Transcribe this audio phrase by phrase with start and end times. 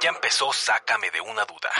[0.00, 1.70] Ya empezó Sácame de una duda.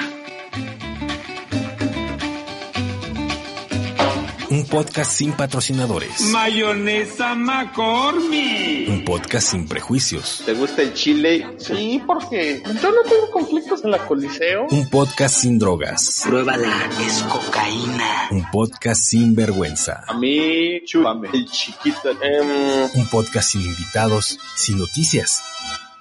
[4.50, 6.22] Un podcast sin patrocinadores.
[6.22, 8.88] Mayonesa McCormick.
[8.88, 10.42] Un podcast sin prejuicios.
[10.46, 11.46] ¿Te gusta el chile?
[11.58, 14.66] Sí, porque yo no tengo conflictos en la Coliseo.
[14.70, 16.22] Un podcast sin drogas.
[16.24, 18.28] Pruébala, es cocaína.
[18.30, 20.02] Un podcast sin vergüenza.
[20.08, 22.10] A mí, chúpame, el chiquito.
[22.22, 25.42] Em, Un podcast sin invitados, sin noticias,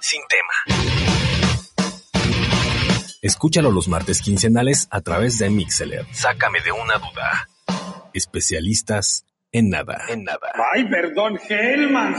[0.00, 0.77] sin tema.
[3.22, 6.06] Escúchalo los martes quincenales a través de Mixeler.
[6.12, 7.48] Sácame de una duda.
[8.14, 10.04] Especialistas en nada.
[10.08, 10.52] En nada.
[10.72, 12.18] Ay, perdón, Hellmans.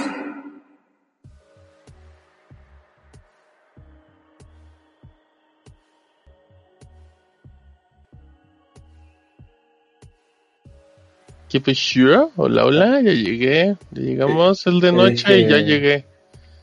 [11.50, 12.32] ¿Qué pasó?
[12.36, 13.76] Hola, hola, ya llegué.
[13.92, 16.06] Ya llegamos el de noche y ya llegué.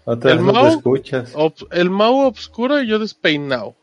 [0.05, 1.35] Otra El vez no te Mau- escuchas.
[1.35, 3.75] Ob- el Mau obscuro y yo despeinado.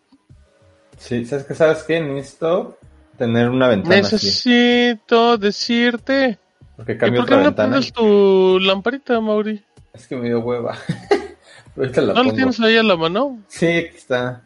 [1.04, 1.54] Sí, ¿sabes qué?
[1.54, 2.00] ¿Sabes qué?
[2.00, 2.78] Necesito
[3.18, 4.16] tener una ventana así.
[4.16, 6.40] Necesito decirte.
[6.78, 7.70] Porque ¿Y cambio por qué otra no ventana.
[7.74, 9.62] pones tu lamparita, Mauri?
[9.94, 10.78] Es que me dio hueva.
[11.10, 11.22] Pero
[11.78, 12.36] ahorita la ¿No la pongo.
[12.36, 13.40] tienes ahí a la mano?
[13.48, 14.44] Sí, aquí está.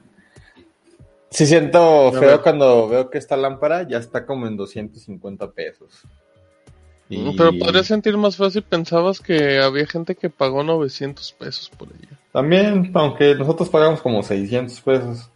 [1.29, 6.01] Sí siento feo cuando veo que esta lámpara ya está como en 250 pesos.
[7.09, 8.63] Y- Pero podría sentir más fácil.
[8.63, 12.17] Pensabas que había gente que pagó 900 pesos por ella.
[12.33, 15.29] También, aunque nosotros pagamos como 600 pesos.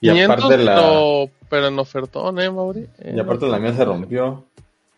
[0.00, 2.86] Y 500, aparte la, pero, pero en ofertón, ¿eh, Mauri?
[2.98, 4.44] Eh, y aparte la mía se rompió.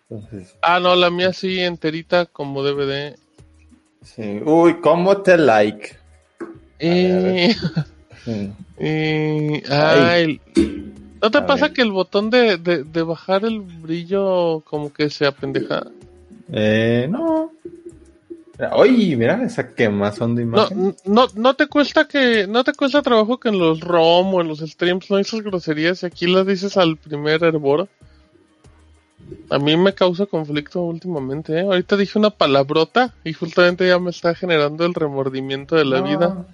[0.09, 3.17] Entonces, Ah, no, la mía sí, enterita como DVD.
[4.03, 4.41] sí.
[4.45, 5.97] Uy, ¿cómo te like?
[6.81, 7.55] Y...
[8.23, 8.53] Sí.
[8.79, 10.39] y- ay,
[11.23, 11.73] ¿No te A pasa ver.
[11.75, 15.87] que el botón de, de, de bajar el brillo como que se apendeja?
[16.53, 17.51] Eh, no.
[18.73, 20.97] Oye, mira esa quemazón de No, imagen.
[21.05, 24.49] no, no te cuesta que, no te cuesta trabajo que en los ROM o en
[24.49, 27.89] los streams no dices groserías y aquí las dices al primer hervor.
[29.51, 31.63] A mí me causa conflicto últimamente, ¿eh?
[31.63, 36.05] Ahorita dije una palabrota y justamente ya me está generando el remordimiento de la No.
[36.05, 36.47] vida.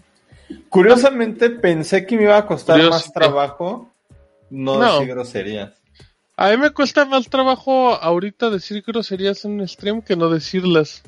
[0.69, 3.91] Curiosamente pensé que me iba a costar más trabajo
[4.51, 4.93] no, No.
[5.01, 5.73] decir groserías.
[6.37, 11.03] A mí me cuesta más trabajo ahorita decir groserías en un stream que no decirlas.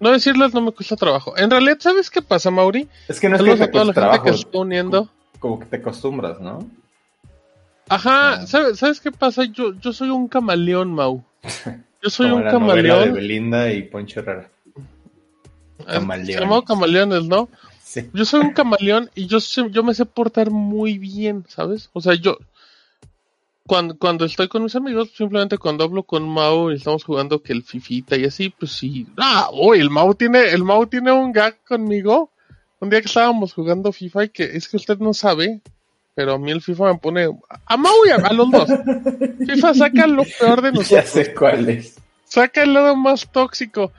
[0.00, 1.36] No decirlas no me cuesta trabajo.
[1.36, 2.88] En realidad, ¿sabes qué pasa, Mauri?
[3.08, 4.38] Es que no es que Saludos te a toda la cueste gente trabajo, que se
[4.38, 5.08] está uniendo.
[5.38, 6.68] como que te acostumbras, ¿no?
[7.88, 8.46] Ajá, Ah.
[8.46, 9.44] ¿sabes, ¿sabes qué pasa?
[9.44, 11.22] Yo, yo soy un camaleón, Mau.
[12.02, 13.14] Yo soy como un la novela de camaleón.
[13.14, 14.50] Belinda y Poncho Herrera.
[15.86, 16.40] camaleón.
[16.40, 17.48] llamado camaleones, ¿no?
[17.82, 18.10] Sí.
[18.12, 19.38] Yo soy un camaleón y yo,
[19.70, 21.88] yo me sé portar muy bien, ¿sabes?
[21.92, 22.36] O sea, yo...
[23.66, 27.54] Cuando, cuando estoy con mis amigos, simplemente cuando hablo con Mau y estamos jugando que
[27.54, 29.06] el fifita y así, pues sí.
[29.16, 32.30] Ah, uy, el Mau tiene, el Mau tiene un gag conmigo.
[32.80, 35.62] Un día que estábamos jugando FIFA y que es que usted no sabe,
[36.14, 37.28] pero a mí el FIFA me pone
[37.66, 38.68] a Mau y a, a los dos.
[39.46, 41.08] FIFA saca lo peor de Ya nosotros.
[41.08, 41.96] sé cuál es.
[42.24, 43.92] Saca el lado más tóxico.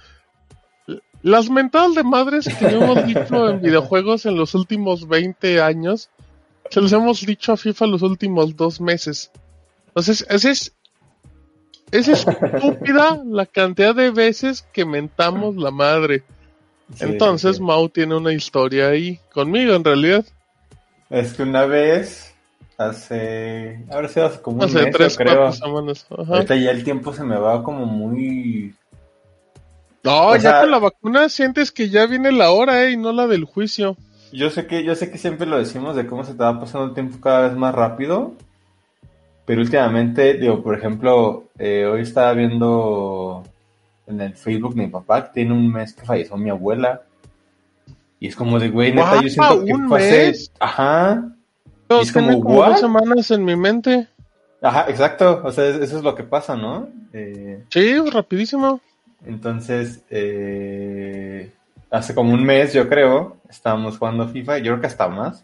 [1.23, 6.11] Las mentadas de madres que hemos dicho en videojuegos en los últimos 20 años,
[6.69, 9.31] se los hemos dicho a FIFA los últimos dos meses.
[9.95, 10.73] Entonces, es, es,
[11.91, 16.23] es estúpida la cantidad de veces que mentamos la madre.
[16.93, 17.63] Sí, Entonces, sí.
[17.63, 20.25] Mau tiene una historia ahí, conmigo en realidad.
[21.09, 22.35] Es que una vez,
[22.77, 23.85] hace.
[23.89, 25.35] Ahora sí, hace como un Hace mes, tres, creo.
[25.37, 26.05] cuatro semanas.
[26.09, 28.75] Ahorita ya el tiempo se me va como muy.
[30.03, 32.97] No, o ya sea- con la vacuna sientes que ya viene la hora, eh, y
[32.97, 33.95] no la del juicio.
[34.33, 36.87] Yo sé que, yo sé que siempre lo decimos de cómo se te va pasando
[36.87, 38.33] el tiempo cada vez más rápido.
[39.45, 43.43] Pero últimamente, digo, por ejemplo, eh, hoy estaba viendo
[44.07, 47.01] en el Facebook de mi papá que tiene un mes que falleció mi abuela.
[48.19, 50.51] Y es como de, güey, neta, yo siento que ¿un fue hace- mes?
[50.59, 51.23] Ajá,
[51.89, 54.07] Y es como, como dos semanas en mi mente.
[54.61, 55.41] ajá, exacto.
[55.43, 56.87] O sea, es- eso es lo que pasa, ¿no?
[57.13, 58.79] Eh, Sí, rapidísimo.
[59.25, 61.51] entonces, eh,
[61.91, 65.43] hace como un mes, yo creo, estábamos jugando FIFA, yo creo que hasta más.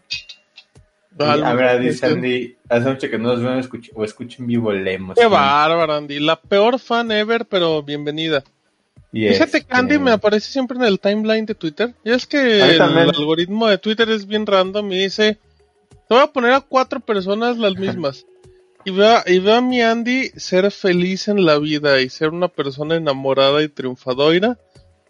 [1.18, 5.16] A ver, dice este- Andy, hace mucho que no nos ven o escuchen vivo Lemos.
[5.18, 6.20] Qué bárbaro, Andy.
[6.20, 8.42] La peor fan ever, pero bienvenida.
[9.12, 11.94] Y Fíjate este, que Andy me aparece siempre en el timeline de Twitter.
[12.02, 15.38] Y es que el algoritmo de Twitter es bien random y dice,
[15.90, 18.24] te voy a poner a cuatro personas las mismas.
[18.84, 22.48] Y veo, y veo a mi Andy ser feliz en la vida y ser una
[22.48, 24.58] persona enamorada y triunfadora.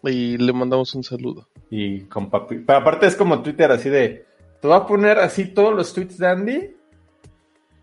[0.03, 1.47] Y le mandamos un saludo.
[1.69, 2.57] Y con papi.
[2.57, 4.25] Pero aparte es como Twitter así de.
[4.63, 6.75] Te voy a poner así todos los tweets de Andy.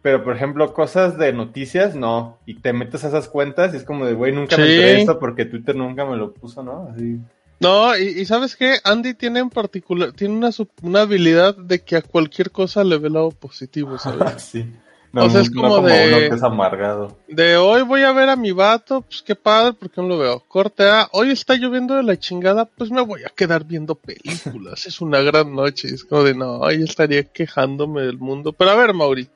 [0.00, 2.38] Pero por ejemplo, cosas de noticias, no.
[2.46, 4.72] Y te metes a esas cuentas y es como de, güey, nunca me Sí.
[4.76, 6.88] de esto porque Twitter nunca me lo puso, ¿no?
[6.90, 7.20] Así.
[7.60, 8.76] No, y, y ¿sabes qué?
[8.82, 10.48] Andy tiene en particular, tiene una,
[10.80, 14.40] una habilidad de que a cualquier cosa le ve lado positivo, ¿sabes?
[14.42, 14.64] sí.
[15.12, 17.18] No, O sea, es no como de- uno que es amargado.
[17.26, 20.40] De hoy voy a ver a mi vato, pues qué padre, porque no lo veo.
[20.46, 24.86] Corte A, hoy está lloviendo de la chingada, pues me voy a quedar viendo películas.
[24.86, 25.88] es una gran noche.
[25.88, 28.52] Es como de, no, ahí estaría quejándome del mundo.
[28.52, 29.28] Pero a ver, Mauri,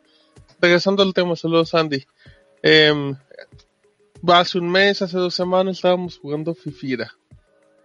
[0.60, 2.04] regresando al tema, saludos Andy.
[2.62, 3.16] Em,
[4.28, 7.10] hace un mes, hace dos semanas estábamos jugando Fifira.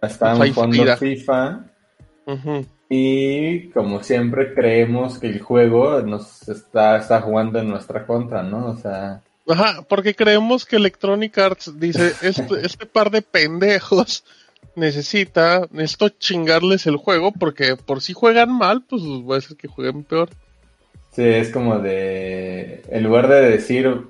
[0.00, 1.64] Estábamos jugando FIFA.
[2.92, 8.66] Y como siempre creemos que el juego nos está, está jugando en nuestra contra, ¿no?
[8.66, 14.24] O sea, Ajá, porque creemos que Electronic Arts dice, este, este par de pendejos
[14.74, 19.68] necesita, necesito chingarles el juego porque por si juegan mal, pues voy a hacer que
[19.68, 20.30] jueguen peor.
[21.12, 24.02] sí, es como de, en lugar de decir,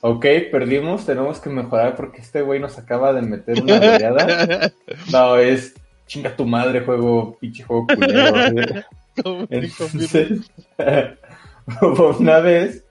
[0.00, 4.72] ok, perdimos, tenemos que mejorar porque este güey nos acaba de meter una goleada.
[5.12, 5.74] No, es
[6.06, 8.82] chinga tu madre, juego, pinche juego culero.
[9.50, 10.50] Entonces,
[11.80, 12.84] hubo una vez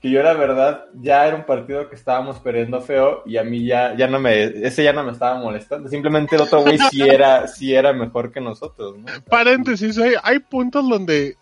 [0.00, 3.66] que yo la verdad ya era un partido que estábamos perdiendo feo y a mí
[3.66, 5.88] ya, ya no me, ese ya no me estaba molestando.
[5.88, 9.06] Simplemente el otro güey sí era, sí era mejor que nosotros, ¿no?
[9.28, 11.36] Paréntesis, hay, hay puntos donde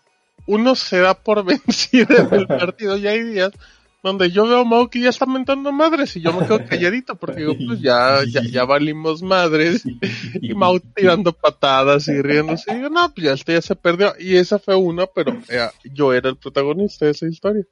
[0.45, 3.51] uno se da por vencido en el partido y hay días
[4.01, 7.15] donde yo veo a Mau que ya está mentando madres y yo me quedo calladito
[7.15, 9.83] porque digo, pues ya, ya, ya valimos madres
[10.41, 14.13] y Mau tirando patadas y riéndose y digo, no, pues ya este ya se perdió
[14.19, 17.65] y esa fue una, pero eh, yo era el protagonista de esa historia.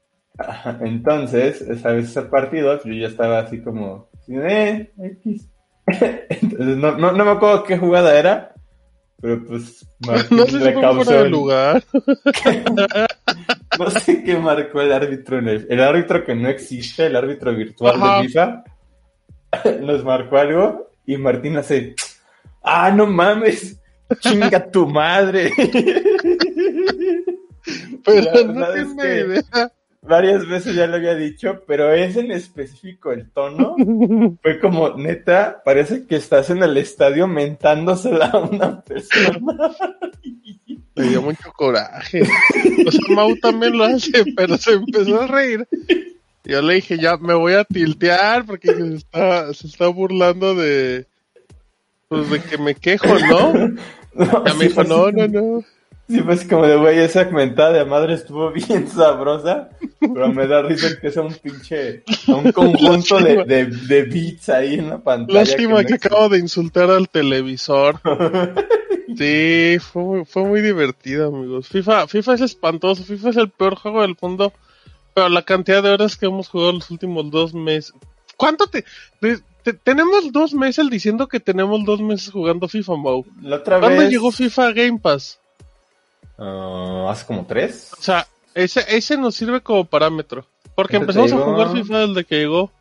[0.81, 4.91] Entonces, esa vez ese partido, yo ya estaba así como, eh,
[5.23, 5.47] X.
[5.87, 8.53] Entonces, no, no, no me acuerdo qué jugada era,
[9.19, 11.83] pero pues Martín No sé si fue causó fuera de el- lugar.
[13.79, 17.53] No sé qué marcó el árbitro en el, el árbitro que no existe, el árbitro
[17.55, 18.21] virtual Ajá.
[18.21, 18.63] de FIFA.
[19.81, 21.95] Nos marcó algo y Martín hace,
[22.63, 23.79] ah, no mames,
[24.19, 25.51] chinga tu madre.
[28.05, 29.71] Pero La no es que- idea.
[30.07, 33.75] Varias veces ya lo había dicho, pero es en específico el tono.
[34.41, 39.75] Fue como, neta, parece que estás en el estadio mentándosela a una persona.
[40.95, 42.21] Me dio mucho coraje.
[42.85, 45.67] O sea, Mau también lo hace, pero se empezó a reír.
[46.43, 51.05] Yo le dije, ya me voy a tiltear porque se está, se está burlando de,
[52.07, 53.53] pues de que me quejo, ¿no?
[54.17, 55.63] No, Ya me sí dijo, no, no, no.
[56.09, 59.69] Sí, pues como de güey, esa mentada de madre estuvo bien sabrosa,
[59.99, 64.75] pero me da risa que sea un pinche, un conjunto de, de, de beats ahí
[64.75, 65.39] en la pantalla.
[65.39, 67.99] Lástima que no acabo de insultar al televisor.
[69.17, 71.69] Sí, fue muy, fue muy divertido, amigos.
[71.69, 74.53] FIFA, FIFA es espantoso, FIFA es el peor juego del mundo,
[75.13, 77.93] pero la cantidad de horas que hemos jugado los últimos dos meses.
[78.35, 78.83] ¿Cuánto te,
[79.21, 82.93] te- te- tenemos dos meses diciendo que tenemos dos meses jugando FIFA?
[83.41, 84.11] La otra ¿Cuándo vez.
[84.11, 85.39] llegó FIFA a Game Pass?
[86.37, 87.91] Ah, hace como tres.
[87.97, 90.45] O sea, ese, ese nos sirve como parámetro.
[90.75, 92.71] Porque empezamos a jugar FIFA desde que llegó.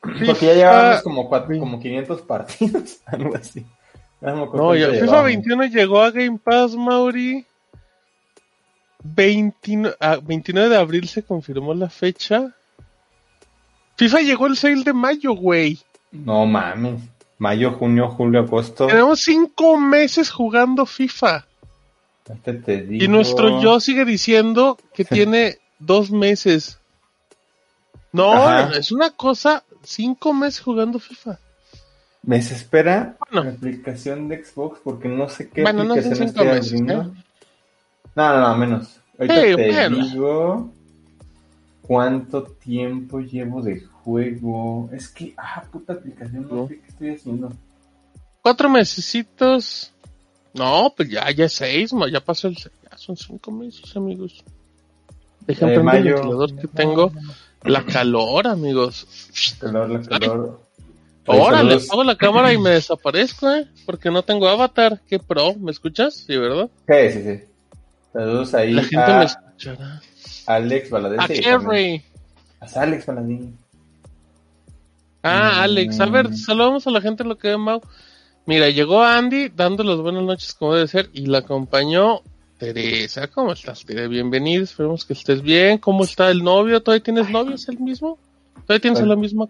[0.00, 3.64] Porque ya llevábamos como, cuatro, como 500 partidos, algo así.
[4.20, 5.24] No, ya, FIFA llevábamos.
[5.24, 7.44] 21 llegó a Game Pass, Mauri.
[9.04, 12.54] 29, ah, 29 de abril se confirmó la fecha.
[13.96, 15.78] FIFA llegó el 6 de mayo, güey.
[16.12, 17.02] No mames.
[17.38, 18.86] Mayo, junio, julio, agosto.
[18.86, 21.44] Tenemos cinco meses jugando FIFA.
[22.28, 23.04] Este te digo.
[23.04, 26.78] Y nuestro yo sigue diciendo que tiene dos meses.
[28.12, 28.76] No, Ajá.
[28.76, 31.38] es una cosa, cinco meses jugando FIFA.
[32.24, 33.50] Me desespera Bueno.
[33.50, 36.72] la aplicación de Xbox porque no sé qué Bueno, no son cinco meses.
[36.80, 36.84] ¿eh?
[36.84, 37.12] No,
[38.14, 39.00] no, no, menos.
[39.18, 40.04] Ahorita Hey, te bueno.
[40.06, 40.72] digo
[41.82, 44.88] cuánto tiempo llevo de juego.
[44.92, 46.68] Es que, ah, puta aplicación, no No.
[46.68, 47.52] sé qué estoy haciendo.
[48.42, 49.91] Cuatro mesecitos.
[50.54, 52.74] No, pues ya, ya es seis, ma, ya pasó el seis.
[52.90, 54.44] Ya son cinco meses, amigos.
[55.46, 56.14] Dejen Eh, prender el mayo.
[56.16, 57.12] ventilador que tengo.
[57.64, 59.06] La calor, amigos.
[59.60, 60.60] Calor, la calor.
[61.26, 61.84] Órale, saludos.
[61.86, 63.68] apago la cámara y me desaparezco, ¿eh?
[63.86, 65.00] Porque no tengo avatar.
[65.08, 66.14] Qué pro, ¿me escuchas?
[66.14, 66.68] Sí, ¿verdad?
[66.88, 67.44] Sí, sí, sí.
[68.12, 70.02] Saludos ahí La gente a me escuchará.
[70.46, 71.20] Alex Valadez.
[71.20, 72.02] A Kerry.
[72.60, 73.56] A Alex Valadín.
[75.22, 75.60] Ah, Mm.
[75.62, 77.80] Alex, a ver, saludamos a la gente en lo que ve Mau.
[78.46, 82.22] Mira, llegó Andy dando las buenas noches como debe ser y la acompañó
[82.58, 83.28] Teresa.
[83.28, 84.08] ¿Cómo estás, Tere?
[84.08, 85.78] Bienvenido, esperemos que estés bien.
[85.78, 86.82] ¿Cómo está el novio?
[86.82, 87.54] ¿Todavía tienes novio?
[87.54, 88.18] ¿Es el mismo?
[88.66, 89.48] ¿Todavía tienes a la misma,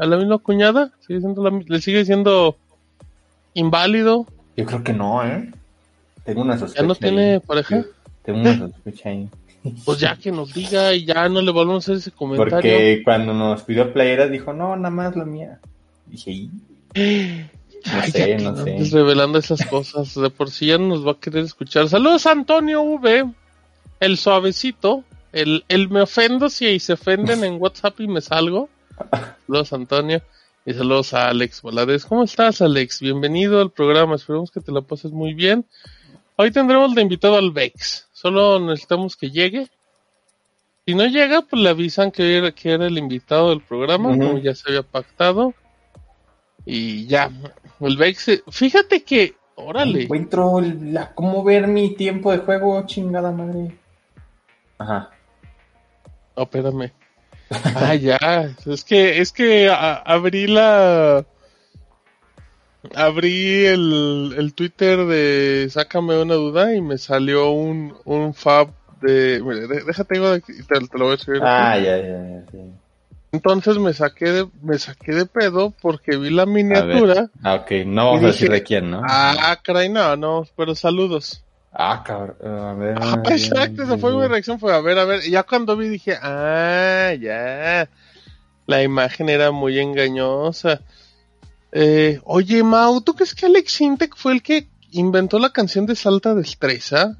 [0.00, 0.90] a la misma cuñada?
[1.06, 2.56] ¿Sigue siendo la ¿Le sigue siendo
[3.54, 4.26] inválido?
[4.56, 5.50] Yo creo que no, ¿eh?
[6.24, 6.82] Tengo una sospecha.
[6.82, 7.40] ¿Ya no tiene ahí.
[7.40, 7.84] pareja?
[8.22, 9.28] Tengo una sospecha ahí.
[9.86, 12.56] Pues ya que nos diga y ya no le volvemos a hacer ese comentario.
[12.56, 15.60] Porque cuando nos pidió playeras dijo, no, nada más la mía.
[16.06, 16.50] Dije, "Y".
[17.92, 18.70] No Ay, sé, ya que no no sé.
[18.72, 20.14] andes revelando esas cosas.
[20.14, 21.88] De por sí ya no nos va a querer escuchar.
[21.88, 23.30] Saludos Antonio V,
[24.00, 25.04] el suavecito.
[25.32, 28.68] El, el me ofendo si se ofenden en WhatsApp y me salgo.
[29.46, 30.22] Saludos Antonio.
[30.66, 32.06] Y saludos a Alex Valadez.
[32.06, 33.00] ¿Cómo estás, Alex?
[33.00, 34.14] Bienvenido al programa.
[34.14, 35.66] Esperemos que te la pases muy bien.
[36.36, 38.08] Hoy tendremos de invitado al Vex.
[38.12, 39.68] Solo necesitamos que llegue.
[40.86, 44.38] Si no llega, pues le avisan que era, que era el invitado del programa, como
[44.38, 45.52] ya se había pactado.
[46.66, 47.30] Y ya,
[47.80, 53.76] el Vex, fíjate que, órale, Encuentro la, cómo ver mi tiempo de juego, chingada madre.
[54.78, 55.10] Ajá.
[56.36, 56.90] no, espérame.
[57.74, 58.18] Ah, ya,
[58.66, 61.24] es que, es que a- abrí la,
[62.94, 68.68] abrí el, el Twitter de Sácame una duda y me salió un, un fab
[69.00, 71.42] de, mira, de- déjate, digo de aquí, te, te lo voy a escribir.
[71.42, 71.50] aquí.
[71.52, 72.83] Ah, ya, ya, ya.
[73.34, 77.30] Entonces me saqué de, me saqué de pedo porque vi la miniatura.
[77.42, 77.84] Ah, ok.
[77.84, 79.02] No vamos a decir de quién, ¿no?
[79.04, 81.42] Ah, caray, no, no, pero saludos.
[81.72, 82.36] Ah, cabrón.
[82.48, 82.96] A ver.
[83.00, 85.88] Ah, ya, exacto, esa fue mi reacción, fue a ver, a ver, ya cuando vi
[85.88, 87.90] dije, ah, ya,
[88.66, 90.82] la imagen era muy engañosa.
[91.72, 95.96] Eh, oye, Mau, ¿tú crees que Alex Intec fue el que inventó la canción de
[95.96, 97.18] Salta Destreza?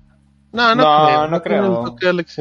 [0.55, 0.83] No, no,
[1.27, 1.97] No, creo, no creo.
[2.01, 2.39] de Alex.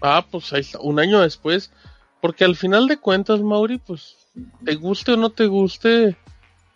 [0.01, 1.73] Ah, pues ahí está, un año después.
[2.21, 4.17] Porque al final de cuentas, Mauri, pues,
[4.65, 6.17] te guste o no te guste,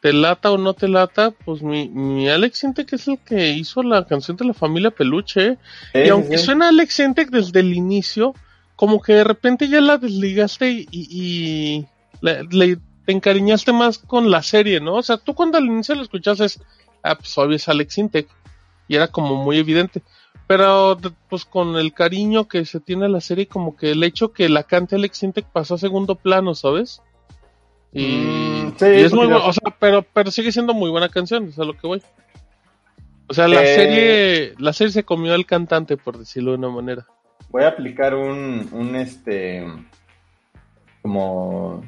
[0.04, 3.82] te lata o no te lata, pues mi, mi Alex Intec es el que hizo
[3.82, 5.46] la canción de la familia Peluche.
[5.46, 5.58] ¿eh?
[5.94, 8.34] Y aunque suena Alex Intec desde el inicio,
[8.76, 11.86] como que de repente ya la desligaste y, y
[12.20, 14.96] le, le- te encariñaste más con la serie, ¿no?
[14.96, 16.60] O sea, tú cuando al inicio lo escuchaste, es,
[17.02, 18.28] ah, pues obvio es Alex Intec.
[18.88, 20.02] Y era como muy evidente.
[20.46, 20.98] Pero
[21.30, 24.50] pues con el cariño que se tiene a la serie, como que el hecho que
[24.50, 27.00] la cante Alex Intec pasó a segundo plano, ¿sabes?
[27.94, 31.08] Y, Mm, sí, y es muy bueno, o sea, pero, pero sigue siendo muy buena
[31.08, 32.02] canción, es a lo que voy.
[33.28, 36.68] O sea, la Eh, serie, la serie se comió al cantante, por decirlo de una
[36.70, 37.06] manera.
[37.50, 39.64] Voy a aplicar un, un este,
[41.02, 41.82] como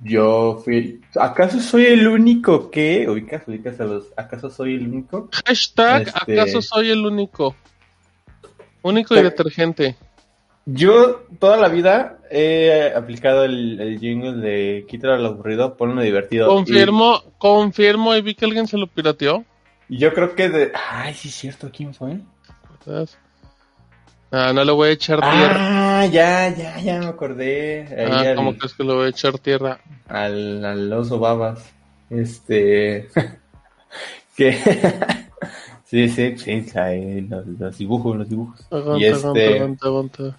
[0.00, 5.28] yo fui, ¿acaso soy el único que, ubicas, ubicas a los, ¿acaso soy el único?
[5.46, 7.56] Hashtag, Este- ¿acaso soy el único?
[8.82, 9.96] Único y detergente.
[10.68, 16.48] Yo toda la vida he aplicado el, el jingle de quítalo lo aburrido, ponlo divertido.
[16.48, 19.44] Confirmo, confirmo y vi que alguien se lo pirateó.
[19.88, 22.18] Y, yo creo que de, ay, sí es cierto, ¿quién fue?
[22.84, 23.08] ¿verdad?
[24.32, 26.00] Ah, no le voy a echar tierra.
[26.00, 27.86] Ah, ya, ya, ya me acordé.
[27.96, 29.78] Ahí Ah, al- ¿cómo crees que le voy a echar tierra?
[30.08, 31.72] al, al oso babas.
[32.10, 33.08] Este.
[34.36, 34.52] que.
[35.84, 38.66] sí, sí, sí, los, los dibujos, los dibujos.
[38.72, 39.54] Aguanta, y este.
[39.54, 40.36] aguanta, aguanta.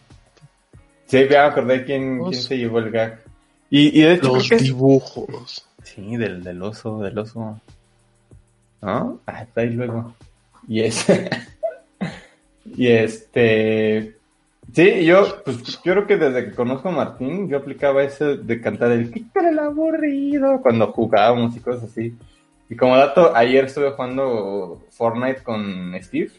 [1.07, 3.21] Sí, ya me acordé quién, quién se llevó el gag.
[3.69, 5.65] Y, y de hecho, Los es- dibujos.
[5.83, 7.59] Sí, del, del oso, del oso.
[8.81, 9.19] ¿No?
[9.25, 10.13] Ah, está ahí luego.
[10.67, 11.29] Y ese.
[12.65, 14.15] y este.
[14.73, 18.59] Sí, yo, pues yo creo que desde que conozco a Martín, yo aplicaba ese de
[18.59, 22.13] cantar el quítale el aburrido cuando jugábamos y cosas así.
[22.69, 26.31] Y como dato, ayer estuve jugando Fortnite con Steve.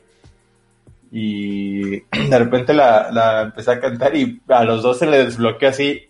[1.10, 2.00] Y
[2.30, 6.02] de repente la, la empecé a cantar y a los dos se le desbloqueó así.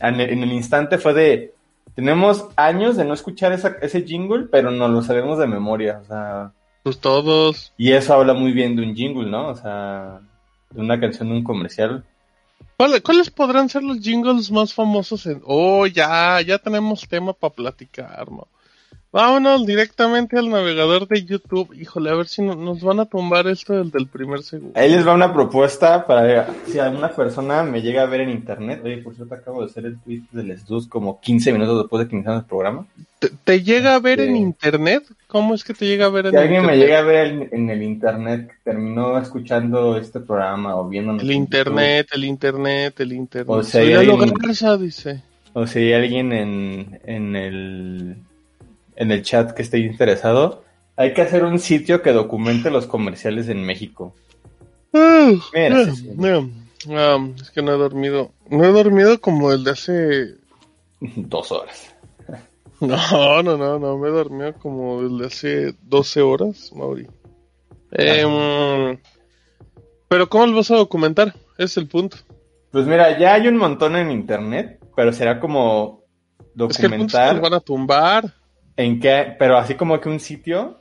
[0.00, 1.54] En el, en el instante fue de,
[1.94, 6.04] tenemos años de no escuchar esa, ese jingle, pero no lo sabemos de memoria, o
[6.06, 6.52] sea,
[6.82, 7.72] Pues todos.
[7.76, 9.48] y eso habla muy bien de un jingle, ¿no?
[9.48, 10.20] O sea,
[10.70, 12.04] de una canción de un comercial.
[12.78, 15.26] ¿Cuál- ¿Cuáles podrán ser los jingles más famosos?
[15.26, 15.42] En...
[15.44, 18.48] Oh, ya, ya tenemos tema para platicar, ¿no?
[19.12, 21.74] Vámonos directamente al navegador de YouTube.
[21.76, 24.78] Híjole, a ver si no- nos van a tumbar esto del, del primer segundo.
[24.78, 28.80] Ahí les va una propuesta para si alguna persona me llega a ver en internet.
[28.84, 32.08] Oye, por cierto, acabo de hacer el tweet del SDUS como 15 minutos después de
[32.08, 32.86] que iniciamos el programa.
[33.18, 34.40] ¿Te, te llega a ver en Sí.
[34.42, 35.02] internet?
[35.26, 36.86] ¿Cómo es que te llega a ver en Si alguien me internet?
[36.86, 41.32] llega a ver en, en el internet, que terminó escuchando este programa o viendo El
[41.32, 43.48] internet, el internet, el internet.
[43.48, 44.32] O sea, Soy alguien-
[44.80, 45.20] dice.
[45.52, 48.16] O si hay alguien en, en el
[49.00, 50.62] en el chat que esté interesado,
[50.94, 54.14] hay que hacer un sitio que documente los comerciales en México.
[54.92, 56.10] Ah, Mira, sí,
[56.90, 58.32] ah, es que no he dormido.
[58.50, 60.34] No he dormido como el de hace
[61.16, 61.94] Dos horas.
[62.80, 67.06] No, no, no, no, me he dormido como desde hace 12 horas, Mauri.
[67.90, 68.98] Em,
[70.08, 71.34] pero ¿cómo lo vas a documentar?
[71.58, 72.16] Es el punto.
[72.70, 76.04] Pues mira, ya hay un montón en internet, pero será como
[76.70, 78.39] Es que el punto es que documentar nos van a tumbar.
[78.82, 80.80] En qué, pero así como que un sitio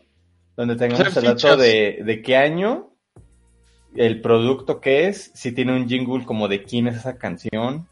[0.56, 2.90] donde tengamos el dato de, de qué año,
[3.96, 7.88] el producto que es, si tiene un jingle como de quién es esa canción,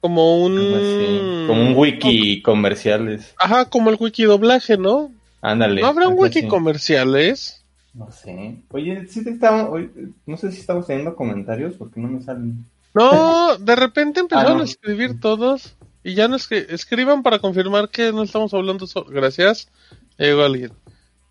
[0.00, 1.46] Como un...
[1.46, 3.34] como un wiki comerciales.
[3.38, 5.10] Ajá, como el wiki doblaje, ¿no?
[5.40, 5.80] Ándale.
[5.82, 6.48] ¿No habrá un wiki así.
[6.48, 7.64] comerciales?
[7.94, 8.56] No sé.
[8.70, 9.88] Oye, sí te estamos, oye,
[10.26, 12.64] no sé si estamos teniendo comentarios porque no me salen.
[12.94, 14.60] No, de repente empezaron Ah, no.
[14.62, 15.76] a escribir todos
[16.08, 19.10] y ya no es que escriban para confirmar que no estamos hablando solo.
[19.10, 19.68] Gracias.
[20.16, 20.72] Llegó alguien.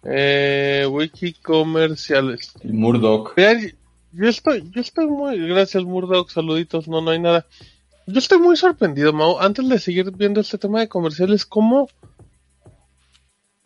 [0.03, 2.53] Eh, wiki comerciales.
[2.63, 3.33] Murdoch.
[3.35, 3.73] Vean,
[4.11, 7.45] yo estoy, yo estoy muy, gracias Murdoch, saluditos, no, no hay nada.
[8.05, 11.89] Yo estoy muy sorprendido, Mau, antes de seguir viendo este tema de comerciales, cómo,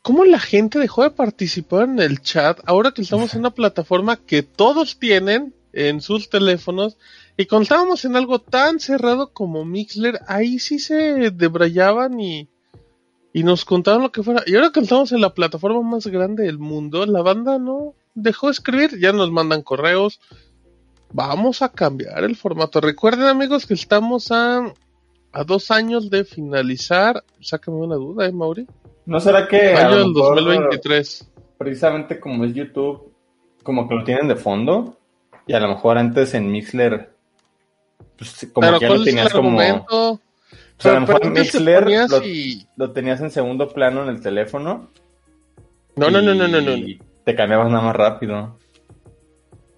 [0.01, 4.15] cómo la gente dejó de participar en el chat ahora que estamos en una plataforma
[4.15, 6.97] que todos tienen en sus teléfonos
[7.41, 12.47] y cuando estábamos en algo tan cerrado como Mixler, ahí sí se debrayaban y,
[13.33, 14.43] y nos contaban lo que fuera.
[14.45, 18.47] Y ahora que estamos en la plataforma más grande del mundo, la banda no dejó
[18.47, 20.19] de escribir, ya nos mandan correos.
[21.13, 22.79] Vamos a cambiar el formato.
[22.79, 24.73] Recuerden amigos que estamos a,
[25.31, 27.23] a dos años de finalizar.
[27.39, 28.67] Sácame una duda, ¿eh, Mauri?
[29.05, 31.31] ¿No será que Año del mejor, 2023.
[31.57, 33.11] precisamente como es YouTube,
[33.63, 34.97] como que lo tienen de fondo?
[35.47, 37.10] Y a lo mejor antes en Mixler,
[38.21, 39.59] pues como que ya ¿cuál lo es tenías como...
[39.59, 40.11] argumento?
[40.11, 40.19] O
[40.77, 44.21] sea, a lo mejor te Mixler lo, y- lo tenías en segundo plano en el
[44.21, 44.89] teléfono.
[45.95, 46.71] No, no, no, no, no, no.
[46.75, 48.57] y te cambiabas nada más rápido.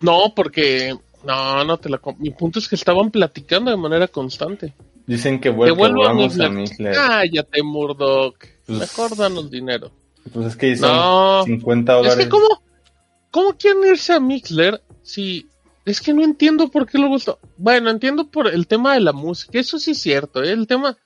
[0.01, 0.95] No, porque...
[1.23, 1.99] No, no te la...
[2.19, 4.73] Mi punto es que estaban platicando de manera constante.
[5.08, 6.93] Dicen que, vuel- que volvamos a Mixler.
[6.93, 8.36] Cállate, Murdoch.
[8.65, 9.91] Pues- Mejor danos dinero.
[10.34, 11.43] Pues es que son No.
[11.45, 12.25] 50 Es dólares.
[12.25, 12.47] que ¿cómo,
[13.32, 15.47] ¿cómo quieren irse a Mixler si...
[15.86, 17.39] Es que no entiendo por qué lo gustó.
[17.58, 19.60] Bueno, entiendo por el tema de la música.
[19.60, 20.52] Eso sí es cierto, ¿eh?
[20.52, 20.98] El tema...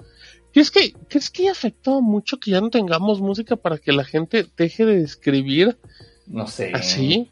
[0.54, 4.04] ¿Crees que, ¿Crees que ha afectado mucho que ya no tengamos música para que la
[4.04, 5.78] gente deje de escribir
[6.26, 6.72] No sé.
[6.74, 7.32] así?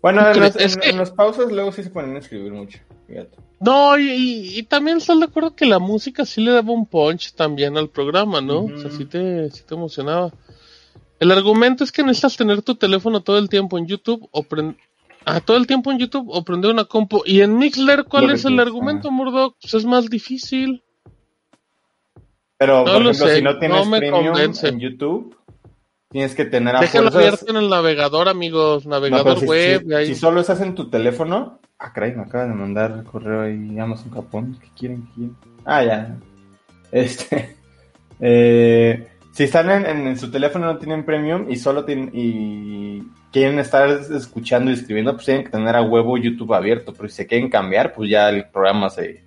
[0.00, 2.52] Bueno, en, los- Es en- que- en los pausas luego sí se ponen a escribir
[2.52, 2.78] mucho.
[3.06, 3.36] Fíjate.
[3.60, 6.86] No, y, y- y también estás de acuerdo que la música sí le daba un
[6.86, 8.64] punch también al programa, ¿no?
[8.64, 10.32] O sea, sí te, sí te emocionaba.
[11.20, 14.42] El argumento es que necesitas tener tu teléfono todo el tiempo en YouTube o
[15.26, 17.22] ah, todo el tiempo en YouTube o prender una compu.
[17.26, 19.56] Y en Mixler, ¿cuál Lo es el argumento, Murdoch?
[19.60, 20.82] Pues es más difícil.
[22.58, 24.68] Pero, No por lo ejemplo, sé, si no tienes no me premium convence.
[24.68, 25.36] en YouTube,
[26.10, 28.86] tienes que tener a Déjalo abierto en el navegador, amigos.
[28.86, 29.84] Navegador si, web.
[29.86, 30.06] si- ahí.
[30.06, 31.58] si solo estás en tu teléfono.
[31.78, 34.56] Ah, caray, me acaba de mandar el correo ahí Amazon Japón.
[34.60, 35.02] ¿Qué quieren?
[35.06, 35.36] ¿Qué quieren?
[35.64, 36.16] Ah, ya.
[36.92, 37.56] Este.
[38.20, 42.10] eh, si están en, en- en su teléfono no tienen premium y solo tienen.
[42.12, 43.02] y
[43.32, 46.92] quieren estar escuchando y escribiendo, pues tienen que tener a huevo YouTube abierto.
[46.92, 49.24] Pero si se quieren cambiar, pues ya el programa se,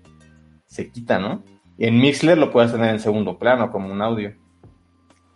[0.67, 1.43] se quita, ¿no?
[1.77, 4.33] Y en Mixler lo puedes tener en segundo plano, como un audio.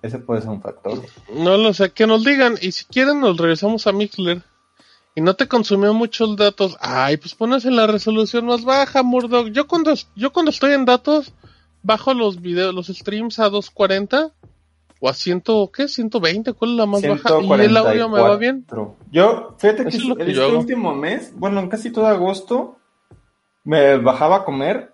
[0.01, 1.01] Ese puede ser un factor.
[1.33, 2.55] No lo sé, que nos digan.
[2.61, 4.41] Y si quieren, nos regresamos a Mixler.
[5.15, 6.77] Y no te consumió muchos datos.
[6.79, 9.47] Ay, pues pones en la resolución más baja, Murdoch.
[9.47, 11.33] Yo cuando, yo cuando estoy en datos,
[11.81, 14.31] bajo los videos, los streams a 240
[14.99, 15.87] o a 100, ¿qué?
[15.87, 17.29] 120, ¿cuál es la más baja?
[17.41, 18.65] Y el audio me va bien.
[18.67, 18.95] 144.
[19.11, 20.59] Yo, fíjate que, es lo que este yo hago.
[20.59, 22.77] último mes, bueno, en casi todo agosto,
[23.63, 24.93] me bajaba a comer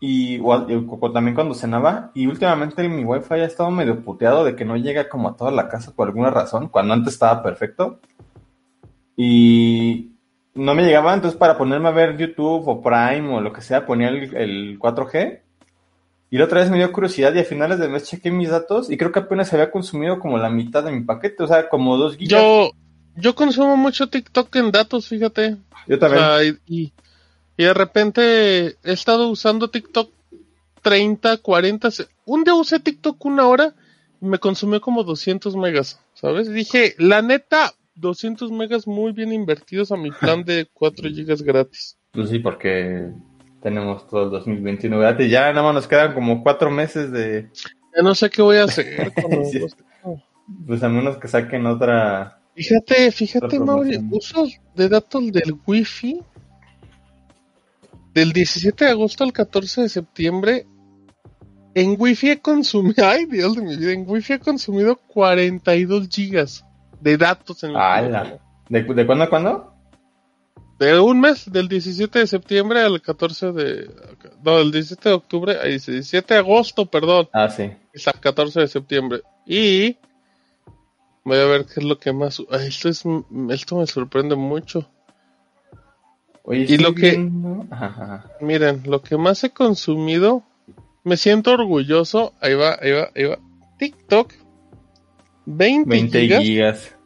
[0.00, 2.12] y, o también cuando cenaba.
[2.14, 5.50] Y últimamente mi wifi ha estado medio puteado de que no llega como a toda
[5.50, 8.00] la casa por alguna razón, cuando antes estaba perfecto.
[9.16, 10.12] Y,
[10.58, 13.86] no me llegaba, entonces para ponerme a ver YouTube o Prime o lo que sea,
[13.86, 15.42] ponía el, el 4G.
[16.30, 18.90] Y la otra vez me dio curiosidad y a finales de mes chequé mis datos
[18.90, 21.96] y creo que apenas había consumido como la mitad de mi paquete, o sea, como
[21.96, 22.42] dos gigas.
[22.42, 22.70] Yo,
[23.16, 25.56] yo consumo mucho TikTok en datos, fíjate.
[25.86, 26.22] Yo O también.
[26.22, 26.92] sea, y, y-
[27.56, 30.10] y de repente he estado usando TikTok
[30.82, 31.90] 30, 40.
[31.90, 33.74] se- Un día usé TikTok una hora
[34.20, 36.52] y me consumió como 200 megas, ¿sabes?
[36.52, 41.96] Dije, la neta, 200 megas muy bien invertidos a mi plan de 4 gigas gratis.
[42.12, 43.10] Pues sí, porque
[43.62, 45.20] tenemos todo el 2021, ¿verdad?
[45.20, 47.50] Y ya nada más nos quedan como cuatro meses de,
[47.96, 49.12] Ya no sé qué voy a hacer.
[49.50, 49.64] Sí.
[50.66, 52.40] pues a menos que saquen otra.
[52.54, 56.20] Fíjate, fíjate, Mauri, usos de datos del Wi-Fi
[58.14, 60.66] del 17 de agosto al 14 de septiembre.
[61.74, 66.64] En Wi-Fi he consumido, ay Dios de mi vida, en Wi-Fi he consumido 42 gigas
[67.00, 68.38] de datos en el.
[68.68, 69.67] ¿De, ¿De cuándo a cuándo?
[70.78, 73.90] De un mes, del 17 de septiembre al 14 de...
[74.44, 77.70] No, del 17 de octubre, ay, 17 de agosto, perdón, Ah, sí.
[77.94, 79.22] hasta el 14 de septiembre.
[79.46, 79.96] Y...
[81.24, 82.40] Voy a ver qué es lo que más...
[82.50, 83.02] ay, esto, es,
[83.50, 84.88] esto me sorprende mucho.
[86.44, 88.30] Oye, Y lo que- viendo- Ajá, ajá.
[88.40, 90.44] Miren, lo que más he consumido,
[91.04, 92.32] me siento orgulloso.
[92.40, 93.38] Ahí va, ahí va, ahí va.
[93.78, 94.32] TikTok,
[95.44, 96.42] 20, 20 gigas.
[96.42, 96.96] gigas.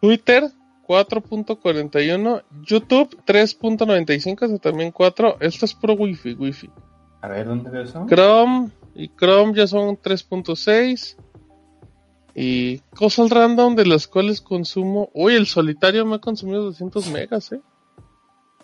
[0.00, 0.50] Twitter,
[0.86, 2.42] 4.41.
[2.62, 5.36] YouTube, 3.95, eso también 4.
[5.40, 6.70] Esto es pro Wi-Fi, Wi-Fi.
[7.20, 8.06] A ver, ¿dónde veo eso?
[8.08, 11.16] Chrome y Chrome ya son 3.6.
[12.34, 15.10] Y cosas random de las cuales consumo.
[15.12, 17.60] Uy, el solitario me ha consumido 200 megas, eh.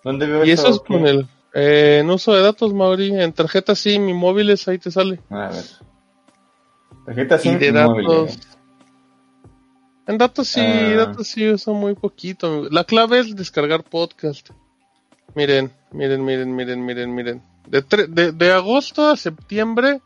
[0.02, 0.86] ¿Dónde veo Y eso es ¿Qué?
[0.94, 3.14] con el eh, en uso de datos, Mauri.
[3.20, 5.20] En tarjeta sí, mi móviles, ahí te sale.
[5.30, 5.64] A ver.
[7.06, 8.36] Tarjeta y SIM de y móvil, datos.
[8.36, 8.38] eh.
[10.08, 10.94] En datos sí, Ah.
[10.96, 12.68] datos sí uso muy poquito.
[12.70, 14.50] La clave es descargar podcast.
[15.34, 17.42] Miren, miren, miren, miren, miren, miren.
[17.66, 20.00] De, de, de agosto a septiembre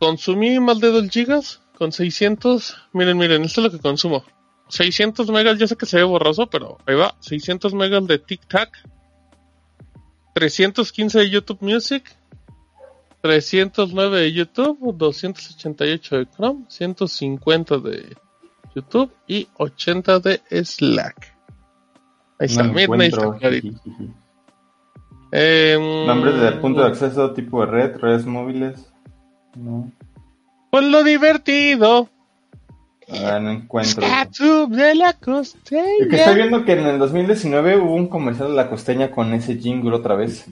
[0.00, 2.76] consumí más de 2 gigas con 600.
[2.92, 4.24] Miren, miren, esto es lo que consumo.
[4.68, 7.14] 600 megas, ya sé que se ve borroso, pero ahí va.
[7.20, 8.68] 600 megas de TikTok.
[10.34, 12.04] 315 de YouTube Music.
[13.26, 18.16] 309 de YouTube, 288 de Chrome, 150 de
[18.74, 21.34] YouTube y 80 de Slack.
[22.38, 23.38] Ahí está, No miren, ahí está encuentro.
[23.38, 23.80] clarito.
[23.84, 24.10] Jijiji.
[25.32, 28.92] Em, Nombres de punto de acceso, tipo de red, redes móviles.
[29.56, 29.90] No.
[30.70, 32.08] Pues lo divertido.
[33.08, 34.02] Ah, no encuentro.
[34.68, 35.38] de la Es que
[35.78, 36.32] estoy costeña.
[36.32, 40.14] viendo que en el 2019 hubo un comercial de la costeña con ese jingle otra
[40.16, 40.46] vez.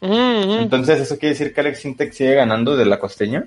[0.00, 3.46] Entonces, ¿eso quiere decir que Alex Sintek sigue ganando de la costeña?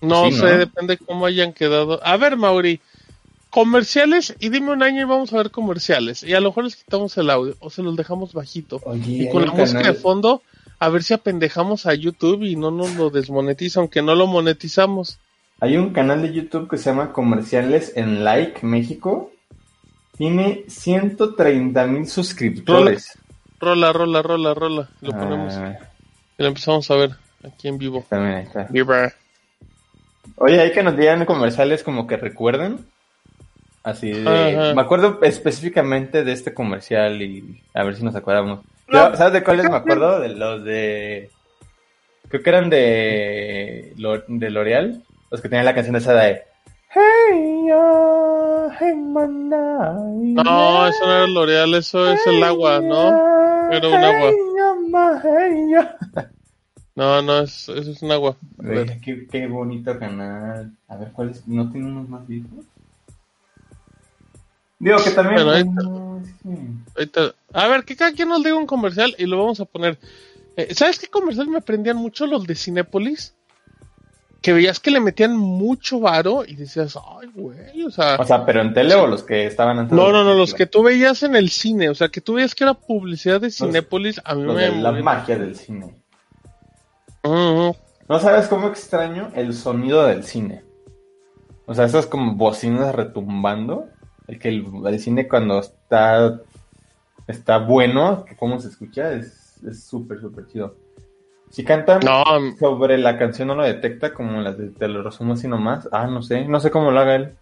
[0.00, 0.58] No sí, sé, ¿no?
[0.58, 2.00] depende cómo hayan quedado.
[2.04, 2.80] A ver, Mauri,
[3.50, 6.22] comerciales y dime un año y vamos a ver comerciales.
[6.22, 8.80] Y a lo mejor les quitamos el audio o se los dejamos bajito.
[8.84, 10.42] Oye, Y con la música canal- de fondo,
[10.78, 15.18] a ver si apendejamos a YouTube y no nos lo desmonetiza, aunque no lo monetizamos.
[15.60, 19.30] Hay un canal de YouTube que se llama Comerciales en Like México.
[20.18, 23.16] Tiene 130 mil suscriptores.
[23.64, 24.88] Rola, rola, rola, rola.
[25.00, 25.54] Lo Ah, ponemos
[26.36, 27.10] y lo empezamos a ver
[27.46, 28.04] aquí en vivo.
[28.08, 28.66] también ahí está.
[28.70, 29.12] Viva.
[30.36, 32.84] Oye, hay que nos digan comerciales como que recuerden.
[33.82, 34.28] Así de...
[34.56, 34.74] Ajá.
[34.74, 38.60] Me acuerdo específicamente de este comercial y a ver si nos acordamos.
[38.88, 39.10] No.
[39.10, 40.20] Yo, ¿Sabes de cuáles me acuerdo?
[40.20, 41.30] De los de...
[42.28, 43.92] Creo que eran de,
[44.28, 45.02] de L'Oreal.
[45.30, 46.42] Los que tenían la canción esa de...
[50.44, 53.08] No, eso no era el L'Oreal, eso es el agua, ¿no?
[53.72, 54.30] Era un agua.
[54.30, 55.98] Hey, ya, ma, hey, ya.
[56.94, 58.36] No, no, es, eso es un agua.
[58.58, 59.00] Ver.
[59.00, 60.72] Qué, qué bonito canal.
[60.86, 61.46] A ver, ¿cuál es?
[61.48, 62.64] ¿No tiene unos más viejos?
[64.78, 65.44] Digo que también...
[65.44, 66.22] Bueno,
[66.96, 67.10] ahí
[67.52, 69.98] A ver, que cada quien nos diga un comercial y lo vamos a poner.
[70.56, 73.34] Eh, ¿Sabes qué comercial me prendían mucho los de Cinépolis?
[74.44, 78.16] Que veías que le metían mucho varo y decías, ay, güey, o sea...
[78.20, 79.96] O sea, pero en tele o los que estaban antes.
[79.96, 82.54] no, no, no, los que tú veías en el cine, o sea, que tú veías
[82.54, 84.70] que era publicidad de Cinépolis, a mí me...
[84.70, 85.96] de la magia del cine.
[87.22, 87.74] Ujú.
[88.06, 90.62] ¿No sabes cómo extraño el sonido del cine?
[91.64, 93.86] O sea, esas como bocinas retumbando.
[94.28, 96.38] El que el, el cine cuando está
[97.26, 100.76] está bueno, cómo se escucha, es es súper, súper chido.
[101.54, 102.24] Si cantan No,
[102.58, 105.88] sobre la canción no lo detecta como las de Te lo resumo así nomás.
[105.92, 107.36] Ah, no sé, no sé cómo lo haga él.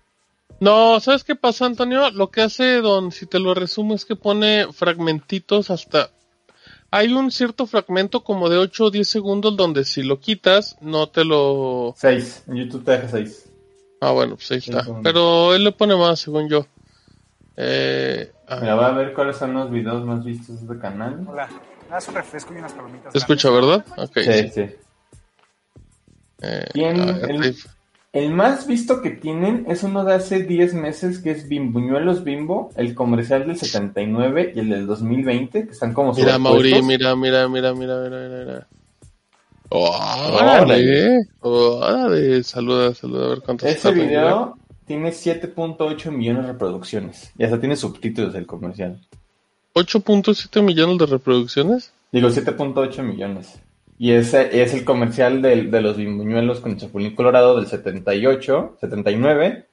[0.61, 2.11] no, ¿sabes qué pasa, Antonio?
[2.11, 6.11] Lo que hace Don, si te lo resumo, es que pone fragmentitos hasta...
[6.91, 11.09] Hay un cierto fragmento como de 8 o 10 segundos donde si lo quitas, no
[11.09, 11.95] te lo...
[11.97, 13.51] Seis, en YouTube te deja seis.
[14.03, 14.85] Ah, bueno, pues ahí está.
[15.03, 16.67] Pero él le pone más, según yo.
[17.57, 21.25] Eh, ah, Mira, voy a ver cuáles son los videos más vistos de este canal.
[21.27, 21.49] Hola.
[21.93, 23.13] Haz un refresco y unas palomitas.
[23.13, 23.85] ¿Se escucha, verdad?
[23.99, 24.19] Ok.
[24.19, 24.67] Sí, sí.
[26.43, 27.55] Eh, ¿Quién- el-
[28.15, 32.71] El más visto que tienen es uno de hace 10 meses que es Bimbuñuelos Bimbo,
[32.77, 37.49] el comercial del 79 y el del 2020, que están como Mira, Mauri, mira, mira,
[37.49, 38.67] mira, mira, mira, mira, mira.
[39.71, 40.45] Órale.
[40.61, 44.07] Órale, órale, saluda, saluda, a ver cuántos teniendo.
[44.11, 49.01] video tiene 7.8 millones de reproducciones y hasta tiene subtítulos el comercial.
[49.75, 51.93] 8.7 millones de reproducciones.
[52.13, 53.61] Digo, 7.8 millones.
[53.99, 59.67] Y ese es el comercial del- de los bimbuñuelos con Chapulín Colorado del 78, 79,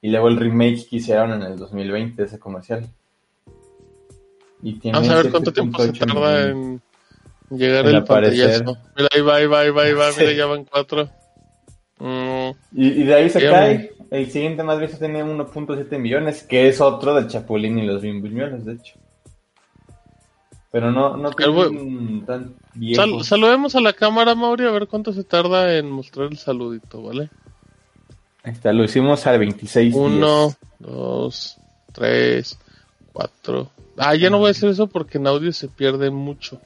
[0.00, 2.88] y luego el remake que hicieron en el 2020 de ese comercial.
[4.62, 6.80] Y tiene Vamos a ver cuánto tiempo se 7.8 tarda en
[7.50, 8.76] llegar En el pantallazo.
[8.96, 11.08] Mira, ahí va, ahí va, ahí va, ahí va, mira, ya van cuatro.
[11.98, 13.92] Mm, Y, y de ahí se cae.
[14.10, 18.64] El siguiente más visto tiene 1.7 millones, que es otro del Chapulín y los bimbuñuelos,
[18.64, 18.94] de hecho.
[20.74, 23.00] Pero no, no tienen tan viejo.
[23.00, 27.00] sal- saludemos a la cámara, Mauri, a ver cuánto se tarda en mostrar el saludito,
[27.00, 27.30] ¿vale?
[28.42, 31.58] Ahí está, lo hicimos al 26 Uno, dos,
[31.92, 32.58] tres,
[33.12, 33.70] cuatro.
[33.96, 36.60] Ah, ya no voy a hacer eso porque en audio se pierde mucho.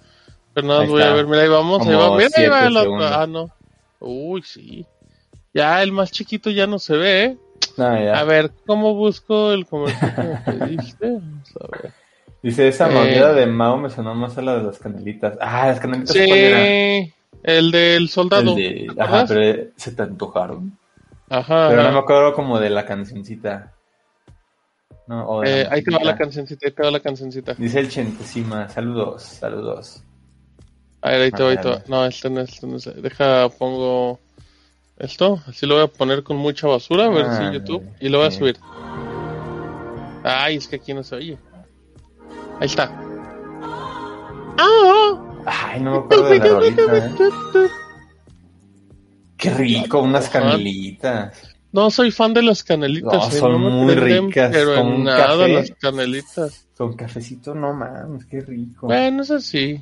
[0.54, 1.12] Pero nada, Ahí voy está.
[1.12, 2.16] a ver, mira, ahí vamos, ahí va.
[2.16, 3.04] Mira, ahí va el otro.
[3.04, 3.50] Ah, no.
[4.00, 4.86] Uy, sí.
[5.52, 7.38] Ya el más chiquito ya no se ve, ¿eh?
[7.76, 8.18] Ah, ya.
[8.20, 10.14] A ver, ¿cómo busco el comercial
[10.46, 11.10] que pediste?
[11.12, 11.92] Vamos a ver.
[12.42, 12.94] Dice, esa Eh.
[12.94, 15.36] mordida de Mao me sonó más a la de las canelitas.
[15.40, 16.12] Ah, las canelitas.
[16.14, 18.56] Sí, el del soldado.
[18.56, 18.86] El de...
[18.94, 20.78] ¿te Ajá, pero se te antojaron.
[21.30, 23.72] Ajá, Pero no me acuerdo como de la cancioncita.
[25.08, 27.54] No, o de Eh, ahí te va la cancioncita, ahí te va la cancioncita.
[27.54, 30.02] Dice el Chentesima, saludos, saludos.
[31.02, 31.82] A ver, ahí te va, ahí te va.
[31.88, 33.02] No, este no, este no es.
[33.02, 34.18] Deja, pongo
[34.98, 35.40] esto.
[35.46, 37.84] Así lo voy a poner con mucha basura, a ver Ah, si YouTube.
[38.00, 38.58] Y lo voy a subir.
[40.24, 41.38] Ay, es que aquí no se oye.
[42.60, 42.90] Ahí está.
[44.58, 45.24] ¡Ah!
[45.46, 47.68] Ay, no me acuerdo de la rolita, ¿eh?
[49.36, 51.56] Qué rico, unas canelitas.
[51.70, 53.12] No soy fan de las canelitas.
[53.12, 55.52] No, eh, son muy prenden, ricas, Pero con en nada café.
[55.52, 56.66] las canelitas.
[56.76, 58.86] Con cafecito, no mames, qué rico.
[58.86, 59.80] Bueno, es así.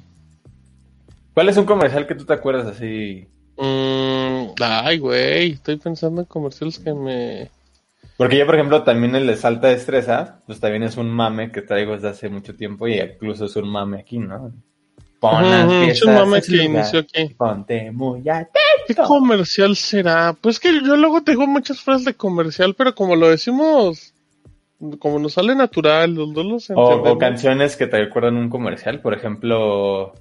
[1.32, 3.26] ¿Cuál es un comercial que tú te acuerdas así?
[3.56, 5.52] Mm, ay, güey.
[5.52, 7.50] Estoy pensando en comerciales que me.
[8.16, 11.62] Porque yo, por ejemplo, también el de Salta Destreza, pues también es un mame que
[11.62, 14.52] traigo desde hace mucho tiempo y incluso es un mame aquí, ¿no?
[15.20, 17.35] Pon las ujú, es un piezas mame que inició aquí.
[17.37, 19.02] Ponte muy ¿Qué atento.
[19.05, 20.35] comercial será?
[20.40, 24.14] Pues que yo luego tengo muchas frases de comercial, pero como lo decimos,
[24.98, 27.16] como nos sale natural, los dos los O, entendemos.
[27.16, 30.14] o canciones que te recuerdan un comercial, por ejemplo,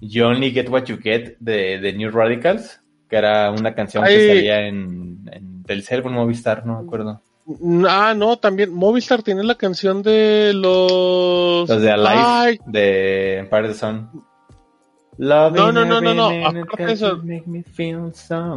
[0.00, 4.26] You Only Get What You Get de, de New Radicals, que era una canción que
[4.26, 7.22] salía en, en Telcel en Movistar, no me acuerdo.
[7.88, 11.68] Ah, no, también Movistar tiene la canción de los...
[11.68, 14.10] Los de Alive, Ay, de Empire the Sun.
[15.18, 17.22] No, no, no, no, no, aparte eso-
[18.14, 18.54] so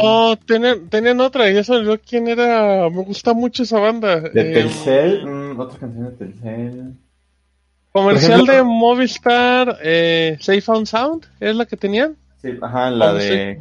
[0.00, 4.20] no, tenían, tenían otra, ya se olvidó quién era, me gusta mucho esa banda.
[4.20, 6.94] De Eh, Telcel, mm, otra canción de Telcel.
[7.92, 12.16] comercial ejemplo- de Movistar, eh, Safe and Sound, ¿es la que tenían?
[12.40, 13.60] Sí, ajá, la ¿Cómo de...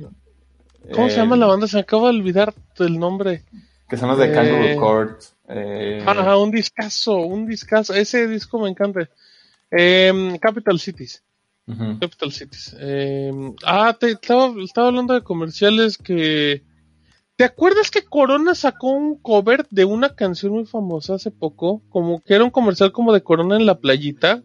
[0.93, 1.67] ¿Cómo se eh, llama la banda?
[1.67, 3.43] Se acaba de olvidar el nombre.
[3.89, 5.21] Que son los de Eh, Kangaroo Court.
[5.47, 7.93] eh, Ajá, un discazo, un discazo.
[7.93, 9.10] Ese disco me encanta.
[9.71, 11.23] Em, Capital Cities.
[11.67, 11.99] ujú.
[11.99, 12.75] Capital Cities.
[12.80, 16.63] Em, ah, te, estaba, estaba hablando de comerciales que...
[17.36, 21.82] ¿Te acuerdas que Corona sacó un cover de una canción muy famosa hace poco?
[21.89, 24.43] Como que era un comercial como de Corona en la playita.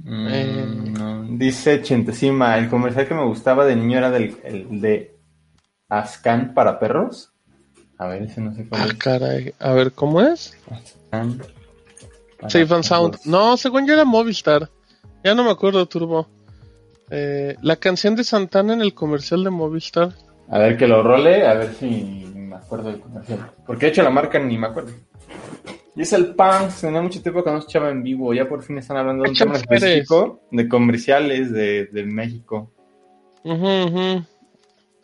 [0.00, 0.66] Mm, Eh.
[0.98, 1.22] no.
[1.38, 5.14] Dice Chentesima, el comercial que me gustaba de niño era del el de
[5.88, 7.32] Ascan para perros.
[7.98, 8.94] A ver, ese no sé cuál Ah, es.
[8.94, 9.54] caray.
[9.58, 10.56] A ver, ¿cómo es?
[12.48, 13.16] Safe and Sound.
[13.24, 14.68] No, según yo era Movistar.
[15.24, 16.28] Ya no me acuerdo, Turbo.
[17.10, 20.12] Eh, la canción de Santana en el comercial de Movistar.
[20.48, 23.50] A ver que lo role, a ver si me acuerdo del comercial.
[23.66, 24.92] Porque de hecho la marca ni me acuerdo.
[25.96, 28.76] Y es el Punks, tenía mucho tiempo que no escuchaba en vivo, ya por fin
[28.78, 32.70] están hablando de un tema específico de comerciales de, de México.
[33.44, 34.24] Ujú, ujú.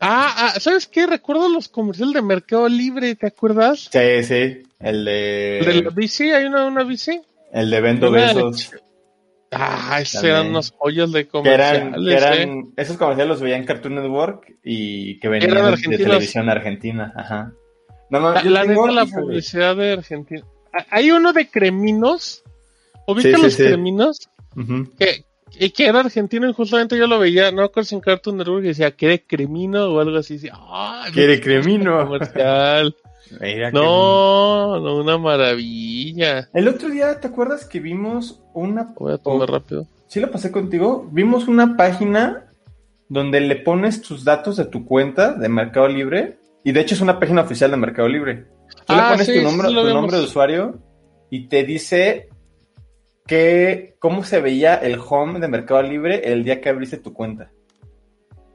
[0.05, 1.07] Ah, ah, ¿sabes qué?
[1.07, 3.89] Recuerdo los comerciales de Mercado Libre, ¿te acuerdas?
[3.93, 5.59] Sí, sí, el de...
[5.61, 6.31] ¿El de la bici?
[6.33, 7.21] ¿Hay una, una bici?
[7.53, 8.73] El de Vendo Besos.
[9.53, 12.73] Ah, esos eran unas joyas de Que comerciales, eran, que ¿eh?
[12.79, 17.53] esos comerciales los veía en Cartoon Network y que venían Eran de- televisión argentina, ajá.
[18.11, 20.43] No, no, La, yo la tengo- neta, la publicidad de Argentina.
[20.73, 22.43] Ah, Hay uno de Creminos.
[23.07, 23.63] ¿Ubica Sí, sí, los sí.
[23.65, 24.31] Creminos?
[24.99, 25.25] Que,
[25.65, 28.37] y que era argentino y justamente yo lo veía, no me acuerdo si en Cartoon
[28.37, 30.35] Network decía que era Cremino o algo así.
[30.35, 30.55] decía.
[31.13, 31.99] Quiere Cremino.
[32.05, 32.97] Comercial.
[33.41, 36.49] Mira No, no, una maravilla.
[36.53, 38.93] El otro día, ¿te acuerdas que vimos una...
[38.99, 39.87] Voy a tomar rápido.
[40.09, 41.09] Sí lo pasé contigo.
[41.13, 42.53] Vimos una página
[43.09, 46.39] donde le pones tus datos de tu cuenta de Mercado Libre.
[46.65, 48.47] Y de hecho es una página oficial de Mercado Libre.
[48.87, 50.79] Tú le Ah, pones sí, tu, nombre, sí tu nombre de usuario
[51.31, 52.29] y te dice
[53.27, 57.51] que cómo se veía el home de Mercado Libre el día que abriste tu cuenta.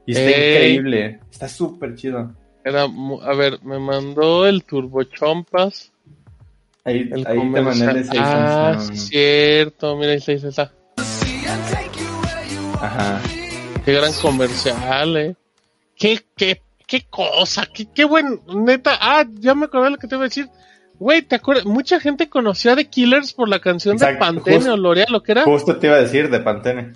[0.06, 0.52] Y está Ey.
[0.52, 1.20] increíble.
[1.30, 2.34] Está súper chido.
[2.64, 5.92] Era, a ver, me mandó el Turbo Chompas.
[6.84, 9.96] Ahí, El ahí te mandé el Ah, sí, cierto.
[9.96, 10.72] Mira, ahí está.
[12.80, 13.20] Ajá.
[13.84, 15.36] Qué gran comercial, eh.
[15.96, 18.96] Qué, qué, qué cosa, qué, qué buen, neta.
[19.00, 20.48] Ah, ya me acordé lo que te iba a decir.
[20.98, 21.64] Güey, ¿te acuerdas?
[21.64, 25.06] Mucha gente conocía a The Killers por la canción de Exacto, Pantene justo- o L'Oreal,
[25.10, 25.44] ¿lo que era?
[25.44, 26.92] Justo te iba a decir de Pantene.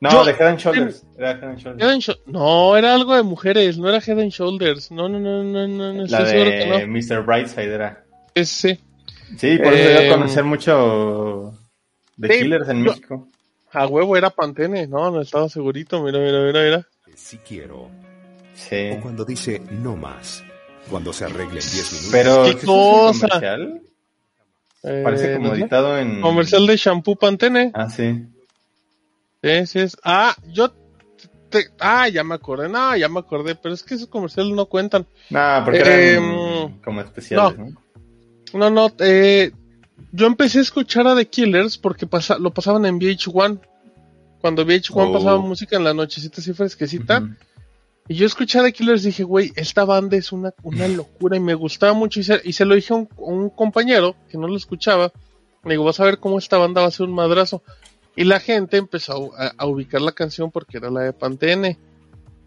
[0.00, 1.04] No, Yo- de Head and Shoulders.
[1.16, 1.82] Era Head and Shoulders.
[1.82, 4.90] Head and no, era algo de mujeres, no era Head and Shoulders.
[4.92, 6.92] No, no, no, no, no, no La estoy seguro de que no.
[6.92, 7.22] Mr.
[7.24, 8.04] Brightside era.
[8.34, 8.78] Ese.
[9.36, 11.52] Sí, por eso Eh, dio a conocer mucho
[12.16, 13.28] de sí, Killers en México.
[13.72, 16.02] A huevo era Pantene, no, no estaba segurito.
[16.02, 16.86] Mira, mira, mira, mira.
[17.16, 17.90] Si quiero.
[18.54, 18.90] Sí.
[18.92, 20.44] O cuando dice no más.
[20.90, 22.08] Cuando se arregle en 10 minutos.
[22.12, 23.28] Pero ¿Qué ¿sí es cosa?
[23.28, 23.82] comercial?
[24.84, 26.20] Eh, Parece como no editado en.
[26.20, 27.70] Comercial de shampoo Pantene.
[27.74, 28.24] Ah, sí.
[29.42, 29.96] Sí, sí es.
[30.04, 30.72] Ah, yo.
[31.50, 32.68] te- ah, ya me acordé.
[32.68, 33.54] No, ya me acordé.
[33.54, 35.06] Pero es que esos comerciales no cuentan.
[35.30, 37.68] No, porque Eh, eran como especiales, ¿no?
[38.54, 38.92] No, no.
[39.00, 39.50] Eh,
[40.12, 43.60] yo empecé a escuchar a The Killers porque pasa, lo pasaban en VH1.
[44.40, 45.12] Cuando VH1 Oh.
[45.12, 47.18] pasaba música en la nochecita así fresquecita.
[47.18, 47.34] Ujú.
[48.08, 51.36] Y yo escuché a The Killers y dije, güey, esta banda es una, una locura
[51.36, 52.20] y me gustaba mucho.
[52.20, 55.12] Y se, y se lo dije a un, a un compañero que no lo escuchaba.
[55.64, 57.62] Le digo, vas a ver cómo esta banda va a ser un madrazo.
[58.16, 61.78] Y la gente empezó a, a ubicar la canción porque era la de Pantene.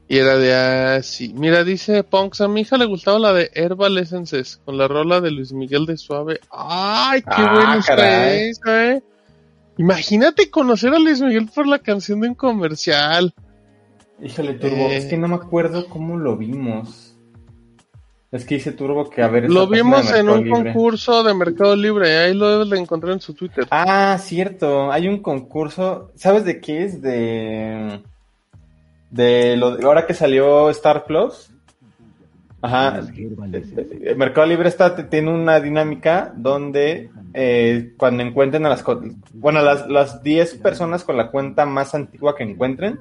[0.07, 1.31] Y era de así.
[1.33, 5.21] Mira, dice Punks, a mi hija le gustaba la de Herbal Essences con la rola
[5.21, 6.41] de Luis Miguel de Suave.
[6.51, 9.03] ¡Ay, qué Ah, bueno está esa, eh!
[9.77, 13.33] Imagínate conocer a Luis Miguel por la canción de un comercial.
[14.23, 14.75] Híjole, Turbo.
[14.89, 14.97] Eh.
[14.97, 17.07] Es que no me acuerdo cómo lo vimos.
[18.31, 19.49] Es que dice Turbo que a ver.
[19.49, 20.71] Lo vimos en un Libre.
[20.73, 23.65] concurso de Mercado Libre, ahí lo debes de encontrar en su Twitter.
[23.71, 24.91] Ah, cierto.
[24.91, 26.11] Hay un concurso.
[26.15, 27.01] ¿Sabes de qué es?
[27.01, 27.99] De.
[29.09, 31.49] De lo de- ahora que salió Star Plus.
[32.61, 33.01] Ajá.
[33.17, 38.83] Eh, Mercado Libre está, tiene una dinámica donde eh, cuando encuentren a las
[39.33, 42.99] bueno las, las 10 personas con la cuenta más antigua que encuentren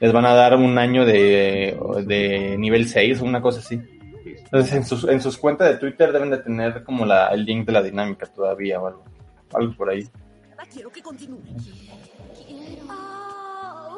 [0.00, 3.80] les van a dar un año de, de nivel 6 o una cosa así.
[4.24, 7.66] Entonces en sus, en sus cuentas de Twitter deben de tener como la, el link
[7.66, 9.04] de la dinámica todavía o algo,
[9.52, 10.08] algo por ahí.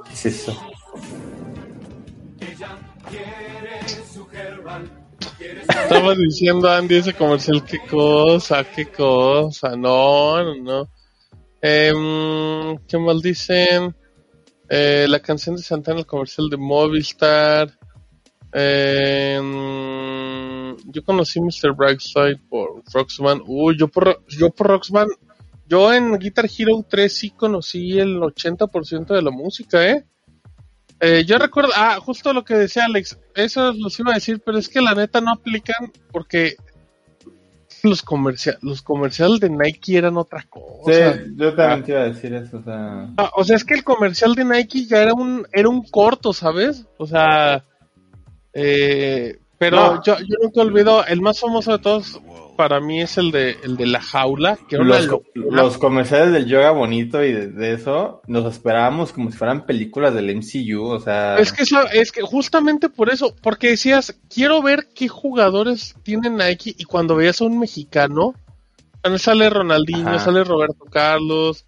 [0.04, 0.56] ¿Qué es eso?
[5.38, 10.88] Estaba diciendo Andy ese comercial, qué cosa, qué cosa, no, no, no.
[11.60, 13.94] Em, ¿Qué mal dicen?
[14.68, 17.70] Eh, la canción de Santana, el comercial de Movistar.
[18.52, 19.46] Em,
[20.86, 21.74] yo conocí Mr.
[21.74, 23.42] Brightside por Roxman.
[23.46, 25.08] Uy, yo por, yo por Roxman,
[25.66, 30.04] yo en Guitar Hero 3 sí conocí el 80% de la música, ¿eh?
[31.00, 34.58] Eh, yo recuerdo, ah, justo lo que decía Alex, eso los iba a decir, pero
[34.58, 36.56] es que la neta no aplican porque
[37.82, 41.14] los comerciales, los comerciales de Nike eran otra cosa.
[41.14, 43.10] Sí, yo también te iba a decir eso, o sea...
[43.16, 46.32] Ah, o sea, es que el comercial de Nike ya era un, era un corto,
[46.32, 46.86] ¿sabes?
[46.98, 47.64] O sea,
[48.52, 50.02] eh, pero No.
[50.02, 52.20] yo, yo nunca olvido, el más famoso de todos
[52.58, 54.76] para mí es el de, el de la jaula, que
[55.34, 60.12] Los, comerciales del yoga bonito y de, de eso, nos esperábamos como si fueran películas
[60.12, 61.38] del MCU, o sea...
[61.38, 66.36] Es que eso, es que justamente por eso, porque decías, quiero ver qué jugadores tienen
[66.36, 68.34] Nike y cuando veías a un mexicano,
[69.18, 70.18] sale Ronaldinho, Ajá.
[70.18, 71.64] sale Roberto Carlos,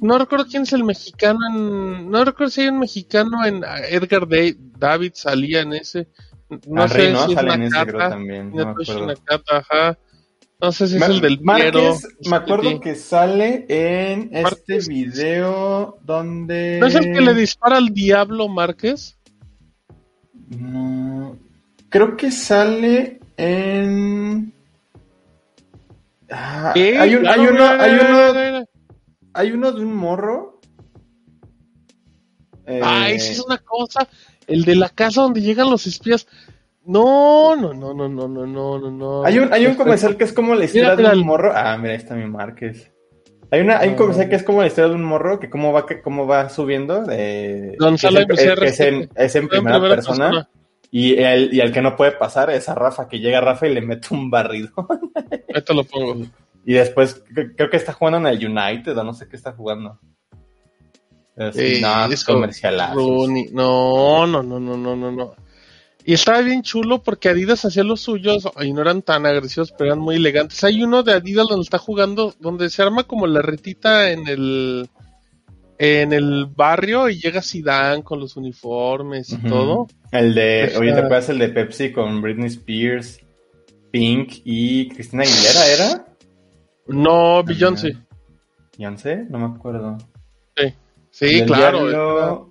[0.00, 3.80] no recuerdo quién es el mexicano en, no recuerdo si hay un mexicano en ah,
[3.88, 6.08] Edgar Day, David salía en ese,
[6.68, 7.24] no Henry, sé ¿no?
[7.26, 9.14] si es Sale en ese, creo, Nakata, también, no me
[9.48, 9.98] ajá.
[10.60, 14.86] No sé si es el del Márquez, me acuerdo que sale en este Márquez.
[14.88, 16.78] video donde...
[16.80, 19.18] ¿No es el que le dispara al Diablo Márquez?
[20.50, 21.36] No,
[21.88, 24.52] creo que sale en...
[26.30, 28.64] Ah, hay, un- claro, hay uno, hay uno,
[29.34, 30.60] hay uno de un morro.
[32.66, 34.08] Eh, Ay, sí es una cosa.
[34.46, 36.26] El de la casa donde llegan los espías.
[36.84, 39.24] No, no, no, no, no, no, no, no.
[39.24, 41.52] Hay un, hay un este, comercial que es como la historia de un morro.
[41.54, 42.90] Ah, mira, ahí está mi Márquez.
[43.50, 45.72] Hay, una, hay un comercial que es como la historia de un morro, que cómo
[45.72, 47.04] va, que cómo va subiendo.
[47.04, 50.30] De, Gonzalo es, es, en, primera, persona.
[50.30, 50.48] persona.
[50.90, 53.74] Y el, y el que no puede pasar es a Rafa, que llega Rafa y
[53.74, 54.72] le mete un barrido.
[55.48, 56.26] Esto lo pongo.
[56.64, 57.24] Y después
[57.56, 59.98] creo que está jugando en el United o no sé qué está jugando.
[61.36, 63.52] Es, Eh, no, es.
[63.52, 65.34] No, no, no, no, no, no, no.
[66.04, 69.92] Y estaba bien chulo porque Adidas hacía los suyos y no eran tan agresivos, pero
[69.92, 70.62] eran muy elegantes.
[70.64, 74.88] Hay uno de Adidas donde está jugando, donde se arma como la retita en el
[75.78, 79.88] en el barrio y llega Zidane con los uniformes y todo.
[80.12, 83.18] El de, oye, ¿te acuerdas el de Pepsi con Britney Spears,
[83.90, 86.06] Pink y Cristina Aguilera era?
[86.86, 87.96] No, Beyoncé.
[88.76, 89.24] ¿Beyoncé?
[89.28, 89.98] No me acuerdo.
[91.12, 92.48] Sí, claro.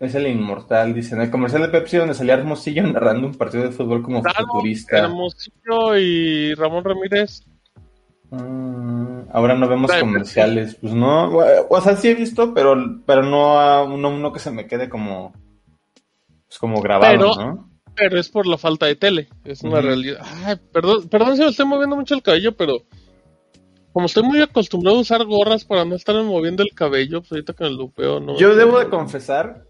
[0.00, 1.20] Es el inmortal, dicen.
[1.20, 4.98] El comercial de Pepsi donde salía Hermosillo narrando un partido de fútbol como Claro, futurista.
[4.98, 7.42] Hermosillo y Ramón Ramírez.
[8.32, 10.76] Ah, ahora no vemos comerciales.
[10.80, 11.28] Pues no,
[11.68, 12.74] o sea, sí he visto, pero,
[13.06, 15.32] pero no a uno, uno que se me quede como,
[16.46, 17.70] pues como grabado, Pero- ¿no?
[17.96, 20.18] Pero es por la falta de tele, es una realidad.
[20.44, 22.78] Ay, perdón, perdón si me estoy moviendo mucho el cabello, pero
[23.94, 27.54] como estoy muy acostumbrado a usar gorras para no estarme moviendo el cabello, pues ahorita
[27.54, 28.36] que me lo veo, no.
[28.36, 29.64] Yo debo de confesar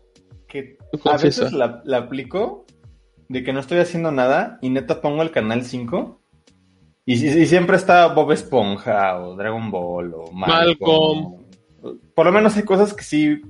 [0.48, 2.64] que a veces la, la aplico
[3.28, 6.20] de que no estoy haciendo nada y neta pongo el canal 5
[7.06, 11.36] y, y- y siempre está Bob Esponja o Dragon Ball o Malcolm.
[12.14, 13.42] Por lo menos hay cosas que sí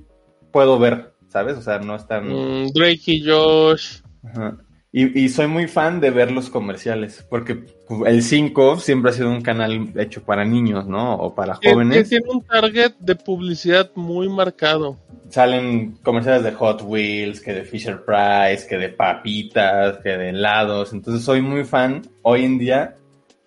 [0.51, 1.57] puedo ver, ¿sabes?
[1.57, 2.27] O sea, no están...
[2.27, 4.01] Mm, Drake y Josh.
[4.25, 4.57] Ajá.
[4.97, 7.65] Y, y soy muy fan de ver los comerciales, porque
[8.05, 11.15] el 5 siempre ha sido un canal hecho para niños, ¿no?
[11.15, 12.07] O para que- que jóvenes.
[12.07, 14.97] tiene un target de publicidad muy marcado.
[15.29, 20.93] Salen comerciales de Hot Wheels, que de Fisher Price, que de papitas, que de helados.
[20.93, 22.95] Entonces soy muy fan hoy en día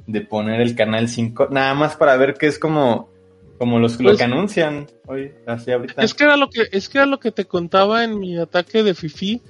[0.07, 3.09] de poner el canal 5, nada más para ver qué es como,
[3.57, 6.03] como los, lo Pues- que anuncian hoy, así ahorita.
[6.03, 8.83] Es que era lo que es que era lo que te contaba en mi ataque
[8.83, 9.41] de Fifi.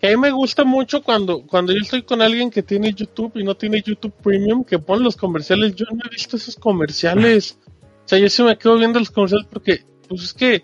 [0.00, 3.32] Que a mí me gusta mucho cuando, cuando yo estoy con alguien que tiene YouTube
[3.34, 5.74] y no tiene YouTube Premium, que pone los comerciales.
[5.74, 7.58] Yo no he visto esos comerciales.
[8.04, 10.62] O sea, yo sí me quedo viendo los comerciales porque, pues es que,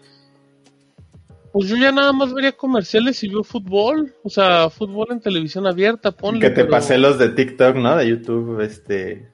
[1.53, 4.15] pues yo ya nada más vería comerciales y veo fútbol.
[4.23, 6.41] O sea, fútbol en televisión abierta, ponle.
[6.41, 7.97] que te pero- pasé los de TikTok, ¿no?
[7.97, 9.31] De YouTube, este.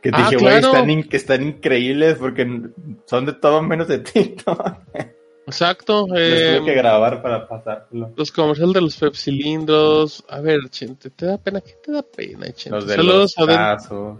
[0.00, 0.66] Que te Ah, dije, güey, claro.
[0.74, 2.46] están, in- están increíbles porque
[3.06, 4.76] son de todo menos de TikTok.
[5.46, 6.06] Exacto.
[6.08, 8.12] Los eh, tuve que grabar para pasártelo.
[8.16, 10.24] los comerciales de los pepsilindros.
[10.28, 11.60] A ver, Chente, ¿te da pena?
[11.60, 12.70] ¿Qué te da pena, Chente?
[12.70, 14.18] Los de Saludos los a casos.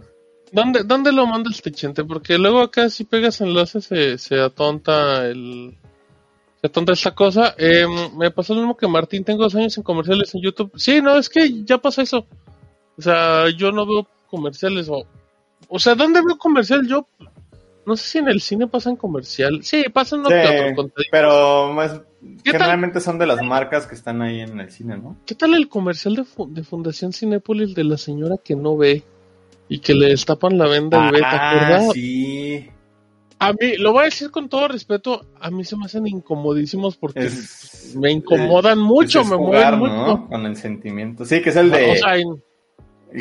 [0.51, 2.03] ¿Dónde, ¿Dónde lo mandas, Chente?
[2.03, 5.75] Porque luego acá si pegas enlaces se, se atonta el...
[6.61, 7.55] Se atonta esta cosa.
[7.57, 10.71] Eh, me pasó lo mismo que Martín, tengo dos años en comerciales en YouTube.
[10.75, 12.25] Sí, no, es que ya pasa eso.
[12.97, 15.05] O sea, yo no veo comerciales o...
[15.67, 17.07] O sea, ¿dónde veo comercial yo?
[17.85, 19.59] No sé si en el cine pasan comercial.
[19.63, 20.35] Sí, pasan uno Sí,
[20.77, 20.91] otro.
[21.11, 22.01] pero más,
[22.43, 25.15] generalmente son de las marcas que están ahí en el cine, ¿no?
[25.25, 29.03] ¿Qué tal el comercial de, de Fundación Cinépolis de la señora que no ve
[29.69, 31.19] y que le destapan la venda y ve?
[31.19, 31.93] ¿Te acuerdas?
[31.93, 32.69] Sí.
[33.37, 36.95] A mí, lo voy a decir con todo respeto, a mí se me hacen incomodísimos
[36.95, 40.05] porque Es, me incomodan mucho, es me jugar, mueven ¿no?
[40.17, 40.27] mucho.
[40.29, 41.25] Con el sentimiento.
[41.25, 41.91] Sí, que es el de...
[41.91, 42.41] O sea, en- el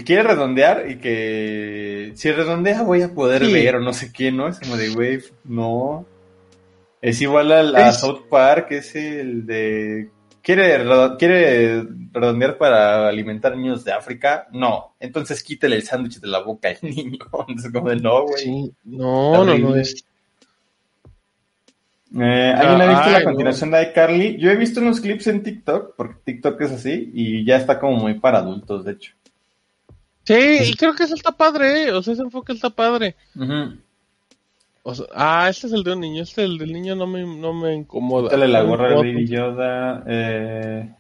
[0.02, 3.52] quiere redondear y que si redondea voy a poder Sí.
[3.52, 4.48] ver o no sé qué, ¿no?
[4.48, 6.04] Es como de, güey, no.
[7.00, 10.08] Es igual a la Es- South Park, es el de...
[10.42, 14.46] ¿Quiere, redo- ¿Quiere redondear para alimentar niños de África?
[14.52, 14.94] No.
[15.00, 17.18] Entonces quítale el sándwich de la boca al niño.
[17.56, 18.42] Es como de, no, güey.
[18.42, 20.04] sí, no, no, no, es,
[22.16, 23.24] Eh, ¿Alguien ha visto Ay, la no.
[23.24, 24.36] continuación de iCarly?
[24.38, 27.96] Yo he visto unos clips en TikTok, porque TikTok es así, y ya está como
[27.96, 29.14] muy para adultos, de hecho.
[30.24, 31.92] Sí, y creo que eso está padre, ¿eh?
[31.92, 33.16] o sea, ese enfoque está padre.
[34.82, 37.22] O sea, ah, este es el de un niño, este el del niño no me,
[37.24, 38.28] no me incomoda.
[38.28, 38.94] Quítale la gorra al.
[38.96, 40.04] Baby Yoda.
[40.06, 40.94] Eh,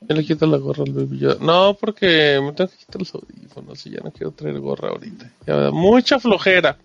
[0.00, 1.38] Yo le quito la gorra al baby Yoda.
[1.40, 5.32] No, porque me tengo que quitar los audífonos y ya no quiero traer gorra ahorita.
[5.46, 6.76] Ya mucha flojera.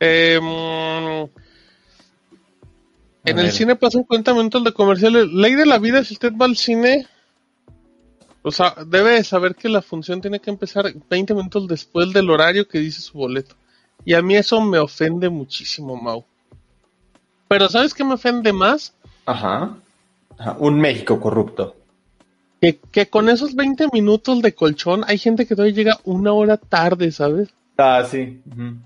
[0.00, 0.38] Eh,
[3.24, 5.28] en el cine pasan 50 minutos de comerciales.
[5.32, 7.06] Ley de la vida, si usted va al cine,
[8.46, 12.28] o sea, debe de saber que la función tiene que empezar 20 minutos después del
[12.28, 13.56] horario que dice su boleto.
[14.04, 16.24] Y a mí eso me ofende muchísimo, Mau.
[17.48, 18.94] Pero ¿sabes qué me ofende más?
[19.26, 19.76] ajá.
[20.36, 21.74] Ajá, Un México corrupto.
[22.60, 26.56] Que, que con esos 20 minutos de colchón hay gente que todavía llega una hora
[26.56, 27.48] tarde, ¿sabes?
[27.78, 28.40] Ah, sí.
[28.50, 28.76] ujú.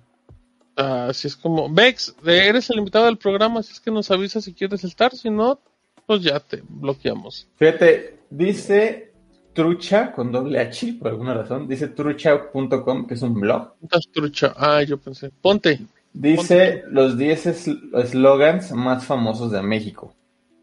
[0.77, 4.53] Así es como, Vex, eres el invitado del programa, así es que nos avisas si
[4.55, 5.59] quieres estar, si no,
[6.07, 7.49] pues ya te bloqueamos.
[7.57, 9.08] Fíjate, dice
[9.53, 11.67] trucha con doble H, por alguna razón.
[11.69, 13.75] Dice trucha.com, que es un blog.
[14.13, 14.55] Trucha.
[14.57, 15.81] Ah, yo pensé, ponte.
[16.13, 20.15] Dice los 10 esl- eslogans más famosos de México.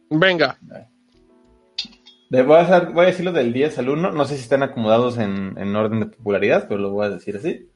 [0.09, 0.57] Venga,
[2.29, 4.11] voy a, hacer- voy a decirlo del 10 al 1.
[4.11, 7.37] No sé si están acomodados en, en orden de popularidad, pero lo voy a decir
[7.37, 7.69] así.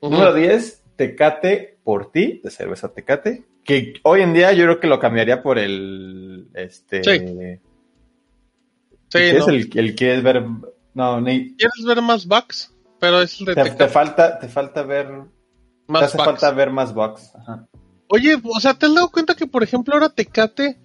[0.00, 0.12] Ujú.
[0.12, 3.44] Número 10, Tecate por ti, de cerveza Tecate.
[3.64, 6.48] Que hoy en día yo creo que lo cambiaría por el.
[6.54, 7.04] Este.
[7.04, 7.60] Sí.
[9.10, 9.38] Sí, ¿qué no.
[9.40, 10.42] es el, el que es ver.
[10.94, 11.54] No, ni.
[11.56, 12.72] ¿Quieres ver más bugs?
[12.98, 15.06] Pero es el de Te, te falta, te falta ver.
[15.08, 16.26] te más hace bugs.
[16.26, 17.32] falta ver más box.
[17.34, 17.66] Ajá.
[18.08, 20.78] Oye, o sea, ¿te has dado cuenta que, por ejemplo, ahora Tecate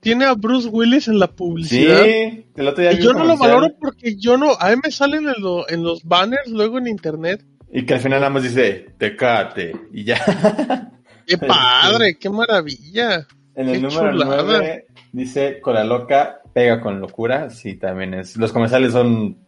[0.00, 2.04] tiene a Bruce Willis en la Sí, publicidad?
[2.06, 5.26] el otro día y yo no lo valoro porque yo no, a mí me salen
[5.28, 7.44] en, lo- en los banners luego en internet.
[7.72, 9.72] Y que al final nada más dice Tecate.
[9.92, 10.20] Y ya.
[11.26, 12.16] ¡Qué padre!
[12.18, 13.26] ¡Qué maravilla!
[13.54, 14.42] En el Qué número chulada.
[14.44, 17.50] 9 dice Cola Loca pega con locura.
[17.50, 18.36] Sí, también es.
[18.36, 19.38] Los comerciales son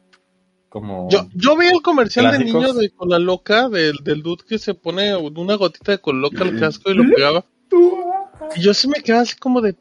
[0.68, 1.08] como.
[1.10, 4.74] Yo, yo vi el comercial de niño de Cola Loca, del, del dude que se
[4.74, 7.44] pone una gotita de Cola Loca al casco y lo pegaba.
[8.56, 9.76] Y yo sí me quedaba así como de...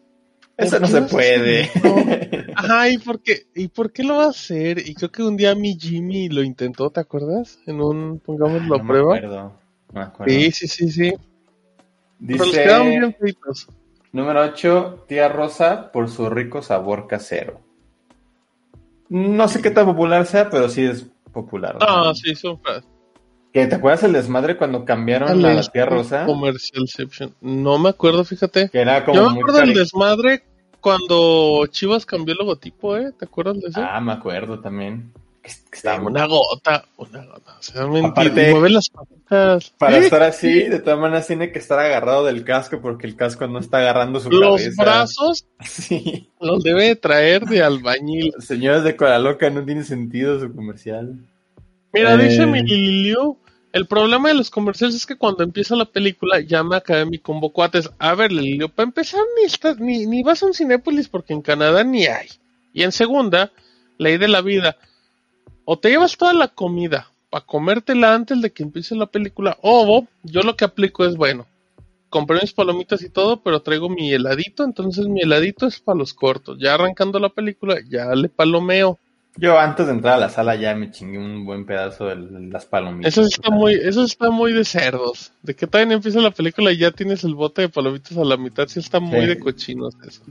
[0.57, 1.63] Eso ¿por no se puede.
[1.63, 4.87] hacer Ajá, ¿y por, qué, ¿y por qué lo va a hacer?
[4.87, 7.57] Y creo que un día mi Jimmy lo intentó, ¿te acuerdas?
[7.65, 9.15] En un, pongámoslo No a me prueba.
[9.17, 9.59] acuerdo.
[9.91, 10.33] No me acuerdo.
[10.33, 11.13] Sí, sí, sí, sí.
[12.25, 13.67] Pero los quedaban bien feitos.
[14.11, 17.61] Número 8, Tía Rosa por su rico sabor casero.
[19.09, 21.77] No sé qué tan popular sea, pero sí es popular.
[21.81, 22.59] Ah, sí, son
[23.53, 26.25] ¿Que ¿Te acuerdas el desmadre cuando cambiaron a la Tía Rosa?
[26.25, 27.35] Comercialception.
[27.41, 28.69] No me acuerdo, fíjate.
[28.69, 30.43] Que era como Yo me acuerdo del desmadre
[30.79, 33.11] cuando Chivas cambió el logotipo, ¿eh?
[33.17, 33.81] ¿Te acuerdas de eso?
[33.83, 35.11] Ah, me acuerdo también.
[36.03, 37.55] Una gota, una gota.
[37.59, 39.71] O sea, Aparte- mueve las patitas.
[39.77, 40.01] Para ¿Eh?
[40.01, 43.57] estar así, de todas maneras tiene que estar agarrado del casco porque el casco no
[43.59, 44.83] está agarrando su Los cabeza.
[44.83, 46.29] brazos Sí.
[46.39, 48.33] los debe de traer de albañil.
[48.39, 51.15] Señores de Cola Loca, no tiene sentido su comercial.
[51.93, 52.17] Mira, Eh.
[52.29, 53.37] dice mi Liliu,
[53.73, 57.17] el problema de los comerciales es que cuando empieza la película ya me acabé mi
[57.17, 57.89] combo cuates.
[57.97, 61.41] A ver, Liliu, para empezar ni, estás, ni, ni vas a un Cinépolis porque en
[61.41, 62.27] Canadá ni hay.
[62.73, 63.51] Y en segunda,
[63.97, 64.77] ley de la vida.
[65.65, 69.57] O te llevas toda la comida para comértela antes de que empiece la película.
[69.61, 71.45] O yo lo que aplico es, bueno,
[72.09, 76.13] compré mis palomitas y todo, pero traigo mi heladito, entonces mi heladito es para los
[76.13, 76.57] cortos.
[76.59, 78.99] Ya arrancando la película, ya le palomeo.
[79.37, 82.17] Yo antes de entrar a la sala ya me chingué un buen pedazo de
[82.49, 83.13] las palomitas.
[83.13, 85.31] Eso está muy, eso está muy de cerdos.
[85.41, 88.35] De que no empieza la película y ya tienes el bote de palomitas a la
[88.35, 89.27] mitad, sí está muy Sí.
[89.27, 90.21] de cochinos eso.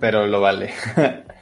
[0.00, 0.72] Pero lo vale.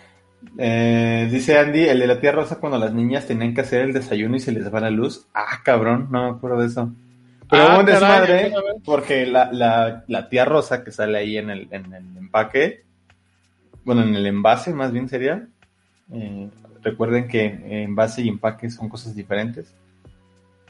[0.58, 3.92] Eh, dice Andy, el de la tía Rosa cuando las niñas tenían que hacer el
[3.92, 5.26] desayuno y se les va la luz.
[5.34, 6.92] Ah, cabrón, no me acuerdo de eso.
[7.50, 8.00] Pero Ah, hubo un caray,
[8.50, 8.52] desmadre
[8.84, 12.82] porque la, la, la tía Rosa que sale ahí en el, en el empaque,
[13.84, 15.46] bueno, en el envase más bien sería.
[16.12, 16.48] eh,
[16.82, 19.72] recuerden que envase y empaque son cosas diferentes.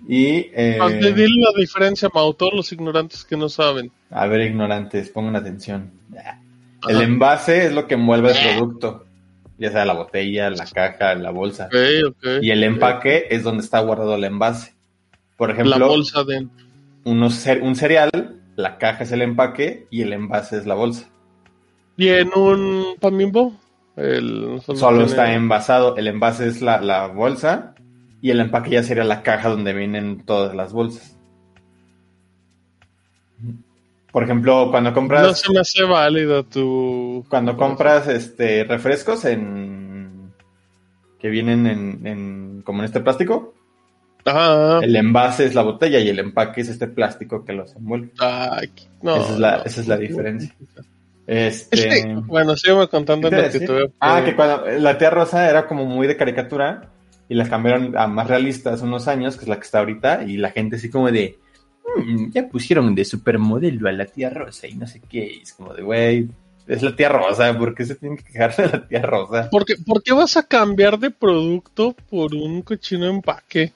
[0.06, 3.90] Y, eh, dile la diferencia, Mau, todos los ignorantes que no saben.
[4.10, 5.90] a ver, ignorantes, pongan atención.
[6.88, 9.05] El envase es lo que envuelve el producto,
[9.58, 11.66] ya sea la botella, la caja, la bolsa.
[11.66, 11.74] Ok,
[12.08, 12.26] ok.
[12.42, 14.74] Y el empaque es donde está guardado el envase.
[15.36, 16.64] Por La ejemplo, bolsa dentro.
[17.04, 18.10] unos un cereal,
[18.56, 21.08] la caja es el empaque y el envase es la bolsa.
[21.96, 23.54] Y en un pan bimbo,
[23.96, 27.74] el, Solo tiene- está envasado, el envase es la, la bolsa
[28.20, 31.15] y el empaque ya sería la caja donde vienen todas las bolsas.
[34.12, 35.22] Por ejemplo, cuando compras...
[35.22, 37.24] No se me hace válida tu...
[37.28, 40.32] Cuando compras este refrescos en
[41.18, 43.54] que vienen en, en- como en este plástico,
[44.24, 44.80] Ajá.
[44.82, 48.10] el envase es la botella y el empaque es este plástico que los envuelve.
[48.18, 48.70] Ay,
[49.02, 49.64] no, esa, es la, no.
[49.64, 50.54] esa es la diferencia.
[51.26, 55.10] Este, bueno, sígueme contando ¿qué en te lo que a Ah, que cuando la tía
[55.10, 56.90] Rosa era como muy de caricatura
[57.28, 60.36] y las cambiaron a más realistas unos años, que es la que está ahorita, y
[60.36, 61.38] la gente así como de
[61.96, 65.52] "Mm, ya pusieron de supermodelo a la tía Rosa y no sé qué, y es
[65.52, 66.28] como de güey,
[66.66, 69.48] es la tía Rosa, ¿por qué se tienen que quejar de la tía Rosa?
[69.50, 73.72] ¿Por qué, por qué vas a cambiar de producto por un cochino empaque?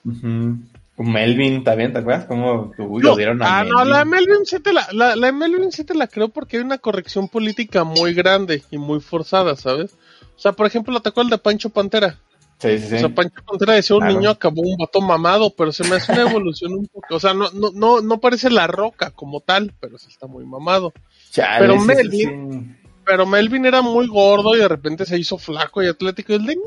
[0.98, 2.26] Melvin también, ¿te acuerdas?
[2.26, 3.74] Como tú No, lo dieron a ah, Melvin.
[3.74, 6.28] no, la de Melvin sí te la, la, la de Melvin sí te la creo
[6.28, 9.92] porque hay una corrección política muy grande y muy forzada, ¿sabes?
[10.36, 12.18] O sea, por ejemplo, ¿te acuerdas de Pancho Pantera?
[12.60, 12.94] Sí, sí, sí.
[12.96, 14.14] O sea, Pancho Pantera decía un Claro.
[14.18, 17.32] niño acabó un vato mamado, pero se me hace una evolución un poco, o sea,
[17.32, 20.92] no, no, no, no parece la roca como tal, pero sí está muy mamado.
[21.30, 22.76] Chale, pero Melvin-.
[23.06, 26.32] Pero Melvin era muy gordo y de repente se hizo flaco y atlético.
[26.32, 26.62] Y el de, no,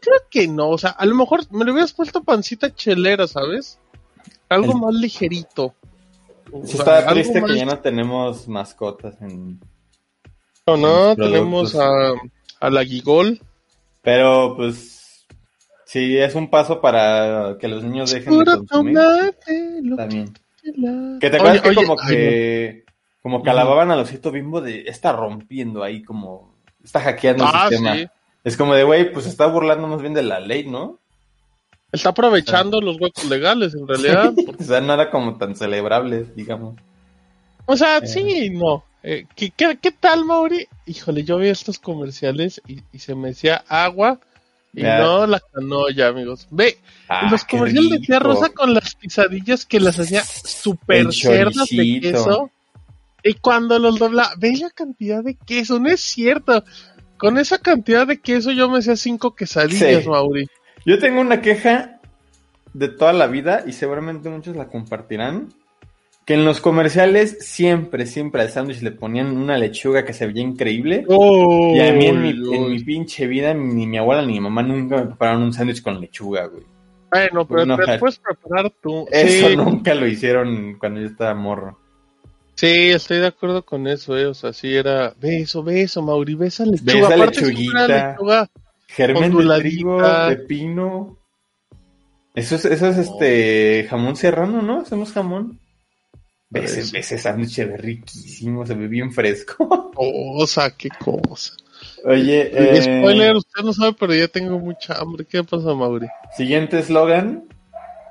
[0.00, 0.68] creo que no.
[0.68, 3.78] O sea, a lo mejor me lo hubieras puesto pancita chelera, ¿sabes?
[4.50, 5.74] Algo El- más ligerito.
[6.52, 9.58] O Sí sea, está triste más- que ya no tenemos mascotas en...
[10.66, 12.12] No, no, tenemos a,
[12.60, 13.40] a la Gigol.
[14.02, 14.97] Pero pues
[15.88, 18.98] sí, es un paso para que los niños dejen de Puro consumir.
[19.96, 20.34] También.
[21.18, 22.84] que te acuerdas Oye, que oye, como ay, que
[23.22, 27.76] como que alababan al osito bimbo de está rompiendo ahí como está hackeando Ah, el
[27.76, 27.96] sistema.
[27.96, 28.06] sí.
[28.44, 30.98] Es como de, güey, pues está burlando más bien de la ley, ¿no?
[31.90, 34.32] Está aprovechando los huecos legales, en realidad.
[34.58, 36.76] o sea, no era como tan celebrable, digamos.
[37.66, 38.84] O sea, sí y no.
[39.02, 40.66] Eh, ¿qué, qué, qué tal, Mauri?
[40.86, 44.20] Híjole, yo vi estos comerciales y, y se me decía agua
[44.72, 46.46] y no la canoya, amigos.
[46.50, 48.18] Ve, Ah, los comerciales de tía.
[48.18, 52.50] Rosa con las quesadillas que las hacía super cerdas de queso.
[53.24, 56.64] Y cuando los dobla, ve la cantidad de queso, no es cierto.
[57.16, 60.08] Con esa cantidad de queso yo me hacía cinco quesadillas, Sí.
[60.08, 60.48] Mauri.
[60.84, 61.98] Yo tengo una queja
[62.74, 65.48] de toda la vida y seguramente muchos la compartirán.
[66.28, 70.42] Que en los comerciales siempre, siempre al sándwich le ponían una lechuga que se veía
[70.42, 71.06] increíble.
[71.08, 74.96] y a mí en mi, en pinche vida, ni mi abuela ni mi mamá nunca
[74.96, 76.64] me prepararon un sándwich con lechuga, güey.
[77.10, 79.06] Bueno, pero No, te puedes preparar tú.
[79.10, 79.56] Eso Sí.
[79.56, 81.78] nunca lo hicieron cuando yo estaba morro.
[82.56, 84.26] Sí, estoy de acuerdo con eso, eh.
[84.26, 85.14] O sea, sí era.
[85.18, 86.92] Ve eso, ve eso, Mauri, ve esa lechuga.
[86.92, 88.08] Ve esa Aparte, es una lechuguita.
[88.10, 88.50] lechuga.
[88.88, 89.98] Germen de trigo,
[90.28, 91.16] pepino.
[92.34, 94.82] Eso es, eso es este jamón serrano, ¿no?
[94.82, 95.58] Hacemos jamón.
[96.50, 99.92] Ve ese, sándwich, se ve riquísimo, se ve bien fresco.
[99.94, 101.52] Cosa, qué cosa.
[102.04, 105.24] Oye, eh, Spoiler, usted no sabe, pero ya tengo mucha hambre.
[105.24, 106.06] ¿Qué pasa, Mauri?
[106.36, 107.44] siguiente eslogan.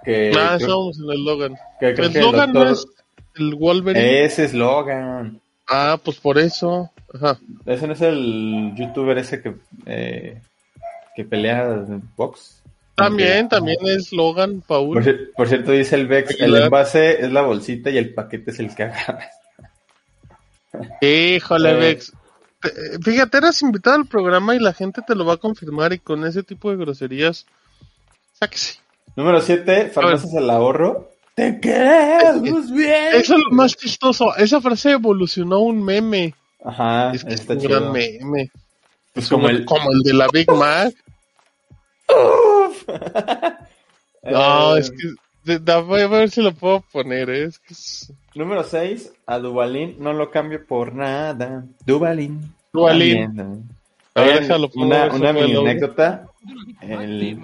[0.03, 1.55] Que, Ah, creo- estamos en el Logan.
[1.79, 2.87] que creo El que el Logan doctor- no es
[3.35, 4.23] el Wolverine.
[4.25, 5.41] Ese eslogan.
[5.67, 6.91] Ah, pues por eso.
[7.13, 7.37] Ajá.
[7.65, 10.41] Ese no es el youtuber ese que, eh,
[11.15, 12.56] que pelea en box.
[12.97, 14.95] También, también es Logan Paul.
[14.95, 18.51] Por, cier- por cierto, dice el Vex, el envase es la bolsita y el paquete
[18.51, 19.29] es el que agarras.
[21.01, 21.75] Híjole, Eh.
[21.75, 22.13] Vex.
[22.61, 25.99] Te- Fíjate, eras invitado al programa y la gente te lo va a confirmar y
[25.99, 27.45] con ese tipo de groserías.
[28.33, 28.79] Sáquese.
[29.15, 31.11] Número 7, farmacias al ahorro.
[31.35, 33.13] Te queremos bien.
[33.13, 34.35] Eso es lo más chistoso.
[34.37, 36.33] Esa frase evolucionó a un meme.
[36.65, 37.79] Ajá, Es que es está un chido.
[37.79, 38.51] gran meme.
[39.13, 39.63] Pues como el...
[39.65, 40.93] como el de la Big Mac.
[44.23, 45.57] No, Eh, es que.
[45.81, 47.29] voy a ver si lo puedo poner.
[47.29, 48.13] eh, Es que es.
[48.35, 51.63] Número 6, a Dubalín no lo cambio por nada.
[51.85, 52.53] Dubalín.
[52.73, 53.63] También, también.
[54.15, 56.27] A ver, déjalo, pongo, una una mini anécdota.
[56.81, 57.39] El-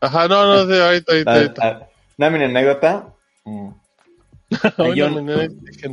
[0.00, 1.30] Ajá, no, no sé, ahorita, ahorita.
[1.30, 1.68] a- ahorita.
[1.68, 3.08] a- una mini anécdota.
[3.44, 3.68] Mm.
[4.78, 5.30] hay un-.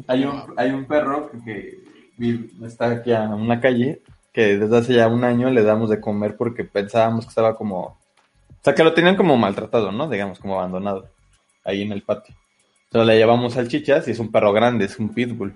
[0.08, 1.80] Hay un, hay un perro que,
[2.18, 4.02] que está aquí a una calle
[4.34, 7.80] que desde hace ya un año le damos de comer porque pensábamos que estaba como...
[7.80, 10.10] O sea, que lo tenían como maltratado, ¿no?
[10.10, 11.08] Digamos, como abandonado.
[11.64, 12.36] Ahí en el patio.
[12.86, 15.54] Entonces le llevamos salchichas y es un perro grande, es un pitbull.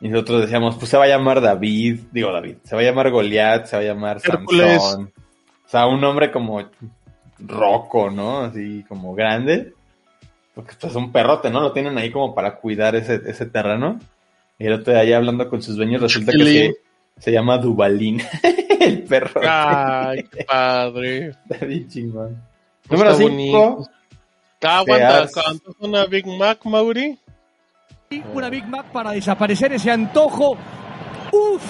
[0.00, 3.10] Y nosotros decíamos, pues se va a llamar David, digo David, se va a llamar
[3.10, 4.82] Goliat, se va a llamar Hércules.
[4.82, 5.12] Sansón.
[5.66, 6.62] O sea, un hombre como
[7.38, 8.40] roco, ¿no?
[8.40, 9.74] Así como grande.
[10.54, 11.60] Porque pues, es un perrote, ¿no?
[11.60, 13.98] Lo tienen ahí como para cuidar ese, ese terreno.
[14.58, 16.74] Y el otro día ahí hablando con sus dueños resulta que Chiquilín.
[17.20, 18.20] Se, llama Dubalín.
[18.80, 19.40] el perro.
[19.44, 21.28] Ay, qué padre.
[21.28, 22.42] Está bien chingón.
[22.88, 23.76] Número bonito.
[23.84, 23.90] 5.
[24.62, 27.18] Ah, aguanta, ¿cuánto es una Big Mac, Mauri?
[28.34, 30.56] Una Big Mac para desaparecer ese antojo.
[31.32, 31.62] ¡Uf!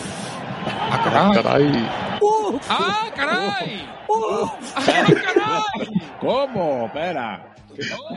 [1.05, 1.89] Caray.
[2.21, 2.67] ¡Uf!
[2.69, 3.89] ¡Ah, caray!
[4.09, 4.73] ¡Uf!
[4.75, 5.89] ¡Ah, caray!
[6.21, 6.87] ¿Cómo?
[6.87, 7.55] Espera.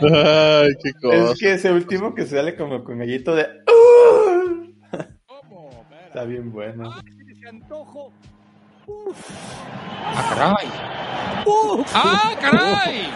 [0.01, 1.31] Ay, qué cosa.
[1.31, 3.47] Es que ese último que sale como con gallito de.
[5.25, 5.69] ¿Cómo?
[5.69, 6.07] Espera.
[6.07, 6.93] Está bien bueno.
[7.43, 8.11] Ese antojo.
[8.87, 9.29] ¡Uf!
[10.05, 10.67] ¡Ah, caray!
[11.45, 11.91] ¡Uf!
[11.93, 13.07] ¡Ah, caray!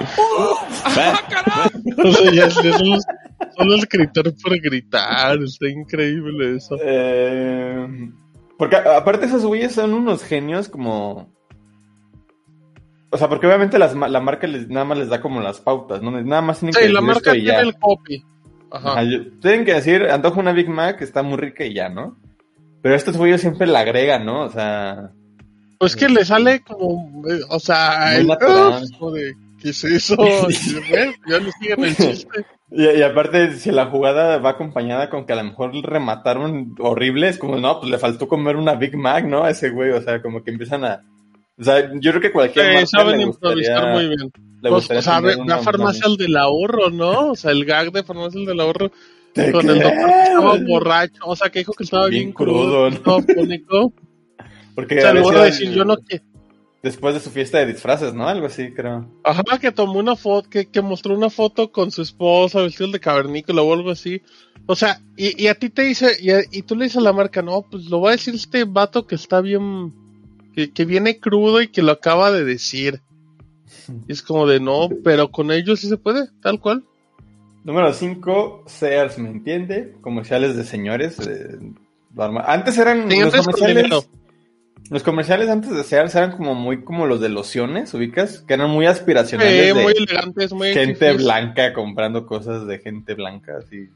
[0.85, 2.09] ¡Ah, caray!
[2.09, 2.97] O sea, ya es- ya solo,
[3.57, 5.41] solo el gritar por gritar.
[5.41, 6.75] Está increíble eso.
[6.81, 7.87] Eh,
[8.57, 11.31] porque aparte esos güeyes son unos genios como...
[13.09, 16.01] O sea, porque obviamente las la marca les, nada más les da como las pautas,
[16.01, 16.11] ¿no?
[16.11, 17.53] Nada más tienen que Sí, la decir marca esto y ya.
[17.55, 18.25] tiene el copy.
[18.71, 18.91] Ajá.
[18.91, 22.17] Ajá, yo- tienen que decir, antojo una Big Mac, está muy rica y ya, ¿no?
[22.81, 24.43] Pero estos güeyes siempre la agregan, ¿no?
[24.43, 25.11] O sea...
[25.79, 28.27] Pues que le sale como, eh, o sea, el,
[28.97, 30.15] como de, ¿qué es eso?
[31.29, 32.45] Ya le siguen el chiste.
[32.69, 37.29] Y, y aparte, si la jugada va acompañada con que a lo mejor remataron horrible,
[37.29, 39.45] es como, no, pues le faltó comer una Big Mac, ¿no?
[39.45, 41.01] A ese güey, o sea, como que empiezan a...
[41.57, 44.31] O sea, yo creo que cualquier Sí, saben improvisar gustaría- muy bien.
[44.61, 47.31] Pues, o sea, tener ve, una ve a farmacia del ahorro, ¿no?
[47.31, 48.91] O sea, el gag de farmacia del ahorro
[49.45, 52.33] Te con el doctor que estaba borracho, o sea, que dijo que estaba Bien bien,
[52.33, 53.23] crudo, crudo,
[53.69, 53.93] ¿no?
[54.75, 56.21] Porque O sea, veces decir, yo no que,
[56.83, 58.27] Después de su fiesta de disfraces, ¿no?
[58.27, 59.09] Algo así, creo.
[59.23, 62.99] ajá, que tomó una foto, que, que mostró una foto con su esposa vestido de
[62.99, 64.21] cavernícola o algo así.
[64.67, 67.01] O sea, y, y a ti te dice, y, a- y tú le dices a
[67.01, 69.91] la marca, no, pues lo va a decir este vato que está bien,
[70.53, 73.01] que, que viene crudo y que lo acaba de decir.
[74.07, 76.83] Y es como de, no, pero con ellos sí se puede, tal cual.
[77.67, 79.93] Número 5, Sears, ¿me entiende?
[79.99, 81.19] Comerciales de señores.
[81.19, 81.57] eh.
[82.45, 84.07] Antes eran los comerciales.
[84.89, 88.69] Los comerciales antes de Sears eran como muy como los de lociones, ubicas, que eran
[88.69, 89.51] muy aspiracionales.
[89.53, 93.89] Sí, de muy elegantes, muy gente blanca comprando cosas de gente blanca, así.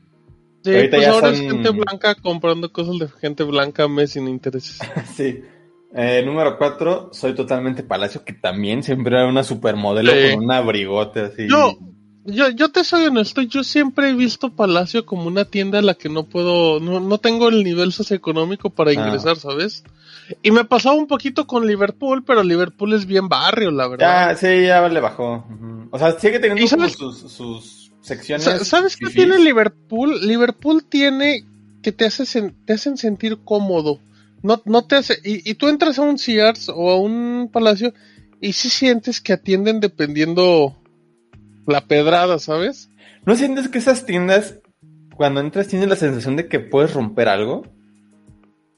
[0.65, 4.11] Sí, Ahorita pues ya ahora son- es gente blanca comprando cosas de gente blanca mes
[4.11, 4.79] sin intereses.
[5.15, 5.41] Sí.
[5.95, 10.35] Eh, número cuatro, soy totalmente Palacio, que también siempre era una supermodelo Sí.
[10.35, 11.47] con un abrigote así.
[11.49, 11.77] Yo,
[12.25, 15.93] yo, yo te soy honesto, yo siempre he visto Palacio como una tienda a la
[15.95, 18.93] que no puedo, no, no tengo el nivel socioeconómico para Ah.
[18.93, 19.83] ingresar, ¿sabes?
[20.43, 24.29] Y me pasaba un poquito con Liverpool, pero Liverpool es bien barrio, la verdad.
[24.31, 25.45] Ya, sí, ya le bajó.
[25.91, 28.43] O sea, sigue teniendo ¿Y como sabes- sus, sus secciones.
[28.45, 30.25] Sa- ¿Sabes qué tiene Liverpool?
[30.25, 31.45] Liverpool tiene
[31.83, 33.99] que te, hace te hacen sentir cómodo.
[34.43, 37.93] No, no te hace, y, y tú entras a un Sears o a un Palacio
[38.39, 40.77] y sí sientes que atienden dependiendo
[41.67, 42.89] la pedrada, ¿sabes?
[43.25, 44.59] ¿No sientes que esas tiendas,
[45.15, 47.63] cuando entras, tienes la sensación de que puedes romper algo?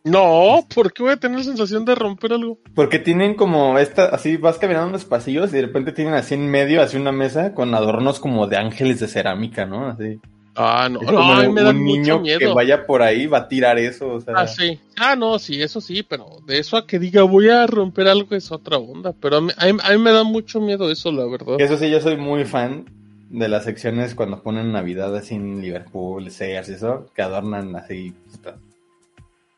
[0.05, 2.59] No, ¿por qué voy a tener la sensación de romper algo?
[2.75, 6.33] Porque tienen como esta, así vas caminando en los pasillos y de repente tienen así
[6.33, 9.87] en medio, así una mesa con adornos como de ángeles de cerámica, ¿no?
[9.87, 10.19] Así.
[10.55, 12.37] Ah, no, no, como a mí me da un mucho niño miedo.
[12.39, 14.33] que vaya por ahí va a tirar eso, o sea.
[14.37, 14.79] Ah, sí.
[14.97, 18.35] Ah, no, sí, eso sí, pero de eso a que diga voy a romper algo
[18.35, 19.13] es otra onda.
[19.19, 21.59] Pero a mí, a mí- a mí me da mucho miedo eso, la verdad.
[21.59, 22.85] Eso sí, yo soy muy fan
[23.29, 28.13] de las secciones cuando ponen Navidad así en Liverpool, Sears y eso, que adornan así.
[28.31, 28.57] puta.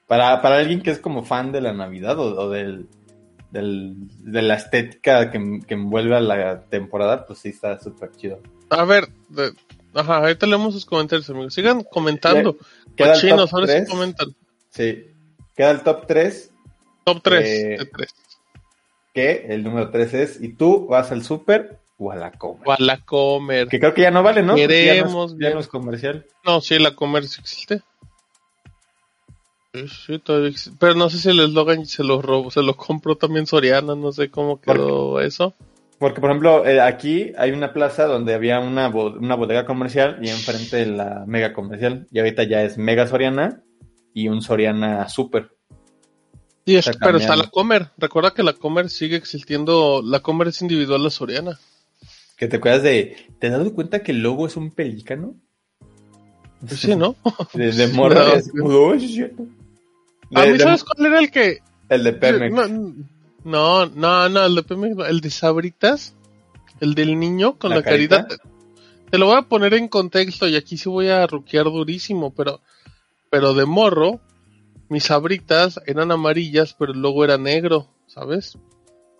[0.07, 2.87] Para, para alguien que es como fan de la Navidad o, o del,
[3.51, 8.39] del- de la estética que, que envuelve a la temporada, pues sí está súper chido.
[8.69, 9.51] A ver, de-
[9.95, 11.53] ajá, ahorita leemos sus comentarios, amigos.
[11.53, 12.57] Sigan comentando.
[12.95, 14.35] Queda top ahora sí comentan.
[14.69, 15.05] Sí.
[15.55, 16.51] Queda el top 3,
[17.05, 18.13] Top 3 Eh, de 3.
[19.13, 22.63] que el número 3 es, ¿y tú vas al súper o a la comer?
[22.67, 23.67] O a la comer.
[23.69, 24.53] Que creo que ya no vale, ¿no?
[24.55, 26.25] Porque ya no es- Queremos ya no es comercial.
[26.43, 27.81] No, sí, la comer sí existe.
[29.73, 30.77] Sí, sí, todavía existe.
[30.79, 34.11] Pero no sé si el eslogan se lo robó, se lo compró también Soriana, no
[34.13, 35.53] sé cómo quedó eso.
[35.99, 40.17] Porque, por ejemplo, eh, aquí hay una plaza donde había una, bo- una bodega comercial
[40.21, 42.07] y enfrente la mega comercial.
[42.11, 43.63] Y ahorita ya es mega Soriana
[44.13, 45.51] y un Soriana super.
[46.65, 47.89] Es- Está pero está la comer.
[47.97, 50.01] Recuerda que la comer sigue existiendo.
[50.03, 51.59] La comer es individual la Soriana.
[52.37, 53.15] Que te acuerdas de.
[53.39, 55.35] ¿Te has dado cuenta que el logo es un pelícano?
[56.67, 57.15] Pues sí, ¿no?
[57.53, 58.25] De, de morra.
[58.25, 59.43] No, es "Oh, sí es cierto".
[60.33, 61.59] A mí, ¿sabes cuál era el que.?
[61.87, 62.53] El de Pemex.
[62.53, 62.95] No,
[63.45, 66.15] no, no, no, el de el de Sabritas.
[66.81, 68.27] El del niño con ¿La carita?
[68.27, 68.35] Te,
[69.09, 72.59] te lo voy a poner en contexto y aquí sí voy a ruquear durísimo, pero.
[73.29, 74.19] Pero de morro,
[74.89, 78.57] mis sabritas eran amarillas, pero el logo era negro, ¿sabes?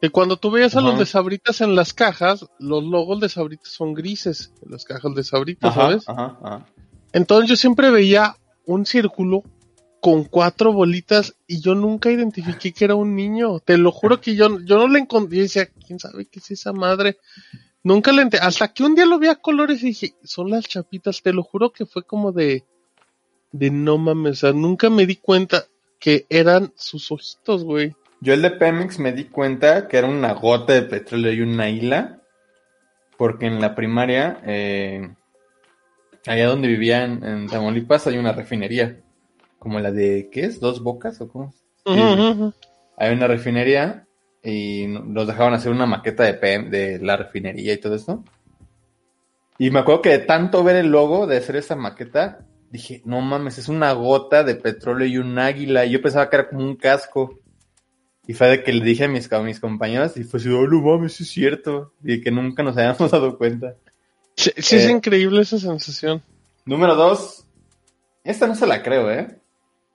[0.02, 3.70] Y cuando tú veías a los de sabritas en las cajas, los logos de sabritas
[3.70, 6.10] son grises, en las cajas de sabritas, Ajá, ¿sabes?
[6.10, 6.66] ajá, ajá.
[7.14, 9.44] Entonces yo siempre veía un círculo
[10.06, 13.60] con cuatro bolitas y yo nunca identifiqué que era un niño.
[13.60, 15.38] Te lo juro que yo, yo no le encontré.
[15.38, 17.18] Yo decía, ¿quién sabe qué es esa madre?
[17.82, 18.46] Nunca le entendí.
[18.46, 21.24] Hasta que un día lo vi a colores y dije, son las chapitas.
[21.24, 22.66] Te lo juro que fue como de,
[23.52, 24.34] de no mames.
[24.34, 25.66] O sea, nunca me di cuenta
[25.98, 27.96] que eran sus ojitos, güey.
[28.22, 31.72] Yo el de Pemex me di cuenta que era una gota de petróleo y una
[31.72, 32.22] isla.
[33.18, 35.16] Porque en la primaria, eh,
[36.28, 39.02] allá donde vivía en, en Tamaulipas, hay una refinería.
[39.66, 40.60] Como la de, ¿qué es?
[40.60, 41.52] ¿Dos bocas o cómo?
[42.98, 44.06] Hay una refinería
[44.44, 48.24] y no- nos dejaban hacer una maqueta de, PM de la refinería y todo esto.
[49.58, 53.22] Y me acuerdo que de tanto ver el logo de hacer esa maqueta, dije, no
[53.22, 55.84] mames, es una gota de petróleo y un águila.
[55.84, 57.40] Y yo pensaba que era como un casco.
[58.28, 60.68] Y fue de que le dije a mis, a mis compañeros y fue así, oh,
[60.68, 61.92] no mames, es cierto.
[62.04, 63.74] Y que nunca nos habíamos dado cuenta.
[64.36, 66.22] Sí, sí es Eh, increíble esa sensación.
[66.66, 67.48] Número dos,
[68.24, 69.40] esta no se la creo, ¿eh?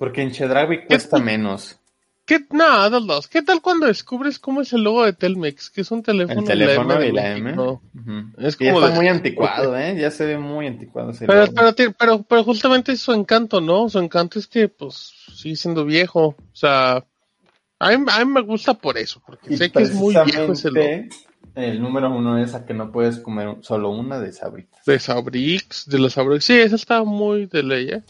[0.00, 1.76] Porque en Chedraui cuesta menos.
[2.24, 3.28] ¿Qué, nada, dos, dos.
[3.28, 5.68] ¿Qué tal cuando descubres cómo es el logo de Telmex?
[5.68, 7.40] Que es un teléfono, El teléfono de la M.
[7.42, 7.82] México?
[7.94, 8.12] Ujú.
[8.38, 9.96] Es Y ya como está de- muy anticuado, ¿eh?
[10.00, 11.52] Ya se ve muy anticuado ese Pero, logo.
[11.76, 13.90] pero, pero, pero justamente es su encanto, ¿no?
[13.90, 16.28] Su encanto es que, pues, sigue siendo viejo.
[16.28, 17.04] O sea,
[17.78, 20.52] a mí, a mí me gusta por eso, porque Y sé que es muy viejo
[20.54, 20.86] ese logo.
[21.56, 24.82] El número uno es a que no puedes comer solo una de sabritas.
[24.86, 26.44] De Sabrix, de los Sabrix.
[26.46, 28.02] Sí, esa está muy de ley, ¿eh?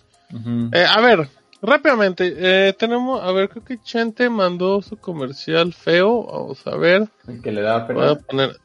[0.72, 1.26] Eh, a ver,
[1.62, 6.24] rápidamente, eh, tenemos, a ver, creo que Chente mandó su comercial feo.
[6.26, 7.08] Vamos a ver.
[7.28, 8.20] El que le daba Voy a pena.
[8.26, 8.56] poner.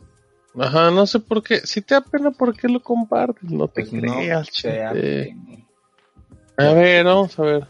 [0.58, 1.60] Ajá, no sé por qué.
[1.60, 3.50] Si te da pena, ¿por qué lo compartes?
[3.52, 5.36] No te Pues creas, te da Chente.
[6.58, 6.70] pena.
[6.70, 7.68] A ver, vamos a ver.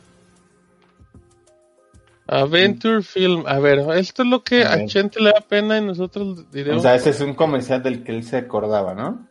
[2.28, 3.44] Adventure Film.
[3.48, 4.86] A ver, esto es lo que A.
[4.86, 6.80] Chente le da pena y nosotros diremos.
[6.80, 9.28] O sea, ese es un comercial del que él se acordaba, ¿no?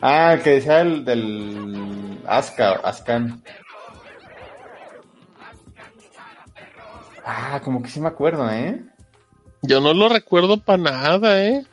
[0.00, 3.42] Ah, que decía el del Aska, Ascan.
[7.24, 8.84] Ah, como que sí me acuerdo, ¿eh?
[9.62, 11.64] Yo no lo recuerdo para nada, ¿eh?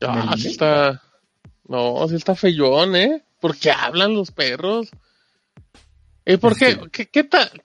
[0.00, 1.02] Ah, ¿Del sí está.
[1.66, 3.24] No, sí está feyón, ¿eh?
[3.40, 4.90] ¿Por qué hablan los perros?
[6.24, 6.78] ¿Y por qué?
[6.90, 7.62] ¿Qué, qué tal?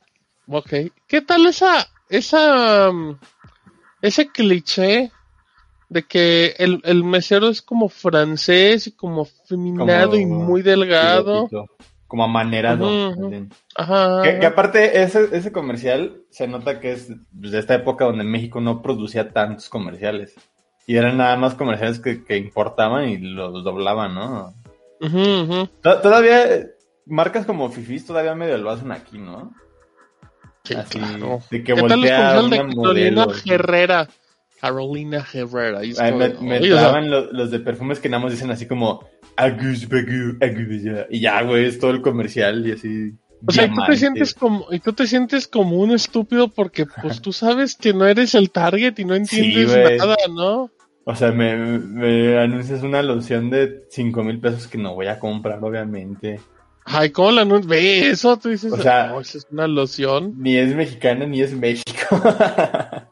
[0.48, 0.74] Ok.
[1.08, 1.88] ¿Qué tal esa.
[2.10, 2.92] esa.
[2.92, 3.20] mm,
[4.02, 5.12] ese cliché
[5.90, 11.50] de que el, el mesero es como francés y como feminado Como y muy delgado?
[12.14, 12.86] Como amanerado.
[13.16, 13.50] Más bien.
[13.76, 14.22] Ajá.
[14.22, 18.62] Que, que aparte, ese, ese comercial se nota que es de esta época donde México
[18.62, 20.36] no producía tantos comerciales.
[20.86, 24.54] Y eran nada más comerciales que, que importaban y los doblaban, ¿no?
[25.82, 26.68] To- Todavía,
[27.08, 29.52] marcas como Fifis todavía medio lo hacen aquí, ¿no?
[30.66, 31.40] Sí, Así, claro.
[31.50, 33.28] de que ¿Qué tal voltea de una Carolina modelo.
[33.48, 34.08] Herrera?
[34.62, 35.80] Carolina Herrera.
[35.80, 38.52] Ay, me, me oye, o sea, traban lo- los de perfumes que nada más dicen
[38.52, 39.04] así como
[41.10, 43.14] Y ya, güey, es todo el comercial y así.
[43.46, 46.86] O sea, y tú te sientes como, y tú te sientes como un estúpido porque
[47.02, 49.68] pues tú sabes que no eres el target y no entiendes
[50.00, 50.70] nada, ¿no?
[51.06, 55.20] O sea, me, me anuncias una loción de 5 mil pesos que no voy a
[55.20, 56.40] comprar, obviamente.
[56.86, 57.68] Ay, ¿cómo la anuncias?
[57.68, 60.36] Ve eso, tú dices, O sea- "No, eso es una loción.
[60.38, 61.84] Ni es mexicana ni es México.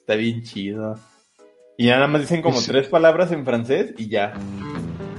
[0.00, 0.96] Está bien chido.
[1.76, 2.70] Y nada más dicen como Sí.
[2.70, 4.34] tres palabras en francés y ya.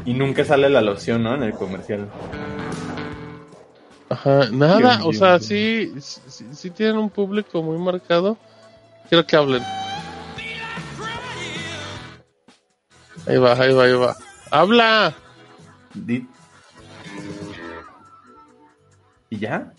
[0.05, 1.35] Y nunca sale la loción, ¿no?
[1.35, 2.09] En el comercial.
[4.09, 8.37] Ajá, nada, Dios o sea, sí, sí, sí tienen un público muy marcado.
[9.09, 9.63] Quiero que hablen.
[13.25, 14.15] Ahí va, ahí va, ahí va.
[14.51, 15.13] ¡Habla!
[19.29, 19.73] ¿Y ya?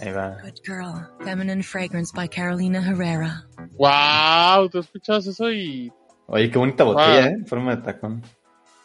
[0.00, 0.38] Ahí va.
[0.42, 3.44] Good Girl, Feminine Fragrance by Carolina Herrera.
[3.76, 4.68] ¡Wow!
[4.68, 5.92] ¿Tú escuchas eso y
[6.26, 7.28] Oye, qué bonita botella, Wow.
[7.28, 7.34] ¿eh?
[7.38, 8.22] En forma de tacón.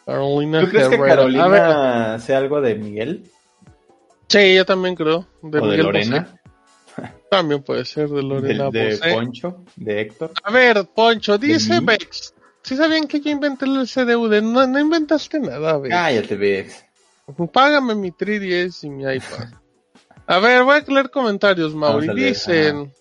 [0.06, 1.16] Carolina ¿Tú crees que Herrera?
[1.16, 3.24] Carolina sea algo de Miguel?
[4.28, 5.28] sí, yo también creo.
[5.42, 6.22] De ¿O de Miguel Lorena?
[6.22, 6.40] Bosé.
[7.30, 9.14] También puede ser de ¿De, Lorena de Bosé.
[9.14, 9.64] Poncho?
[9.76, 10.32] ¿De Héctor?
[10.44, 11.80] A ver, Poncho, dice?
[11.82, 12.34] Vex.
[12.64, 14.42] ¿Sí sabían que yo inventé el CDUD?
[14.42, 15.94] No, no inventaste nada, Vex.
[15.94, 16.86] Cállate, Vex.
[17.54, 19.54] Págame mi 3DS y mi iPad.
[20.28, 22.14] A ver, voy a leer comentarios, Mauri.
[22.14, 22.92] Dicen.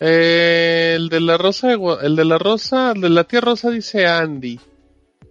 [0.00, 3.70] eh, el de la rosa, de el de la rosa, el de la tía rosa
[3.70, 4.58] dice Andy.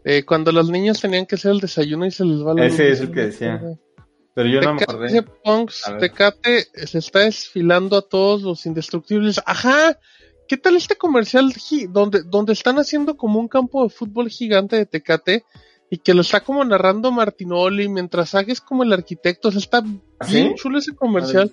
[0.06, 2.89] Eh, cuando los niños tenían que hacer el desayuno y se les va la Ese
[2.89, 2.93] luz.
[2.93, 3.62] es el que decía.
[4.36, 5.22] Pero yo no me acordé.
[5.43, 5.84] Punks.
[5.99, 9.41] Tecate se está desfilando a todos los indestructibles.
[9.45, 9.97] Ajá.
[10.47, 11.54] ¿Qué tal este comercial
[11.89, 15.45] donde, donde están haciendo como un campo de fútbol gigante de Tecate
[15.89, 19.47] y que lo está como narrando Martinoli mientras Sage es como el arquitecto?
[19.47, 19.78] O sea, está
[20.20, 20.56] ¿Ah, bien sí?
[20.56, 21.51] chulo ese comercial.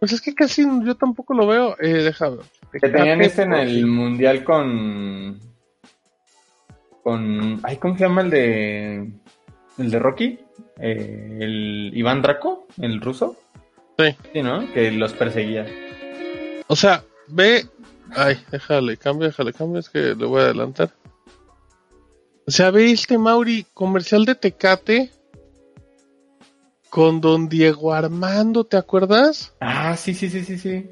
[0.00, 1.76] Pues es que casi yo tampoco lo veo.
[1.80, 2.40] Eh, deja ver.
[2.72, 5.38] Que tenían este en el mundial con.
[7.06, 7.60] Con.
[7.62, 9.12] Ay, ¿cómo se llama el de.
[9.78, 10.40] El de Rocky?
[10.80, 13.36] Eh, el Iván Draco, el ruso.
[13.96, 14.06] Sí.
[14.32, 14.72] Sí, ¿no?
[14.72, 15.68] Que los perseguía.
[16.66, 17.64] O sea, ve.
[18.10, 20.90] Ay, déjale, cambio, déjale, cambio, es que le voy a adelantar.
[22.44, 25.12] O sea, ve este Mauri comercial de Tecate
[26.90, 29.54] con don Diego Armando, ¿te acuerdas?
[29.60, 30.90] Ah, sí, sí, sí, sí, sí.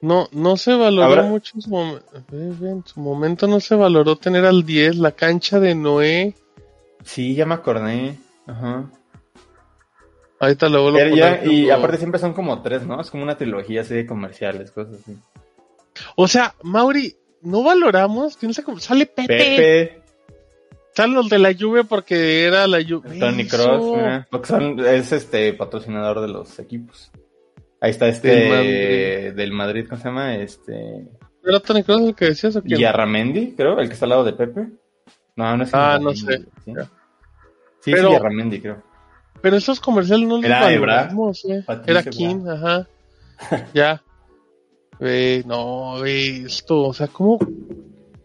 [0.00, 2.00] No, no se valoró mucho en su,
[2.32, 6.34] en su momento, no se valoró tener al 10, la cancha de Noé.
[7.04, 8.16] Sí, ya me acordé.
[8.46, 8.90] Ajá.
[10.40, 13.00] Ahorita lo vuelvo a Pero ya- y como- aparte siempre son como tres, ¿no?
[13.00, 15.16] Es como una trilogía así de comerciales, cosas así.
[16.14, 20.02] O sea, Mauri, no valoramos, piensa como, sale Pepe, Pepe,
[20.94, 23.18] salen los de la lluvia porque era la lluvia.
[23.18, 23.48] Tony.
[23.48, 27.10] Cross, mira, porque son, es este patrocinador de los equipos.
[27.80, 29.32] Ahí está este Del Madrid.
[29.36, 30.34] del Madrid, ¿cómo se llama?
[30.36, 31.06] Este
[31.44, 32.78] ¿Era Tony Cross el que decías o quién?
[32.80, 34.68] Yarramendi, creo, el que está al lado de Pepe.
[35.36, 36.38] No, no es Ah, no sé.
[36.64, 36.88] Sí, Pero-
[37.80, 38.82] sí, Yarramendi, creo.
[39.40, 40.94] Pero esos comerciales no los Era Ebra.
[40.96, 41.64] valoramos, eh.
[41.86, 42.02] Era.
[42.02, 42.88] King, ajá.
[43.72, 44.02] ya.
[45.46, 47.38] No, ve esto, o sea, ¿cómo?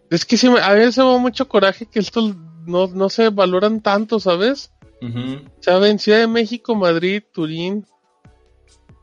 [0.10, 2.36] Es que sí, a veces me da mucho coraje que estos
[2.66, 4.72] no, no se valoran tanto, ¿sabes?
[5.01, 5.41] Ujú.
[5.60, 5.99] ¿Saben?
[5.99, 7.86] Ciudad de México, Madrid, Turín.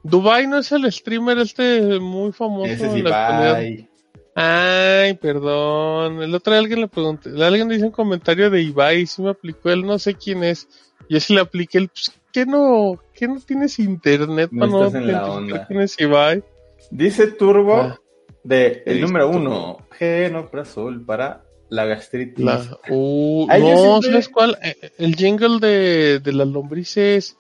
[0.03, 3.87] Dubai no es el streamer este muy famoso Ese es en la actualidad.
[4.35, 6.23] Ay, perdón.
[6.23, 9.71] El otro día alguien le pregunté, alguien dice un comentario de Ibai, si me aplicó
[9.71, 10.69] él, no sé quién es.
[11.09, 14.87] Yo sí le apliqué el, pues, ¿qué no, qué no tienes internet No para no
[14.87, 15.67] estás en la onda.
[15.67, 16.43] quién es Ibai?
[16.91, 18.01] Dice Turbo Ah.
[18.45, 22.45] de el número uno, Genoprazol para la gastritis.
[22.45, 23.57] La, uh, no,
[24.01, 24.59] siempre- ¿sabes cuál?
[24.63, 27.37] Eh, El jingle de, de las lombrices.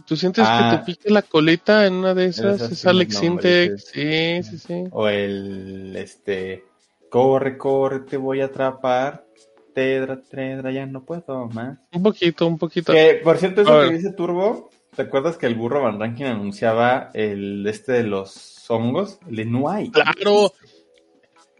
[0.00, 0.70] Si tú sientes Ah.
[0.72, 3.76] que te pique la colita en una de esas, es Alex Sintek.
[3.76, 4.84] Sí, sí, sí.
[4.92, 6.64] O el este
[7.10, 9.26] corre, corre, te voy a atrapar.
[9.74, 11.78] Tedra, tedra, ya no puedo más.
[11.92, 12.92] Un poquito, un poquito.
[12.92, 17.10] Que por cierto, eso que dice Turbo, ¿Te acuerdas que el burro Van Rankin anunciaba
[17.14, 19.18] el este de los hongos?
[19.30, 19.90] El.
[19.92, 20.52] Claro.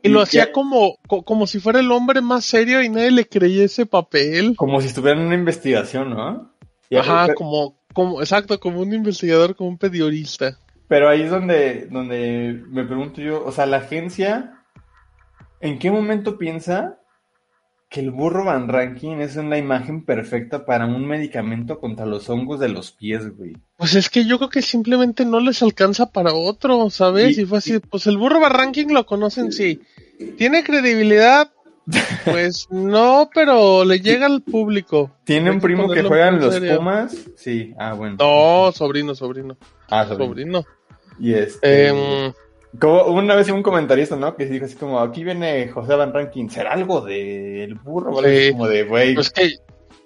[0.03, 3.29] Y lo hacía como, co- como si fuera el hombre más serio y nadie le
[3.29, 4.57] creía ese papel.
[4.57, 6.53] Como si estuviera en una investigación, ¿no?
[6.89, 10.59] Y- Ajá, como, como, exacto, como un investigador, como un periodista.
[10.89, 14.65] pero ahí es donde, donde me pregunto yo, o sea, la agencia,
[15.61, 16.97] ¿en qué momento piensa
[17.89, 22.61] que el burro Van Rankin es una imagen perfecta para un medicamento contra los hongos
[22.61, 23.57] de los pies, güey?
[23.77, 27.37] Pues es que yo creo que simplemente no les alcanza para otro, ¿sabes?
[27.37, 29.81] Y- Y, fue así, pues el burro Barranking lo conocen, sí.
[30.39, 31.51] ¿Tiene credibilidad?
[32.25, 35.11] Pues no, pero le llega al público.
[35.25, 36.77] ¿Tiene un primo que juega en los serio.
[36.77, 37.17] Pumas?
[37.37, 38.17] Sí, ah, bueno.
[38.19, 39.57] No, sobrino, sobrino.
[39.89, 40.27] Ah, sobrino.
[40.27, 40.65] Sobrino.
[41.19, 41.89] Y este...
[41.89, 42.33] Em,
[42.79, 44.37] Como una vez un comentarista, ¿no?
[44.37, 48.15] Que dijo así como, aquí viene José Van Rankin, ¿será algo del burro?
[48.15, 48.47] ¿Vale?
[48.47, 48.53] Sí.
[48.53, 49.57] Como de, güey, pues que,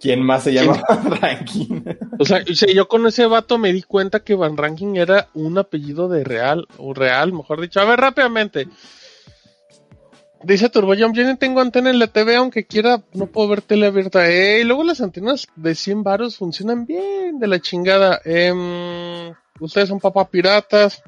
[0.00, 1.84] ¿quién más se llama Van Rankin?
[2.18, 6.08] o sea, yo con ese vato me di cuenta que Van Ranking era un apellido
[6.08, 7.80] de real, o real, mejor dicho.
[7.80, 8.68] A ver, rápidamente.
[10.44, 13.86] Dice Turboyom, yo ni tengo antena en la TV, aunque quiera, no puedo ver tele
[13.86, 14.28] abierta.
[14.30, 18.20] Eh, y luego las antenas de 100 varos funcionan bien, de la chingada.
[18.24, 21.02] Em, ustedes son papá piratas.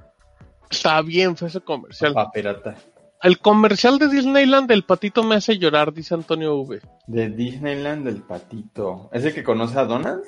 [0.71, 2.15] Está bien, fue ese comercial.
[2.15, 2.75] Papá pirata.
[3.23, 6.81] El comercial de Disneyland del patito me hace llorar, dice Antonio V.
[7.07, 9.11] De Disneyland del patito.
[9.13, 10.23] ¿Es el que conoce a Donald?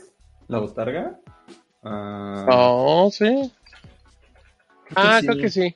[0.48, 1.18] ¿La botarga?
[1.82, 3.52] Ah, No, sí.
[4.94, 5.74] Ah, creo que sí.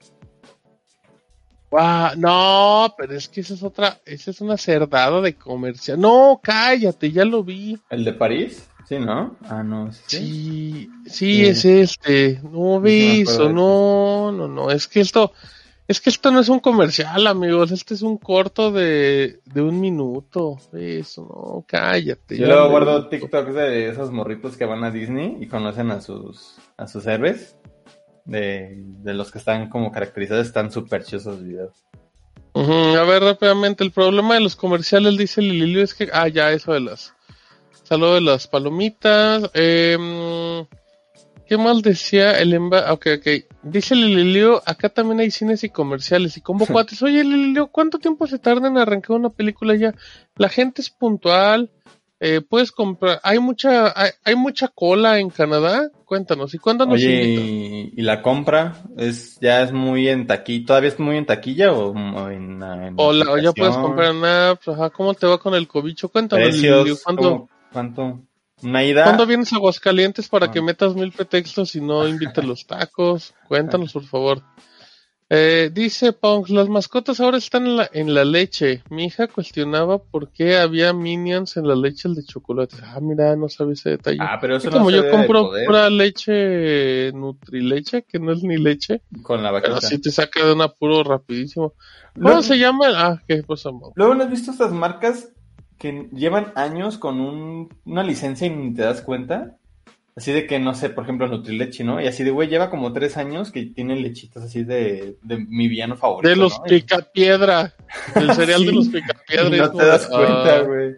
[1.72, 5.98] Guau, no, pero es que esa es otra, esa es una cerdada de comercial.
[5.98, 7.78] No, cállate, ya lo vi.
[7.88, 8.68] ¿El de París?
[8.86, 9.38] Sí, ¿no?
[9.48, 9.90] Ah, no.
[9.90, 10.00] ¿sí?
[10.06, 12.40] Sí, sí, es este.
[12.42, 14.70] No No vi eso, acuerdo de no, no, no.
[14.70, 15.32] Es que esto,
[15.88, 17.70] es que esto no es un comercial, amigos.
[17.70, 20.58] Este es un corto de, de un minuto.
[20.74, 22.36] Eso, no, cállate.
[22.36, 23.08] Yo luego lo guardo.
[23.08, 27.56] TikToks de esos morritos que van a Disney y conocen a sus, a sus héroes.
[28.24, 31.84] De, de los que están como caracterizados, están súper chidos esos videos.
[32.54, 36.72] A ver, rápidamente, el problema de los comerciales, dice Lililio, es que, ah, ya, eso
[36.72, 37.14] de las,
[37.82, 40.66] saludo de las palomitas, em,
[41.46, 42.92] ¿qué más decía el emba?
[42.92, 43.26] Ok, ok,
[43.62, 48.26] dice Lililio, acá también hay cines y comerciales, y como cuates, oye Lililio, ¿cuánto tiempo
[48.26, 49.94] se tarda en arrancar una película ya?
[50.36, 51.70] La gente es puntual,
[52.24, 56.94] eh, puedes comprar, hay mucha, hay, hay mucha cola en Canadá, cuéntanos, ¿y cuándo nos
[56.94, 61.26] Oye, y, y la compra es ya es muy en taquilla, todavía es muy en
[61.26, 65.14] taquilla o, o en, en O, la- o ya puedes comprar en apps, ajá, ¿cómo
[65.14, 66.08] te va con el cobicho?
[66.10, 67.22] Cuéntanos, precios, ¿cuándo?
[67.22, 68.20] ¿cómo- ¿cuánto?
[68.62, 69.02] Una ida.
[69.02, 70.50] ¿Cuándo vienes a Aguascalientes para Ah.
[70.52, 73.34] que metas mil pretextos y no invites los tacos?
[73.48, 74.42] Cuéntanos, por favor.
[75.34, 78.82] Eh, dice Pong, las mascotas ahora están en la, en la leche.
[78.90, 82.76] Mi hija cuestionaba por qué había minions en la leche el de chocolate.
[82.82, 84.18] Ah, mira, no sabía ese detalle.
[84.20, 88.58] Ah, pero eso Es no como yo compro pura leche Nutrileche, que no es ni
[88.58, 89.88] leche, con la pero vaquita.
[89.88, 91.72] sí te saca de un apuro rapidísimo.
[92.14, 92.86] ¿Cómo Luego- se llama?
[92.94, 93.70] Ah, qué cosa.
[93.94, 95.32] Luego, ¿no has visto estas marcas
[95.78, 99.56] que llevan años con un- una licencia y ni te das cuenta?
[100.14, 101.98] Así de que, no sé, por ejemplo, Nutrileche, ¿no?
[102.00, 105.68] Y así de, güey, lleva como tres años que tienen lechitas así de, de mi
[105.68, 106.64] villano favorito, De los ¿no?
[106.64, 107.72] picapiedra.
[108.14, 109.56] El cereal Sí, de los picapiedra.
[109.56, 110.60] no te das cuenta, ah.
[110.60, 110.96] güey.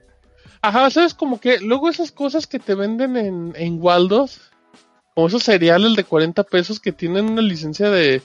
[0.62, 1.14] Ajá, ¿sabes?
[1.14, 4.40] Como que luego esas cosas que te venden en, en Waldos,
[5.14, 8.20] como esos cereales de 40 pesos que tienen una licencia de,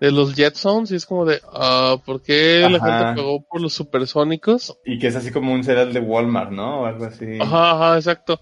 [0.00, 3.74] de los Jetsons, y es como de, ah, ¿por qué la gente pagó por los
[3.74, 4.78] supersónicos?
[4.86, 6.82] Y que es así como un cereal de Walmart, ¿no?
[6.82, 7.38] O algo así.
[7.40, 8.40] Ajá, ajá, exacto.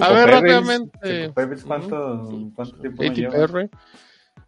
[0.00, 1.32] A ver, rápidamente.
[1.66, 3.02] ¿cuánto, cuánto tiempo.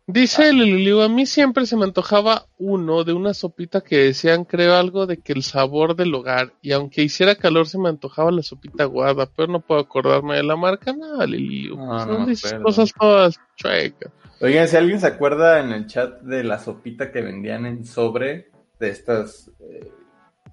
[0.07, 4.45] Dice el Liliu, a mí siempre se me antojaba uno de una sopita que decían,
[4.45, 8.33] creo algo de que el sabor del hogar, y aunque hiciera calor se me antojaba
[8.33, 11.77] la sopita aguada, pero no puedo acordarme de la marca, nada, Liliu.
[11.77, 12.63] No, Son no acuerdo.
[12.63, 14.13] cosas todas chuecas.
[14.41, 18.51] Oigan, si alguien se acuerda en el chat de la sopita que vendían en sobre,
[18.81, 19.89] de estas eh,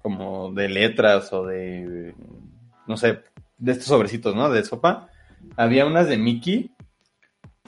[0.00, 2.14] como de letras o de,
[2.86, 3.20] no sé,
[3.60, 4.50] de estos sobrecitos, ¿no?
[4.50, 5.08] De sopa.
[5.56, 6.72] Había unas de Mickey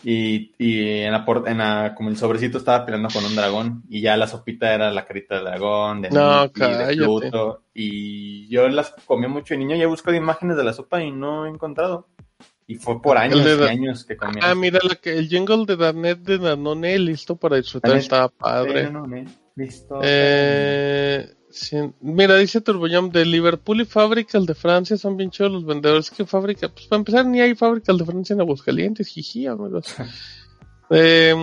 [0.05, 3.85] y, y en, la, por- en la- como el sobrecito estaba peleando con un dragón
[3.89, 6.97] y ya la sopita era la carita del dragón, de No, Mickey, de.
[6.97, 7.63] Pluto.
[7.73, 11.47] Y yo las comí mucho de niño, ya busco imágenes de la sopa y no
[11.47, 12.09] he encontrado.
[12.67, 14.41] Y fue por años y años que comí.
[14.43, 18.29] Ah, mira, la que, el jingle de Danet de Danone, listo para disfrutar, Danette estaba
[18.29, 18.85] padre.
[18.85, 19.27] Danone,
[19.57, 20.01] listo.
[20.03, 25.53] Eh, sí, mira, dice Turboyam de Liverpool y Fábrica, el de Francia, son bien chidos
[25.53, 26.69] los vendedores que fábrica.
[26.69, 29.87] Pues para empezar, ni hay fábrica el de Francia en Aguascalientes, jiji, amigos.
[30.95, 31.35] Eh,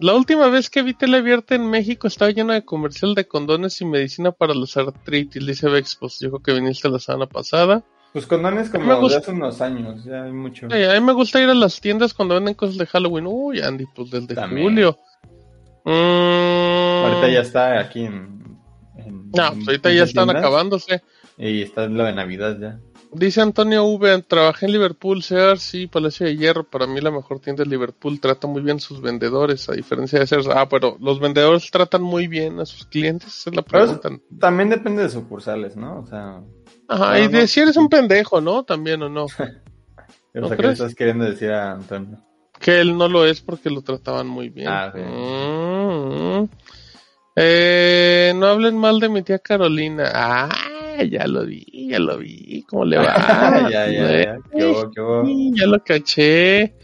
[0.00, 3.78] la última vez que vi tele abierta en México estaba llena de comercial de condones
[3.82, 6.20] y medicina para los artritis, dice Vexpos.
[6.20, 7.84] Dijo que viniste la semana pasada.
[8.14, 10.68] Pues condones como Me gusta- de hace unos años, ya hay mucho.
[10.70, 13.26] Eh, a mí me gusta ir a las tiendas cuando venden cosas de Halloween.
[13.26, 14.68] Uy, Andy, pues desde También.
[14.68, 14.96] julio.
[15.84, 15.90] Mm,
[17.04, 18.42] Ahorita ya está aquí en...
[19.34, 21.02] No, en pues ahorita ya están tiendas, acabándose.
[21.38, 22.80] Y está lo de Navidad ya.
[23.12, 26.64] Dice Antonio V, trabajé en Liverpool, Sears sí, Palacio de Hierro.
[26.64, 28.18] Para mí la mejor tienda es Liverpool.
[28.20, 30.48] Trata muy bien sus vendedores, a diferencia de Sears.
[30.48, 34.10] Ah, pero los vendedores tratan muy bien a sus clientes, esa es la Pero pregunta.
[34.40, 36.00] También depende de sucursales, ¿no?
[36.00, 36.40] O sea,
[36.88, 37.46] Ajá, y de no.
[37.46, 38.64] si eres un pendejo, ¿no?
[38.64, 39.24] También o no.
[39.26, 39.62] o sea,
[40.34, 40.72] ¿No ¿qué le crees?
[40.72, 42.18] estás queriendo decir a Antonio?
[42.58, 44.68] Que él no lo es porque lo trataban muy bien.
[44.68, 45.00] Ah, ok.
[45.00, 46.48] Mm.
[47.36, 50.10] Eh, no hablen mal de mi tía Carolina.
[50.14, 52.62] Ah, ya lo vi, ya lo vi.
[52.68, 53.14] ¿Cómo le va?
[53.70, 54.38] ya, ya, ya.
[54.54, 56.74] Ya lo caché.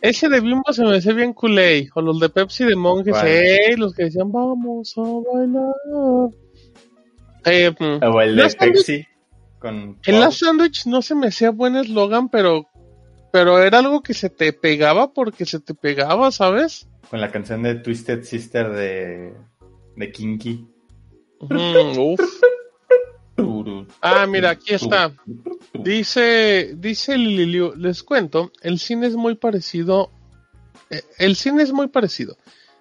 [0.00, 1.88] Ese de Bimbo se me hacía bien culé.
[1.94, 3.16] O los de Pepsi de monjes.
[3.22, 3.76] ¡Ey!
[3.76, 6.30] Los que decían, vamos a bailar.
[7.44, 9.06] Eh, mm, O el de sándwich- Pepsi.
[9.58, 12.66] Con el Last Sandwich no se me hacía buen eslogan, pero,
[13.30, 16.86] pero era algo que se te pegaba porque se te pegaba, ¿sabes?
[17.10, 19.34] con la canción de Twisted Sister de,
[19.96, 20.66] de Kinky.
[21.40, 22.20] Mm, uf.
[24.02, 25.12] Ah, mira, aquí está.
[25.74, 30.10] Dice, dice Liliu, les cuento, el cine es muy parecido.
[30.90, 32.36] eh, El cine es muy parecido.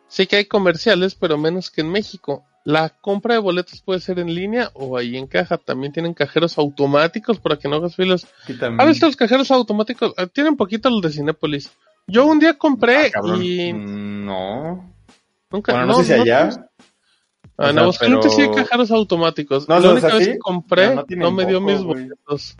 [0.08, 2.44] Sé que hay comerciales, pero menos que en México.
[2.66, 5.58] La compra de boletos puede ser en línea o ahí en caja.
[5.58, 8.28] También tienen cajeros automáticos para que no hagas filas.
[8.78, 10.14] ¿Has visto los cajeros automáticos?
[10.18, 11.72] Eh, Tienen poquito los de Cinépolis.
[12.06, 14.94] Yo un día compré Ah, y No.
[15.50, 15.72] nunca.
[15.72, 16.69] Bueno, no, sé si allá.
[17.60, 19.68] Ah, O en sea, Aguascalientes sí hay cajeros automáticos.
[19.68, 22.56] No, la no, única vez que compré no, no me dio poco, mis boletos.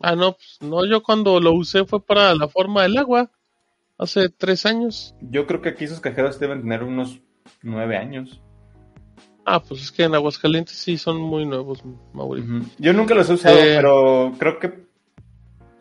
[0.00, 3.30] Ah, no, pues no, yo cuando lo usé fue para la forma del agua.
[3.98, 5.14] Hace tres años.
[5.20, 7.20] Yo creo que aquí esos cajeros deben tener unos
[7.62, 8.40] nueve años.
[9.44, 11.82] Ah, pues es que en Aguascalientes sí son muy nuevos,
[12.12, 12.56] Mauricio.
[12.58, 12.66] Ujú.
[12.78, 14.84] Yo nunca los he usado, Eh, pero creo que.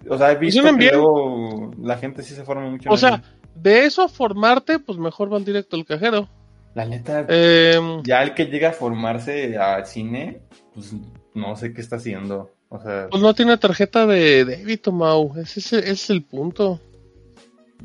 [0.09, 2.89] O sea, he visto Funcionan que luego la gente sí se forma mucho.
[2.91, 3.21] O sea,
[3.55, 6.27] de eso a formarte, pues mejor van directo al cajero.
[6.75, 10.41] La neta, Eh, ya el que llega a formarse al cine,
[10.73, 10.93] pues
[11.33, 12.51] no sé qué está haciendo.
[12.69, 15.33] O sea, pues no tiene tarjeta de débito, Mau.
[15.37, 16.79] Ese es, ese es el punto.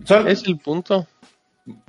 [0.04, 1.06] ¿son Es el punto.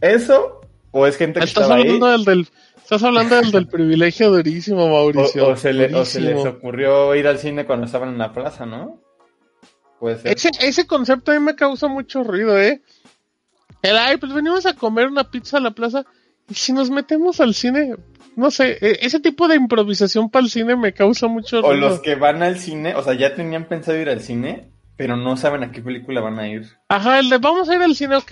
[0.01, 1.83] eso o es gente que Estás estaba ahí?
[1.83, 2.47] hablando del, del-
[2.77, 5.47] estás hablando del, del privilegio durísimo, Mauricio.
[5.47, 8.33] O, o se le, o se les ocurrió ir al cine cuando estaban en la
[8.33, 8.99] plaza, ¿no?
[9.99, 10.31] Puede ser.
[10.35, 12.81] Ese, ese concepto a mí me causa mucho ruido, ¿eh?
[13.81, 16.05] El, ay, pues venimos a comer una pizza a la plaza
[16.51, 17.95] si nos metemos al cine,
[18.35, 21.89] no sé, e- ese tipo de improvisación para el cine me causa mucho O ruido.
[21.89, 25.37] los que van al cine, o sea, ya tenían pensado ir al cine, pero no
[25.37, 26.67] saben a qué película van a ir.
[26.89, 28.31] Ajá, el de vamos a ir al cine, ok.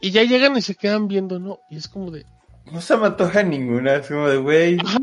[0.00, 1.58] Y ya llegan y se quedan viendo, ¿no?
[1.70, 2.24] Y es como de...
[2.70, 4.78] No se me antoja ninguna, es como de, güey.
[4.84, 4.98] Ajá,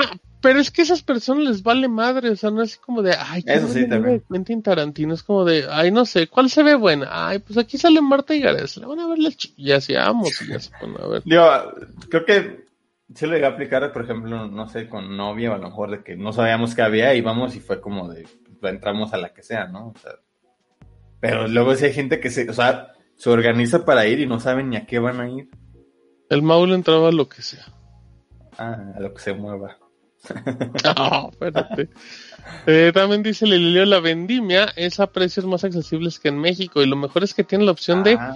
[0.45, 3.01] pero es que a esas personas les vale madre, o sea, no es así como
[3.01, 4.19] de, ay, Eso sí, también.
[4.19, 7.07] de Quentin Tarantino, es como de, ay, no sé, ¿cuál se ve buena?
[7.09, 9.55] Ay, pues aquí sale Marta y Gareth, le van a ver la ch...
[9.57, 11.23] Y así vamos, y ya se ponen a ver.
[11.25, 11.43] Digo,
[12.11, 12.65] creo que
[13.15, 15.89] sí lo llegué a aplicar, por ejemplo, no sé, con novia o a lo mejor
[15.89, 18.27] de que no sabíamos qué había y vamos y fue como de,
[18.61, 19.87] pues, entramos a la que sea, ¿no?
[19.95, 20.11] O sea,
[21.19, 24.39] pero luego sí hay gente que se, o sea, se organiza para ir y no
[24.39, 25.49] saben ni a qué van a ir.
[26.29, 27.65] El Maul entraba a lo que sea.
[28.59, 29.79] Ah, a lo que se mueva.
[30.97, 31.89] No, espérate.
[32.67, 36.85] Eh, también dice Lilio, la vendimia es a precios más accesibles que en México y
[36.87, 38.35] lo mejor es que tiene la opción de Ah,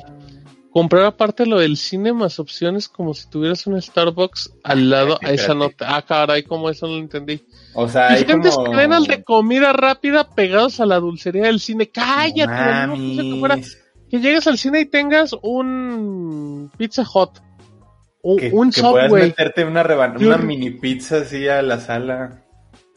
[0.71, 5.31] comprar aparte lo del cine más opciones como si tuvieras un Starbucks al lado a
[5.31, 5.55] esa espérate.
[5.59, 5.95] nota.
[5.95, 7.41] Ah, caray, como eso no lo entendí.
[7.73, 8.43] o sea, hay como...
[8.71, 11.87] cadenas de comida rápida pegados a la dulcería del cine.
[11.89, 13.57] Cállate, No que, fuera-
[14.09, 17.29] que llegues al cine y tengas un Pizza Hut.
[18.21, 19.23] Un, Que, un que puedas Subway.
[19.29, 19.83] meterte una,
[20.19, 22.43] una mini pizza así a la sala.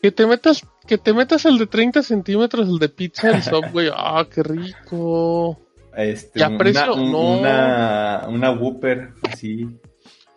[0.03, 3.89] Que te metas, que te metas el de 30 centímetros, el de pizza del Subway.
[3.97, 5.61] Ah, qué rico.
[5.97, 6.94] Este, ¿Y a precio?
[6.94, 7.39] una, un- No.
[7.39, 9.69] una, una Whopper, así.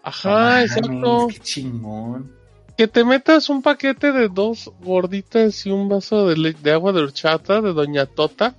[0.04, 1.28] Ajá, No mames, exacto.
[1.30, 2.32] Qué chingón.
[2.78, 7.02] Que te metas un paquete de dos gorditas y un vaso de, de agua de
[7.02, 8.54] horchata de Doña Tota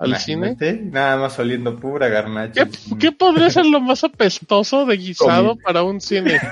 [0.00, 0.56] al cine.
[0.90, 2.64] Nada más oliendo pura garnacha.
[2.66, 6.40] ¿Qué, qué podría ser lo más apestoso de guisado para un cine?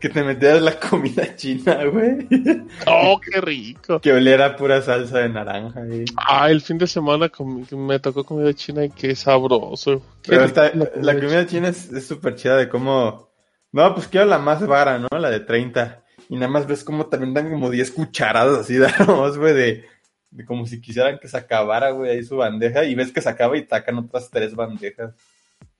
[0.00, 2.28] Que te metieras la comida china, güey.
[2.86, 4.00] Oh, qué rico.
[4.00, 5.80] que oliera pura salsa de naranja.
[5.84, 6.04] güey.
[6.16, 7.28] Ah, el fin de semana
[7.72, 10.00] me tocó comida china y qué sabroso.
[10.22, 13.28] Qué Pero está- la la comida china es es súper chida de cómo...
[13.72, 15.08] No, pues quiero la más vara, ¿no?
[15.18, 16.04] La de 30.
[16.28, 19.84] Y nada más ves como también dan como 10 cucharadas así de arroz, güey, de,
[20.30, 22.84] de como si quisieran que se acabara, güey, ahí su bandeja.
[22.84, 25.14] Y ves que se acaba y sacan otras tres bandejas.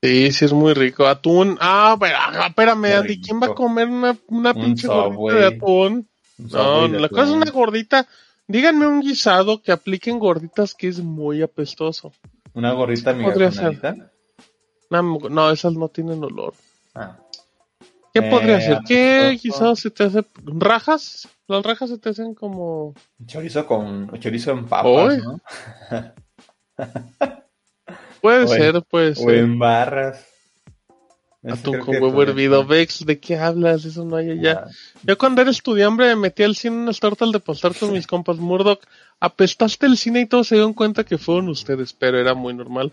[0.03, 1.07] Sí, sí es muy rico.
[1.07, 1.57] Atún.
[1.61, 5.37] Ah, pero, ah, espérame, Andy, ¿quién va a comer una, una Un pinche gordita Subway.
[5.37, 6.09] de atún?
[6.39, 8.07] No, de la cosa es una gordita
[8.49, 12.13] díganme un guisado que apliquen gorditas que es muy apestoso.
[12.55, 12.73] Una
[13.53, 13.67] ser.
[13.67, 14.11] alita.
[14.91, 16.55] No, no, esas no tienen olor.
[16.95, 17.19] Ah.
[18.13, 18.79] ¿Qué Eh, podría ser?
[18.87, 20.25] ¿Qué guisado se te hace?
[20.45, 21.29] ¿Rajas?
[21.47, 22.95] Las rajas se te hacen como...
[23.27, 25.41] Chorizo con chorizo en papas, ¿no?
[28.21, 29.35] Puede O en- ser, puede O ser.
[29.37, 30.27] en barras.
[31.49, 32.67] Atún con huevo hervido.
[32.67, 33.85] Vex, ¿de qué hablas?
[33.85, 34.65] Eso no hay allá.
[34.67, 34.71] Ah,
[35.05, 38.07] Yo cuando era estudiante me metí al cine en unas tortas de pastar con mis
[38.09, 38.81] compas Murdoch.
[39.21, 42.93] Apestaste el cine y todos se dieron cuenta que fueron ustedes, pero era muy normal.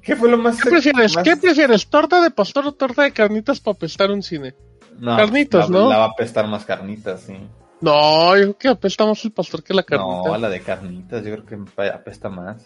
[0.00, 0.60] ¿Qué fue lo más...
[0.62, 1.14] ¿Qué prefieres?
[1.14, 1.86] más- ¿Qué prefieres?
[1.88, 4.54] ¿Torta de pastor o torta de carnitas para apestar un cine?
[4.98, 5.88] No, Carnitas, la- ¿no?
[5.88, 7.36] La va a apestar más carnitas, sí.
[7.80, 10.28] No, yo creo que apesta más el pastor que la carnita.
[10.30, 12.62] No, la de carnitas, yo creo que apesta más.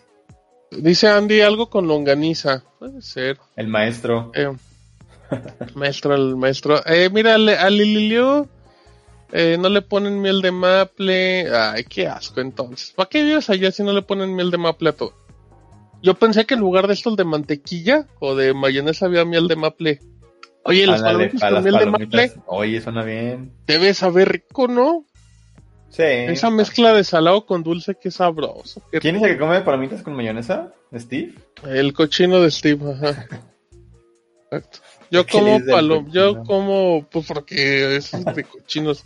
[0.70, 2.64] Dice Andy algo con longaniza.
[2.78, 3.38] Puede ser.
[3.56, 4.30] El maestro.
[4.34, 4.52] Eh,
[5.74, 6.84] maestro, el maestro.
[6.86, 8.48] Eh, mira, a Lililio
[9.32, 11.48] eh, no le ponen miel de maple.
[11.56, 12.92] Ay, qué asco entonces.
[12.94, 15.14] ¿Para qué vives allá si no le ponen miel de maple a todo?
[16.02, 19.48] Yo pensé que en lugar de esto el de mantequilla o de mayonesa había miel
[19.48, 20.00] de maple.
[20.64, 23.52] Oye, las palomitas con miel de maple Oye, suena bien.
[23.66, 25.04] debe saber rico, ¿no?
[25.88, 26.02] Sí.
[26.02, 28.82] Esa mezcla de salado con dulce, qué sabroso.
[28.92, 30.72] qué ¿Quién es el que come palomitas con mayonesa?
[30.94, 31.34] ¿Steve?
[31.64, 33.26] El cochino de Steve, ajá.
[34.50, 34.78] Exacto.
[35.10, 39.04] Yo ¿Qué como palom, yo como, pues porque es de cochinos.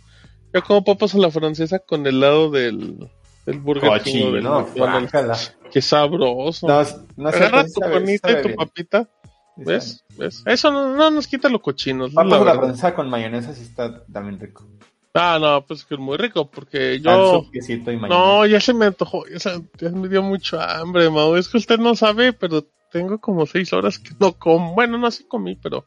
[0.51, 3.07] Yo como papas a la francesa con el lado del,
[3.45, 5.55] del Burger Cochino, McDonald's.
[5.71, 6.67] Qué sabroso.
[6.67, 6.83] No,
[7.17, 8.55] no Agarra tu panita y tu bien.
[8.57, 9.09] papita,
[9.55, 10.03] ¿ves?
[10.17, 10.43] ¿Ves?
[10.45, 12.13] Eso no, no nos quita lo cochinos.
[12.13, 14.67] Papas la a la francesa con mayonesa sí está también rico.
[15.13, 17.43] Ah, no, pues que es muy rico porque yo...
[17.53, 18.07] Y.
[18.09, 21.35] No, ya se me antojó, ya, se- ya me dio mucho hambre, Mau.
[21.35, 24.73] Es que usted no sabe, pero tengo como seis horas que no como.
[24.73, 25.85] Bueno, no así comí, pero.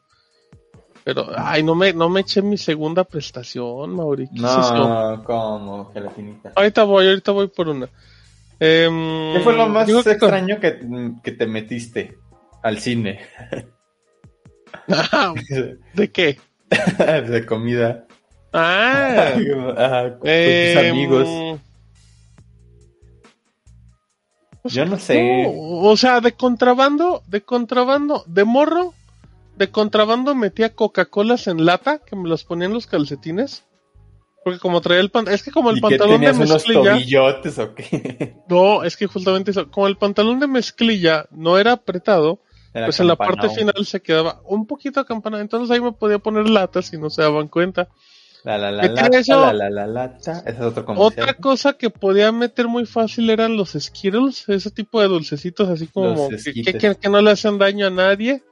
[1.03, 4.27] Pero, ay, no me, no me eché mi segunda prestación, Mauri.
[4.27, 4.43] ¿Qué es?
[4.43, 6.51] No, como gelatinita.
[6.55, 7.89] Ahorita voy, ahorita voy por una.
[8.59, 10.79] Em, ¿Qué fue lo más que- extraño que,
[11.23, 12.17] que te metiste
[12.63, 13.19] al cine?
[14.87, 15.33] Ah,
[15.93, 16.39] ¿De qué?
[16.69, 18.05] de comida.
[18.53, 19.33] Ah,
[19.77, 21.59] Ah, con tus em, amigos.
[24.63, 25.43] Yo no sé.
[25.43, 25.51] No,
[25.89, 28.93] o sea, de contrabando, de contrabando, de morro,
[29.57, 33.63] de contrabando metía Coca-Colas en lata, que me los ponía en los calcetines.
[34.45, 37.23] Porque como traía el pantalón, es que como el ¿Y que pantalón de unos mezclilla,
[37.63, 38.35] o qué?
[38.47, 42.41] no, es que justamente eso, como el pantalón de mezclilla no era apretado,
[42.71, 46.19] Era pues en la parte final se quedaba un poquito acampanado, entonces ahí me podía
[46.19, 47.89] poner latas y no se daban cuenta.
[48.43, 49.41] La la la ¿Qué la, tiene eso?
[49.41, 50.43] la la la lata.
[50.45, 50.85] Es otro.
[50.95, 55.87] Otra cosa que podía meter muy fácil eran los Skittles, ese tipo de dulcecitos así
[55.87, 58.43] como que, que- que no le hacen daño a nadie.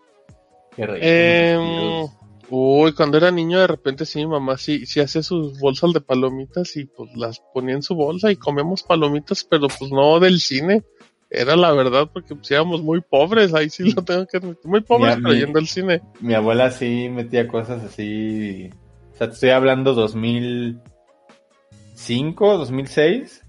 [0.75, 0.97] Qué rico.
[1.03, 2.07] Eh,
[2.55, 6.01] uy, cuando era niño de repente sí, mi mamá sí, sí hacía sus bolsas de
[6.01, 10.39] palomitas y pues las ponía en su bolsa y comíamos palomitas, pero pues no del
[10.39, 10.83] cine.
[11.31, 14.69] Era la verdad porque pues éramos muy pobres, ahí sí lo tengo que admitir.
[14.69, 16.01] Muy pobres, Mi- pero yendo al cine.
[16.19, 18.69] Mi abuela sí metía cosas así.
[19.13, 23.41] O sea, te estoy hablando 2005, 2006.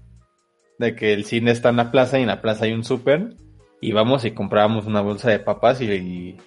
[0.79, 3.35] De que el cine está en la plaza y en la plaza hay un súper.
[3.81, 6.37] Y vamos y comprábamos una bolsa de papas y, y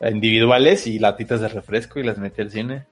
[0.00, 2.86] individuales y latitas de refresco y las metí al cine.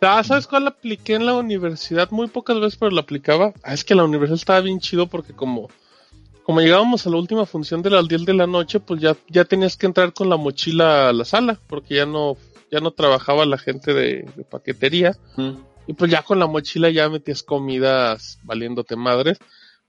[0.00, 2.10] Ah, ¿sabes cuál apliqué en la universidad?
[2.10, 3.52] Muy pocas veces, pero lo aplicaba.
[3.62, 5.68] Ah, es que la universidad estaba bien chido porque como,
[6.44, 9.44] como llegábamos a la última función de las 10 de la noche, pues ya, ya
[9.44, 12.36] tenías que entrar con la mochila a la sala, porque ya no,
[12.70, 15.16] ya no trabajaba la gente de, de paquetería.
[15.86, 19.38] Y pues ya con la mochila ya metías comidas valiéndote madres.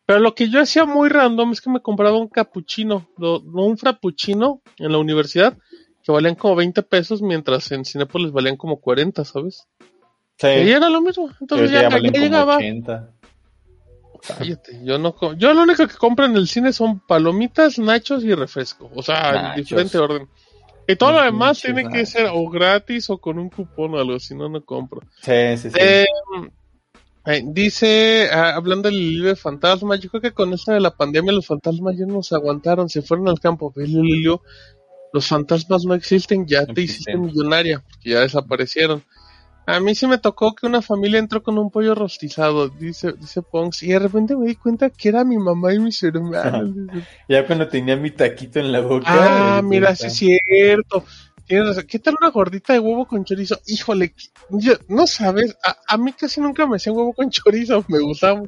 [0.06, 3.78] Pero lo que yo hacía muy random es que me compraba un capuchino, no un
[3.78, 5.56] frappuccino en la universidad,
[6.10, 9.68] que valían como 20 pesos, mientras en Cinépolis valían como 40, ¿sabes?
[10.38, 10.48] Sí.
[10.48, 11.30] Y era lo mismo.
[11.40, 12.58] Entonces ya, ya como llegaba.
[12.58, 13.12] 80.
[14.28, 18.34] Cállate, yo no yo lo único que compro en el cine son palomitas, nachos y
[18.34, 20.28] refresco, o sea, en diferente orden.
[20.88, 24.20] Y todo lo demás tiene que ser o gratis o con un cupón o algo,
[24.20, 25.02] si no no compro.
[25.22, 25.78] Sí, sí, sí.
[25.80, 26.08] Eh,
[27.28, 30.92] eh, dice, ah, hablando del libro de fantasmas, yo creo que con esta de la
[30.92, 33.72] pandemia los fantasmas ya no se aguantaron, se fueron al campo.
[33.76, 34.42] Lilio,
[35.12, 39.04] los fantasmas no existen, ya te hiciste millonaria, porque ya desaparecieron.
[39.66, 43.42] A mí sí me tocó que una familia entró con un pollo rostizado, dice, dice
[43.44, 46.72] Ponks, y de repente me di cuenta que era mi mamá y mis hermanos.
[47.30, 49.06] Ya cuando tenía mi taquito en la boca.
[49.06, 51.06] Ah, di mira, sí es cierto.
[51.48, 53.60] ¿Qué tal una gordita de huevo con chorizo?
[53.68, 54.14] Híjole,
[54.50, 58.42] yo- no sabes, a, a mí casi nunca me hacían huevo con chorizo, me gustaba.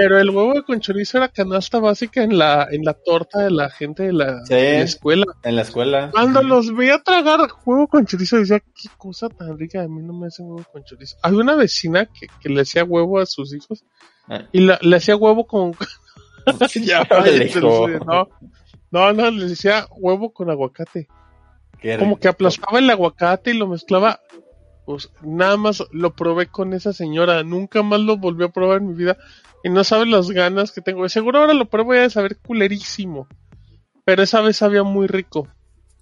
[0.00, 3.68] Pero el huevo con chorizo era canasta básica en la, en la torta de la
[3.68, 4.54] gente de la, Sí.
[4.54, 5.24] de la escuela.
[5.42, 6.10] En la escuela.
[6.12, 10.12] Cuando los veía tragar huevo con chorizo, decía, qué cosa tan rica, a mí no
[10.12, 11.16] me hacen huevo con chorizo.
[11.20, 13.84] Había una vecina que, que le hacía huevo a sus hijos
[14.52, 15.72] Y la- le hacía huevo con...
[16.82, 17.06] ya,
[18.06, 18.28] no,
[18.90, 21.08] no, no, le decía huevo con aguacate.
[21.98, 24.20] Como que aplastaba el aguacate y lo mezclaba.
[24.86, 27.42] Pues nada más lo probé con esa señora.
[27.42, 29.18] Nunca más lo volví a probar en mi vida.
[29.64, 31.08] Y no sabes las ganas que tengo.
[31.08, 33.26] Seguro ahora lo pruebo y a saber culerísimo.
[34.04, 35.48] Pero esa vez sabía muy rico.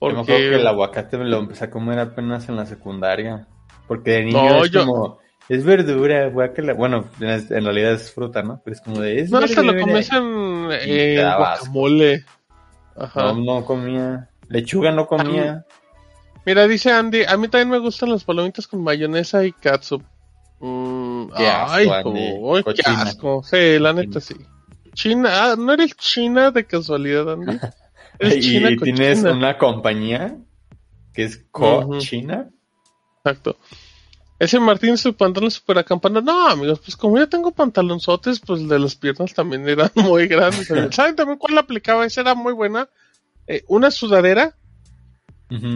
[0.01, 2.66] Yo me acuerdo Porque que el aguacate me lo empecé a comer apenas en la
[2.66, 3.47] secundaria.
[3.89, 5.19] Porque de niño No, es yo- como,
[5.49, 6.74] es verdura, guácala.
[6.74, 8.61] Bueno, en, realidad es fruta, ¿no?
[8.65, 9.81] Pero es como de, es no se lo verdura.
[9.81, 12.24] comes en, en guacamole.
[12.97, 13.33] Ajá.
[13.33, 14.28] No, no comía.
[14.49, 15.65] Lechuga no comía.
[16.45, 20.03] Mira, dice Andy, a mí también me gustan las palomitas con mayonesa y catsup.
[20.59, 22.33] Mm, Qué asco, ay, Andy.
[22.39, 23.43] uy, qué asco.
[23.43, 24.35] Sí, la neta sí.
[24.95, 27.59] China, ah, ¿no eres china de casualidad, Andy?
[28.19, 29.37] Eres y china tienes cochina.
[29.37, 30.39] una compañía
[31.12, 32.49] que es cochina.
[33.19, 33.57] Exacto.
[34.39, 36.20] Ese Martín, su pantalón super acampana.
[36.23, 40.27] No, amigos, pues como yo tengo pantalonzotes, pues el de las piernas también eran muy
[40.28, 40.69] grandes.
[40.95, 42.07] ¿Saben también cuál aplicaba?
[42.07, 42.89] Esa era muy buena.
[43.47, 44.57] Eh, una sudadera,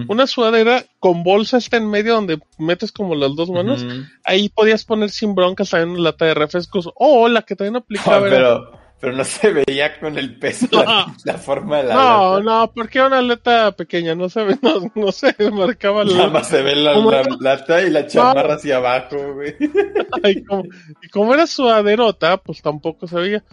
[0.08, 3.86] Una sudadera con bolsa esta en medio donde metes como las dos manos.
[4.24, 6.90] Ahí podías poner sin broncas también una lata de refrescos.
[6.96, 10.66] O la que también aplicaba Ah, era- pero, pero no se veía con el peso
[10.72, 12.42] la, la forma de la No, lata.
[12.42, 16.28] no, porque era una lata pequeña, no se ve, no, no se marcaba la Nada
[16.30, 19.54] más se ve la, lata y la chamarra hacia abajo, güey.
[20.24, 20.64] Ay, como-
[21.00, 23.44] y como era sudaderota, pues tampoco se veía.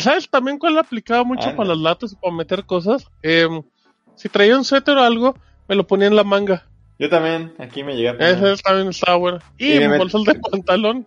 [0.00, 1.56] ¿Sabes también cuál aplicaba mucho Anda.
[1.56, 3.06] para las latas y para meter cosas?
[3.22, 3.62] Em,
[4.16, 5.34] si traía un suéter o algo,
[5.68, 6.66] me lo ponía en la manga.
[6.98, 8.36] Yo también, aquí me llegué a poner.
[8.36, 9.38] Esa también estaba buena.
[9.58, 11.06] Y, Y me bolsas de pantalón.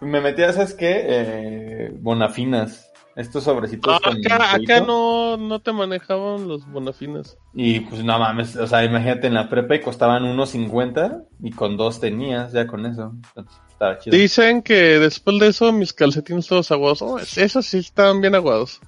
[0.00, 1.04] Me metía, ¿sabes qué?
[1.06, 2.90] Eh, bonafinas.
[3.16, 7.38] Estos sobrecitos Ah, acá, acá no, no te manejaban los bonafinas.
[7.52, 11.76] Y pues no mames, o sea, imagínate en la prepa y costaban 1.50 y con
[11.76, 13.12] dos tenías ya con eso.
[13.28, 14.16] Entonces, estaba chido.
[14.16, 17.02] Dicen que después de eso mis calcetines todos aguados.
[17.02, 18.80] Oh, esos sí estaban bien aguados.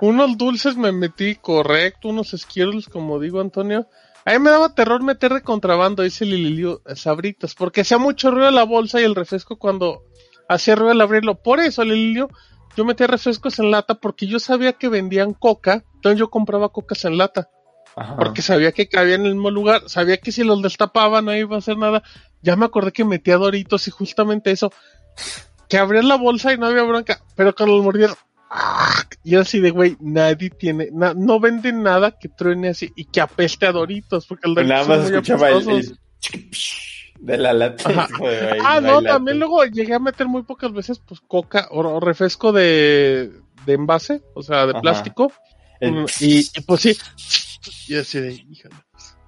[0.00, 3.86] Unos dulces me metí correcto, unos Skittles, como digo Antonio.
[4.26, 8.50] A mí me daba terror meter de contrabando, dice Lililio, sabritas, porque hacía mucho ruido
[8.50, 10.02] la bolsa y el refresco cuando
[10.48, 11.36] hacía ruido al abrirlo.
[11.40, 12.28] Por eso, Lililio,
[12.76, 17.04] yo metía refrescos en lata porque yo sabía que vendían coca, entonces yo compraba cocas
[17.04, 17.50] en lata.
[17.94, 18.16] Ajá.
[18.16, 21.54] Porque sabía que cabía en el mismo lugar, sabía que si los destapaban no iba
[21.54, 22.02] a hacer nada.
[22.42, 24.72] Ya me acordé que metía doritos y justamente eso,
[25.68, 28.16] que abrías la bolsa y no había bronca, pero cuando los mordías,
[29.22, 33.20] y así de güey, nadie tiene, na- no venden nada que truene así y que
[33.20, 35.98] apeste a doritos, porque el Pues doritos nada más escuchaba el, el
[37.20, 38.08] de la lata.
[38.64, 42.52] Ah, no también luego llegué a meter muy pocas veces, pues coca o, o refresco
[42.52, 43.32] de,
[43.64, 44.80] de envase, o sea, de Ajá.
[44.80, 45.32] plástico,
[45.80, 46.96] El Mm, y, y pues sí,
[47.88, 48.74] y así de, híjole.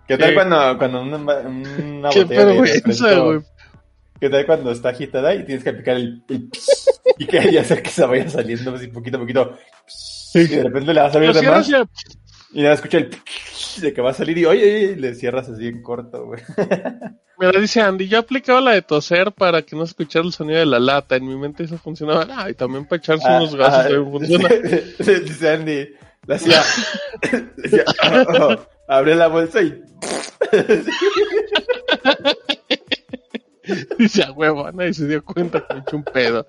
[0.06, 3.44] ¿Qué tal Eh, cuando, cuando una, una botella de refresco-.
[4.20, 6.50] ¿Qué tal cuando está agitada y tienes que aplicar el, el
[7.16, 9.59] y que y hacer que se vaya saliendo así poquito a poquito?
[10.35, 11.70] Y de repente le vas a Lo de más
[12.52, 13.10] y nada, escucha el
[13.80, 16.40] de que va a salir y oye, y le cierras así en corto, güey.
[17.39, 20.66] Mira, dice Andy, yo aplicaba la de toser para que no escuchara el sonido de
[20.66, 21.14] la lata.
[21.14, 22.26] En mi mente eso funcionaba.
[22.30, 24.48] Ah, y también para echarse Ah, unos gases ah, también funciona.
[25.24, 25.89] Dice Andy,
[26.26, 26.60] le hacía,
[28.02, 28.56] oh, oh,
[28.89, 29.80] abre la bolsa y
[33.98, 36.47] Dice a huevo, nadie se dio cuenta que me eché un pedo.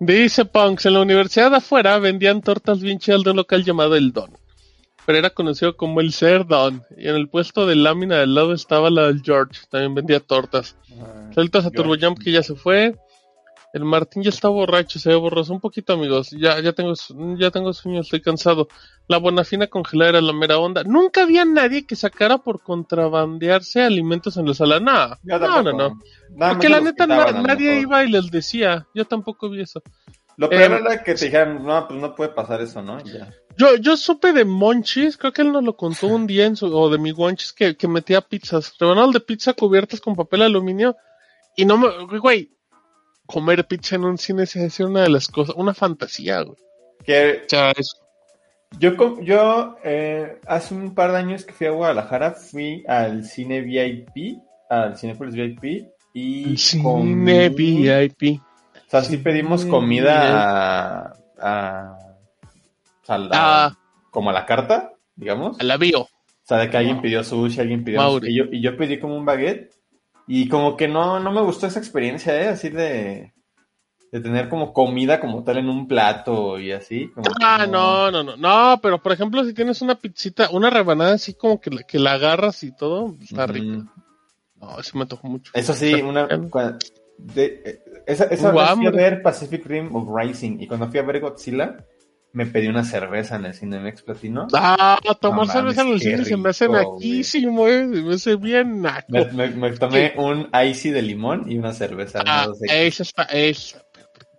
[0.00, 3.96] Dice Punks, en la universidad de afuera vendían tortas bien chidas de un local llamado
[3.96, 4.30] El Don.
[5.04, 6.84] Pero era conocido como el Ser Don.
[6.96, 9.62] Y en el puesto de lámina del lado estaba la del George.
[9.70, 10.76] También vendía tortas.
[11.34, 12.94] Saludos a Turbo Jump que ya se fue.
[13.74, 16.30] El Martín ya está borracho, se ve borroso un poquito, amigos.
[16.30, 16.94] Ya, ya tengo,
[17.38, 18.68] ya tengo sueño, estoy cansado.
[19.08, 20.84] La bonafina congelada era la mera onda.
[20.84, 25.18] Nunca había nadie que sacara por contrabandearse alimentos en la sala.
[25.22, 26.00] Yo no, no, no.
[26.30, 28.86] Nada Porque la neta quitaban, na- nadie iba y les decía.
[28.94, 29.82] Yo tampoco vi eso.
[30.38, 33.02] Lo peor Em, era que te dijeran, no, pues no puede pasar eso, ¿no?
[33.04, 33.34] Ya.
[33.58, 36.66] Yo, yo supe de Monchis, creo que él nos lo contó un día en su,
[36.74, 40.96] o de mi Monchis que, que metía pizzas, rebanadas de pizza cubiertas con papel aluminio.
[41.56, 41.88] Y no me,
[42.18, 42.52] güey,
[43.28, 46.56] comer pizza en un cine se decía una de las cosas, una fantasía, güey.
[47.04, 47.42] Que
[48.78, 53.60] yo, yo eh, hace un par de años que fui a Guadalajara, fui al cine
[53.60, 54.38] VIP,
[54.68, 58.40] al Cinepolis VIP, y Cine comí- VIP.
[58.40, 61.98] O sea, sí pedimos Cine comida a, a,
[63.08, 63.78] a- Ah.
[64.10, 65.58] como a la carta, digamos.
[65.60, 66.00] A la bio.
[66.02, 66.08] O
[66.42, 68.18] sea, de que alguien pidió sushi, alguien pidió...
[68.22, 69.70] Y yo, y yo pedí como un baguette.
[70.28, 72.48] Y como que no, no me gustó esa experiencia, ¿eh?
[72.48, 73.32] Así de...
[74.10, 77.08] De tener como comida como tal en un plato y así.
[77.08, 81.12] como Ah, no, no, no, no, pero por ejemplo, si tienes una pizzita, una rebanada
[81.12, 83.52] así como que la, que la agarras y todo, está Ujú.
[83.52, 83.84] rico.
[84.60, 85.52] No, eso me antojó mucho.
[85.54, 86.78] Eso sí, una, cua-
[87.18, 90.98] de- eh, esa, esa vez fui a ver Pacific Rim of Rising y cuando fui
[90.98, 91.84] a ver Godzilla
[92.38, 94.46] me pedí una cerveza en el Cinemex Platino.
[94.54, 97.88] Ah, tomar No cerveza en el qué cine se me hace rico, naquísimo, eh.
[97.92, 99.06] Se me hace bien naco.
[99.08, 102.22] Me, me- me tomé un icy de limón y una cerveza.
[102.24, 102.86] Ah, no sé.
[102.86, 103.82] esa está, esa.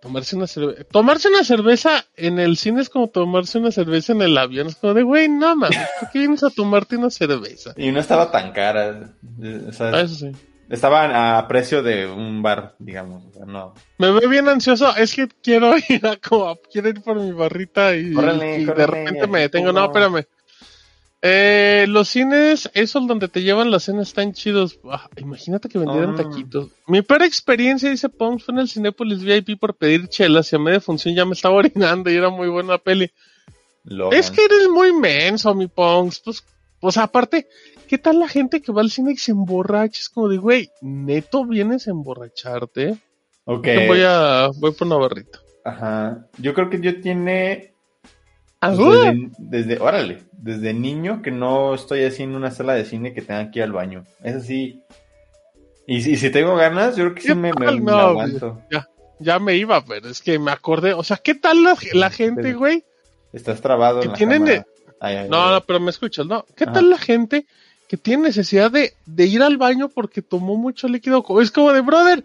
[0.00, 0.82] Tomarse una cerveza.
[0.84, 4.68] Tomarse una cerveza en el cine es como tomarse una cerveza en el avión.
[4.68, 7.74] Es como de, güey, no mames, ¿por qué vienes a tomarte una cerveza?
[7.76, 9.10] Y no estaba tan cara.
[9.68, 10.32] o sea, Ah, eso sí.
[10.70, 13.24] Estaba a precio de un bar, digamos.
[13.26, 13.74] O sea, no.
[13.98, 17.94] Me veo bien ansioso, es que quiero ir a como, quiero ir por mi barrita
[17.96, 19.72] y, Córrele, y de repente me detengo.
[19.72, 20.24] No, espérame.
[21.22, 24.78] Eh, los cines, esos donde te llevan las cenas están chidos.
[24.90, 26.16] Ah, imagínate que vendieran Mm.
[26.16, 26.68] taquitos.
[26.86, 30.58] Mi peor experiencia, dice Pons, fue en el Cinépolis VIP por pedir chelas y a
[30.58, 33.10] media función ya me estaba orinando y era muy buena la peli.
[33.84, 34.18] Logan.
[34.18, 36.20] Es que eres muy menso, mi Pons.
[36.20, 36.42] Pues,
[36.80, 37.48] o sea, aparte,
[37.90, 39.98] ¿qué tal la gente que va al cine y se emborracha?
[40.00, 42.96] Es como de, güey, neto vienes a emborracharte.
[43.44, 43.66] Ok.
[43.88, 45.40] Voy a, voy por una barrita.
[45.64, 46.24] Ajá.
[46.38, 47.74] Yo creo que yo tiene.
[48.62, 53.22] Desde, desde, órale, desde niño que no estoy así en una sala de cine que
[53.22, 54.04] tenga que ir al baño.
[54.22, 54.82] Es así.
[55.86, 58.60] Y, si- y si tengo ganas, yo creo que sí me, me- aguanto.
[58.70, 58.86] Ya,
[59.18, 60.92] ya me iba, pero es que me acordé.
[60.92, 62.84] O sea, ¿qué tal la, la gente, güey?
[63.32, 64.64] Estás trabado Que en la tienen de-
[65.00, 65.54] Ay, ay, No, ay.
[65.54, 66.44] no, pero me escuchas, ¿no?
[66.54, 66.74] ¿Qué Ajá.
[66.74, 67.46] tal la gente
[67.90, 71.24] que tiene necesidad de, de ir al baño porque tomó mucho líquido?
[71.42, 72.22] Es como de, brother,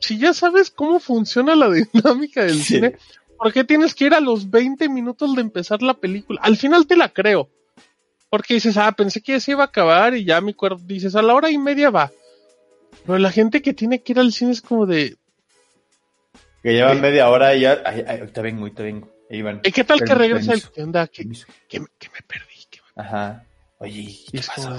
[0.00, 2.74] si ya sabes cómo funciona la dinámica del Sí.
[2.74, 2.96] cine,
[3.38, 6.40] ¿por qué tienes que ir a los 20 minutos de empezar la película?
[6.42, 7.48] Al final te la creo.
[8.30, 11.14] Porque dices, ah, pensé que ya se iba a acabar y ya mi cuerpo dices,
[11.14, 12.10] a la hora y media va.
[13.06, 15.14] Pero la gente que tiene que ir al cine es como de,
[16.64, 17.80] Que llevan media hora y ya.
[17.86, 19.08] Ay, ay, ahorita vengo, ahorita vengo.
[19.62, 21.06] ¿y qué tal que regresa el que onda?
[21.06, 21.22] Que,
[21.68, 22.64] que me, que me perdí.
[22.68, 23.45] que me- Ajá.
[23.78, 24.70] Oye, ¿qué es pasó?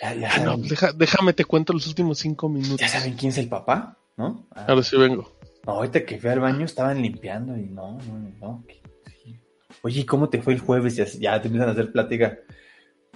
[0.00, 2.80] Ya, ya ah, no, deja- déjame te cuento los últimos cinco minutos.
[2.80, 4.46] ya saben quién es el papá, ¿no?
[4.54, 5.32] Ah, Ahora sí vengo.
[5.66, 8.64] No, ahorita que fui al baño estaban limpiando y no, no, no.
[8.68, 8.80] que-
[9.22, 9.38] sí.
[9.82, 10.96] Oye, ¿y ¿cómo te fue el jueves?
[10.96, 12.38] Ya, ya te empiezan a hacer plática.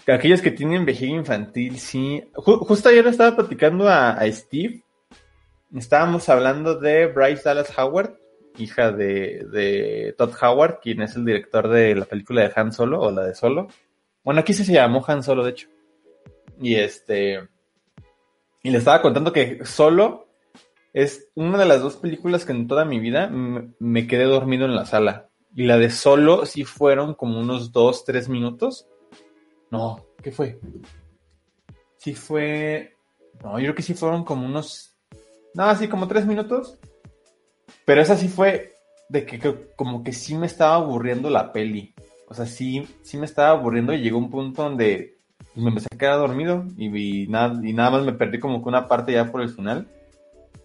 [0.07, 2.25] Aquellos que tienen vejiga infantil, sí.
[2.35, 4.83] Ju- justo ayer estaba platicando a, a Steve.
[5.75, 8.17] Estábamos hablando de Bryce Dallas Howard,
[8.59, 13.01] hija de, de Todd Howard, quien es el director de la película de Han Solo
[13.01, 13.69] o la de Solo.
[14.25, 15.69] Bueno, aquí sí se llamó Han Solo, de hecho.
[16.61, 17.49] Y este.
[18.63, 20.29] Y le estaba contando que Solo
[20.93, 24.75] es una de las dos películas que en toda mi vida me quedé dormido en
[24.75, 25.29] la sala.
[25.55, 28.87] Y la de Solo sí fueron como unos dos, tres minutos.
[29.71, 30.59] No, ¿qué fue?
[31.97, 32.97] Sí fue...
[33.43, 34.97] No, yo creo que sí fueron como unos...
[35.55, 36.79] No, sí, como tres minutos.
[37.85, 38.75] Pero esa sí fue
[39.09, 41.95] de que, que como que sí me estaba aburriendo la peli.
[42.31, 45.89] O sea, sí, sí me estaba aburriendo y llegó un punto donde pues, me empecé
[45.93, 49.31] a quedar dormido y, nada, y nada más me perdí como que una parte ya
[49.33, 49.89] por el final.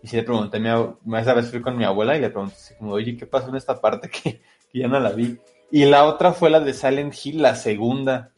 [0.03, 2.29] Y sí le pregunté a mi abu- esa vez fui con mi abuela y le
[2.29, 5.39] pregunté así como, oye, ¿qué pasó en esta parte que, que ya no la vi?
[5.71, 8.29] Y la otra fue la de Silent Hill, la segunda.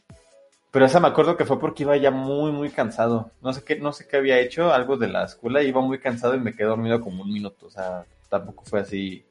[0.70, 3.30] Pero esa me acuerdo que fue porque iba ya muy, muy cansado.
[3.42, 6.34] No sé qué, no sé qué había hecho, algo de la escuela, iba muy cansado
[6.34, 7.66] y me quedé dormido como un minuto.
[7.66, 9.22] O sea, tampoco fue así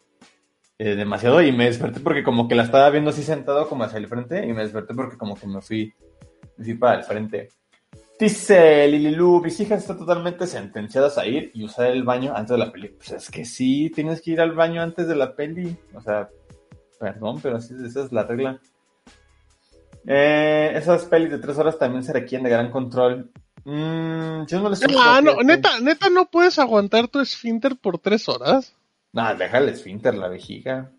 [0.80, 1.42] eh, demasiado.
[1.42, 4.46] Y me desperté porque como que la estaba viendo así sentado como hacia el frente
[4.46, 5.94] y me desperté porque como que me fui,
[6.58, 7.50] me fui para el frente.
[8.20, 12.58] Dice Lililu, mis hijas están totalmente sentenciadas a ir y usar el baño antes de
[12.58, 12.90] la peli.
[12.90, 15.78] Pues es que sí, tienes que ir al baño antes de la peli.
[15.94, 16.28] O sea,
[17.00, 18.60] perdón, pero así, esa es la regla.
[20.08, 23.30] Eh, esas pelis de tres horas también se requieren de gran control.
[23.66, 28.28] Mm, yo no les Ah, no, neta, neta, no puedes aguantar tu esfínter por tres
[28.30, 28.74] horas.
[29.14, 30.92] No, déjale esfínter la vejiga.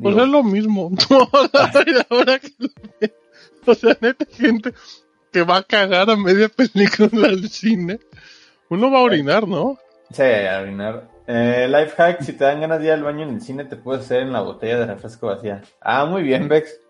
[0.00, 0.90] Pues es lo mismo.
[2.10, 2.68] Ahora que lo
[3.00, 3.10] veo.
[3.66, 4.72] O sea, neta, gente
[5.32, 7.98] que va a cagar a media película al cine.
[8.70, 9.78] Uno va a orinar, ¿no?
[10.10, 11.08] Sí, a orinar.
[11.26, 13.76] Eh, life hack, si te dan ganas de ir al baño en el cine, te
[13.76, 15.62] puedes hacer en la botella de refresco vacía.
[15.80, 16.80] Ah, muy bien, Bex.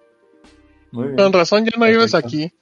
[0.93, 1.17] Muy bien.
[1.17, 2.29] Con razón ya no ibas Perfecto.
[2.29, 2.53] aquí.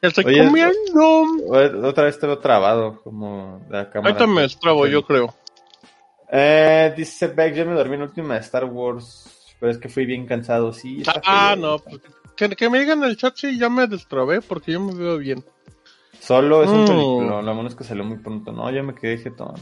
[0.00, 1.86] Estoy Oye, comiendo.
[1.86, 4.14] Otra vez te veo trabado, como la cámara.
[4.14, 5.34] Ahorita me estrabo, yo creo.
[6.32, 9.88] Eh, dice Beck, yo me dormí en la última de Star Wars, pero es que
[9.88, 11.02] fui bien cansado, sí.
[11.24, 11.78] Ah, no.
[11.78, 12.00] pues,
[12.36, 15.18] Que, que me digan en el chat si ya me destrabé porque yo me veo
[15.18, 15.44] bien.
[16.20, 16.86] Solo es un Mm.
[16.86, 18.52] película, lo bueno es que salió muy pronto.
[18.52, 19.54] No, yo me quedé jetón.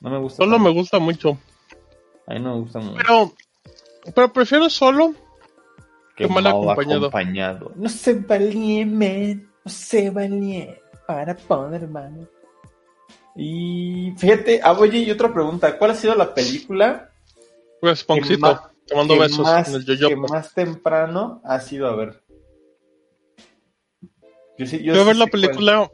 [0.00, 0.38] No me gusta.
[0.42, 0.68] Solo tanto.
[0.68, 1.38] me gusta mucho.
[2.26, 2.96] A mí no me gusta mucho.
[2.98, 3.32] Pero,
[4.14, 5.14] pero prefiero solo
[6.16, 7.06] que mal acompañado.
[7.06, 7.72] acompañado.
[7.76, 9.48] No se valía, man.
[9.64, 10.76] No se valía
[11.06, 12.26] para poder, hermano.
[13.34, 15.78] Y fíjate, ah, oye, y otra pregunta.
[15.78, 17.10] ¿Cuál ha sido la película
[17.80, 18.60] Pues, Poncito, más-
[19.18, 20.08] besos más, en el yo-yo.
[20.08, 22.22] que más temprano ha sido a ver?
[24.58, 25.30] Yo sí, yo a ver la cuál.
[25.30, 25.90] película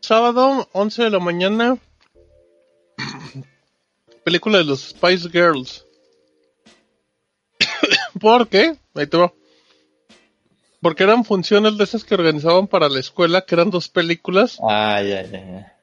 [0.00, 1.76] sábado, 11 de la mañana.
[4.24, 5.86] película de los Spice Girls.
[8.20, 8.76] ¿Por qué?
[8.94, 9.32] Ahí te va.
[10.80, 14.58] Porque eran funciones de esas que organizaban para la escuela, que eran dos películas.
[14.62, 15.78] Ah, ya, ya, ya.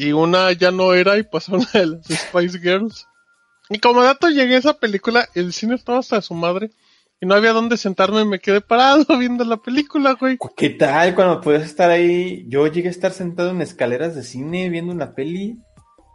[0.00, 3.06] Y una ya no era y pasó una de las Spice Girls.
[3.68, 6.70] Y como dato llegué a esa película, el cine estaba hasta su madre.
[7.20, 10.38] Y no había dónde sentarme me quedé parado viendo la película, güey.
[10.56, 12.46] ¿Qué tal cuando puedes estar ahí?
[12.48, 15.58] Yo llegué a estar sentado en escaleras de cine viendo una peli.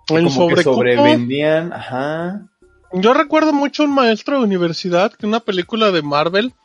[0.07, 2.49] Como que sobrevendían, ajá.
[2.91, 6.56] Yo recuerdo mucho a un maestro de universidad que en una película de Marvel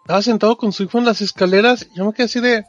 [0.00, 2.64] estaba sentado con su hijo en las escaleras y yo me quedé así de...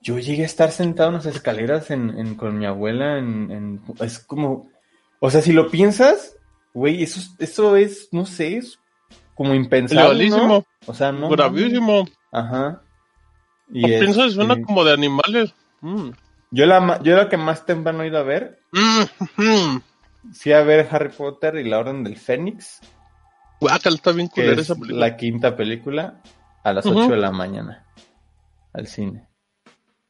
[0.00, 4.18] Yo llegué a estar sentado en las escaleras en, en- con mi abuela en, Es
[4.20, 4.68] como...
[5.20, 6.36] O sea, si lo piensas,
[6.72, 8.78] güey, eso, es- eso es, no sé, es
[9.34, 10.28] como impensable.
[10.30, 10.64] ¿no?
[10.86, 11.28] O sea, no...
[11.28, 11.98] Bravísimo.
[12.04, 12.12] mames.
[12.32, 12.82] Ajá.
[13.70, 15.52] Y O pienso que suena este, como de animales.
[15.80, 16.10] Mm.
[16.50, 19.78] Yo la, yo la que más temprano he ido a ver, Mm.
[20.32, 22.80] fui a ver Harry Potter y la Orden del Fénix,
[23.60, 25.08] Guácala, está bien que es esa película.
[25.08, 26.20] la quinta película,
[26.62, 27.00] a las Ujú.
[27.00, 27.84] 8 de la mañana,
[28.72, 29.26] al cine.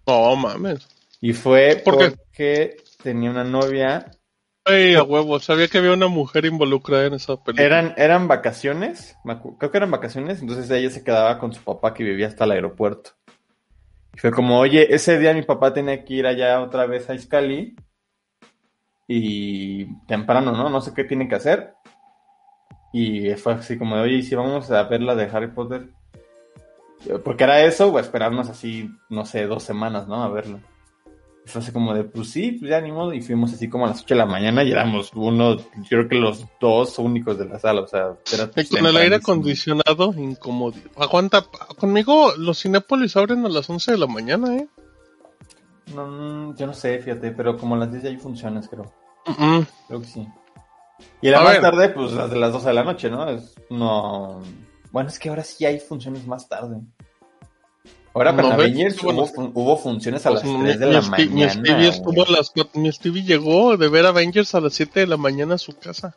[0.08, 0.88] No mames.
[1.20, 2.10] Y fue ¿Por qué?
[2.10, 4.10] porque tenía una novia
[4.64, 7.64] Ay, a huevo, sabía que había una mujer involucrada en esa película.
[7.64, 9.16] Eran, eran vacaciones,
[9.58, 12.50] creo que eran vacaciones, entonces ella se quedaba con su papá que vivía hasta el
[12.50, 13.12] aeropuerto.
[14.14, 17.14] Y fue como, oye, ese día mi papá tenía que ir allá otra vez a
[17.14, 17.76] Iscali
[19.06, 20.68] y temprano, ¿no?
[20.68, 21.72] No sé qué tiene que hacer.
[22.92, 25.88] Y fue así como oye, ¿y si vamos a ver la de Harry Potter?
[27.24, 30.24] Porque era eso, o esperarnos así, no sé, dos semanas, ¿no?
[30.24, 30.28] A
[31.48, 33.12] fue así como de, pues sí, pues ya ni modo.
[33.12, 36.08] Y fuimos así como a las 8 de la mañana y éramos uno, yo creo
[36.08, 40.14] que los dos únicos de la sala, o sea, era Y con el aire acondicionado,
[40.16, 40.76] incómodo.
[40.96, 41.44] Aguanta,
[41.78, 44.68] conmigo los Cinépolis abren a las 11 de la mañana, ¿eh?
[45.94, 48.92] No, mm, yo no sé, fíjate, pero como a las 10 ya hay funciones, creo.
[49.88, 50.26] Creo que sí.
[51.22, 51.62] Y la A más ver.
[51.62, 53.28] tarde, pues las de las 12 de la noche, ¿no?
[53.28, 54.40] Es, no.
[54.90, 56.78] Bueno, es que ahora sí hay funciones más tarde.
[58.14, 58.54] Ahora para No.
[58.54, 61.34] Avengers hubo, fun- hubo funciones a Pues, las mi- 3 de mi la Stevie- Mi
[61.44, 61.52] mañana.
[61.52, 65.06] Stevie, estuvo a las cuatro- mi Stevie llegó de ver Avengers a las 7 de
[65.06, 66.16] la mañana a su casa.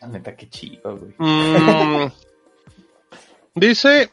[0.00, 1.14] La neta, qué chido, güey.
[1.18, 2.06] Mm,
[3.54, 4.10] dice.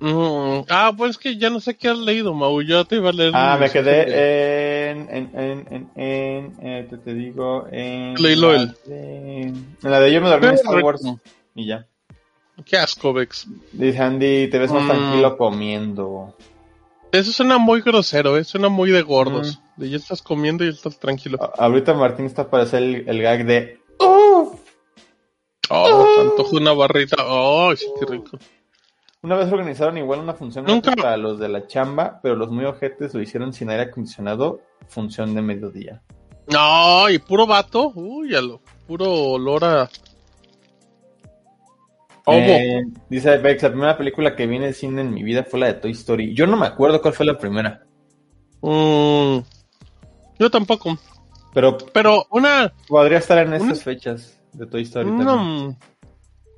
[0.00, 2.60] mm, ah, pues que ya no sé qué has leído, Mau.
[2.62, 3.32] Yo te iba a leer.
[3.34, 8.14] Ah, me quedé en, en, en, en, en, eh, te, te digo, en...
[8.14, 11.02] Leílo la de- en la de Yo me dormí en Star Wars.
[11.54, 11.86] Y ya.
[12.64, 13.46] Qué asco, Vex.
[13.72, 14.88] Dice Andy, te ves más Mm.
[14.88, 16.34] tranquilo comiendo.
[17.12, 18.44] Eso suena muy grosero, ¿eh?
[18.44, 19.58] Suena muy de gordos.
[19.76, 19.80] Mm.
[19.80, 21.38] De ya estás comiendo y ya estás tranquilo.
[21.42, 23.78] A- Ahorita Martín está para hacer el, el gag de...
[25.68, 27.16] Oh, antojo una barrita.
[27.26, 28.38] Oh, sí, qué rico.
[29.22, 30.92] Una vez organizaron igual una función Nunca.
[30.94, 35.34] para los de la chamba, pero los muy ojetes lo hicieron sin aire acondicionado, función
[35.34, 36.02] de mediodía.
[36.48, 37.90] No, y puro vato.
[37.96, 39.90] Uy, a lo puro olor a.
[42.28, 45.60] Eh, dice Bex, la primera película que vi en el cine en mi vida fue
[45.60, 46.34] la de Toy Story.
[46.34, 47.82] Yo no me acuerdo cuál fue la primera,
[48.62, 49.38] Mm,
[50.38, 50.98] yo tampoco.
[51.54, 52.72] pero Pero una.
[52.88, 55.76] podría estar en estas Una- fechas de Toy Story también.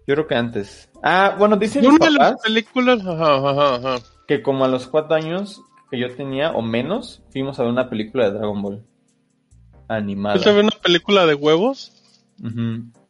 [0.07, 0.89] Yo creo que antes.
[1.03, 3.01] Ah, bueno, dicen mis una de las papás películas.
[3.07, 4.05] Ajá, ajá, ajá.
[4.27, 7.90] que como a los cuatro años que yo tenía o menos, fuimos a ver una
[7.90, 8.85] película de Dragon Ball
[9.89, 10.35] animada.
[10.36, 11.93] ¿Fuiste a ver una película de huevos?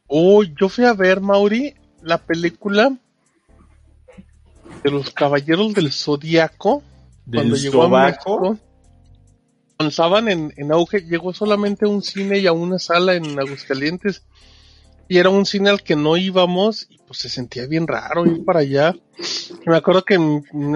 [0.08, 1.74] Uy, yo fui a ver, Mauri,
[2.08, 2.96] la película
[4.82, 6.82] de los Caballeros del Zodíaco.
[7.30, 8.06] Cuando ¿Del llegó a?
[8.06, 8.58] México,
[9.76, 13.38] cuando estaban en, en auge, llegó solamente a un cine y a una sala en
[13.38, 14.24] Aguascalientes.
[15.10, 18.44] Y era un cine al que no íbamos y pues se sentía bien raro ir
[18.44, 18.94] para allá.
[19.64, 20.18] Y me acuerdo que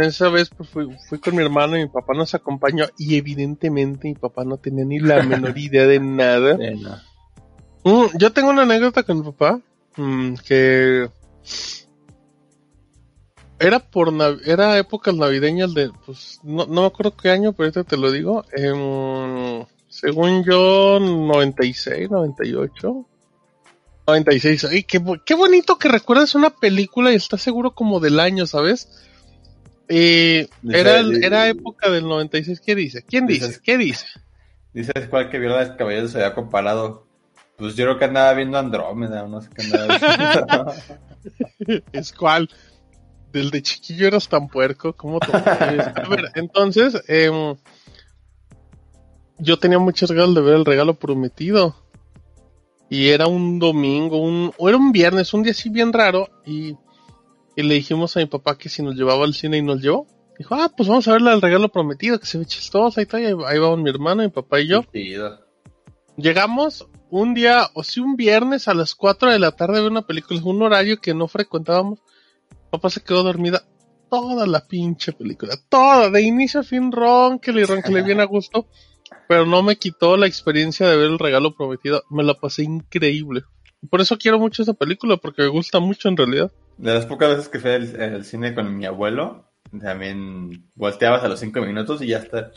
[0.01, 4.09] esa vez pues, fui, fui con mi hermano y mi papá nos acompañó y evidentemente
[4.09, 6.57] mi papá no tenía ni la menor idea de nada.
[7.85, 9.61] Mm, yo tengo una anécdota con mi papá
[9.97, 11.11] mm, que
[13.59, 14.12] era por
[14.44, 18.10] era épocas navideñas de pues no, no me acuerdo qué año pero ahorita te lo
[18.10, 23.06] digo em, según yo 96 98
[24.06, 28.47] 96 Ay, qué, qué bonito que recuerdas una película y estás seguro como del año
[28.47, 28.89] sabes
[29.89, 34.06] Eh, era el- era época del 96 qué dice quién dice qué dice
[34.74, 37.06] Dices cuál que vio la de Caballeros se había comparado.
[37.57, 41.83] Pues yo creo que andaba viendo Andrómeda, no sé qué andaba viendo.
[41.93, 42.49] es cual.
[43.33, 47.57] Del de chiquillo eras tan puerco, ¿cómo te A ver, entonces, em,
[49.39, 51.74] yo tenía muchas ganas de ver el regalo prometido.
[52.91, 56.29] Y era un domingo, un, o era un viernes, un día así bien raro.
[56.45, 56.77] Y,
[57.57, 60.07] y le dijimos a mi papá que si nos llevaba al cine y nos llevó.
[60.39, 63.07] Dijo, ah, pues vamos a ver la del regalo prometido, que se ve chistosa y
[63.07, 63.23] tal.
[63.23, 64.83] Y ahí, ahí vamos mi hermano, mi papá y yo.
[64.93, 65.41] Chido.
[66.16, 69.90] Llegamos un día, o sí un viernes a las 4 de la tarde a ver
[69.90, 72.01] una película, un horario que no frecuentábamos.
[72.70, 73.64] Papá se quedó dormida
[74.10, 78.66] toda la pinche película, toda, de inicio a fin, ronquele y ronquele bien a gusto,
[79.26, 83.43] pero no me quitó la experiencia de ver el regalo prometido, me la pasé increíble.
[83.89, 86.52] Por eso quiero mucho esa película, porque me gusta mucho en realidad.
[86.76, 91.28] De las pocas veces que fui al, al cine con mi abuelo, también volteabas a
[91.28, 92.52] los cinco minutos y ya está.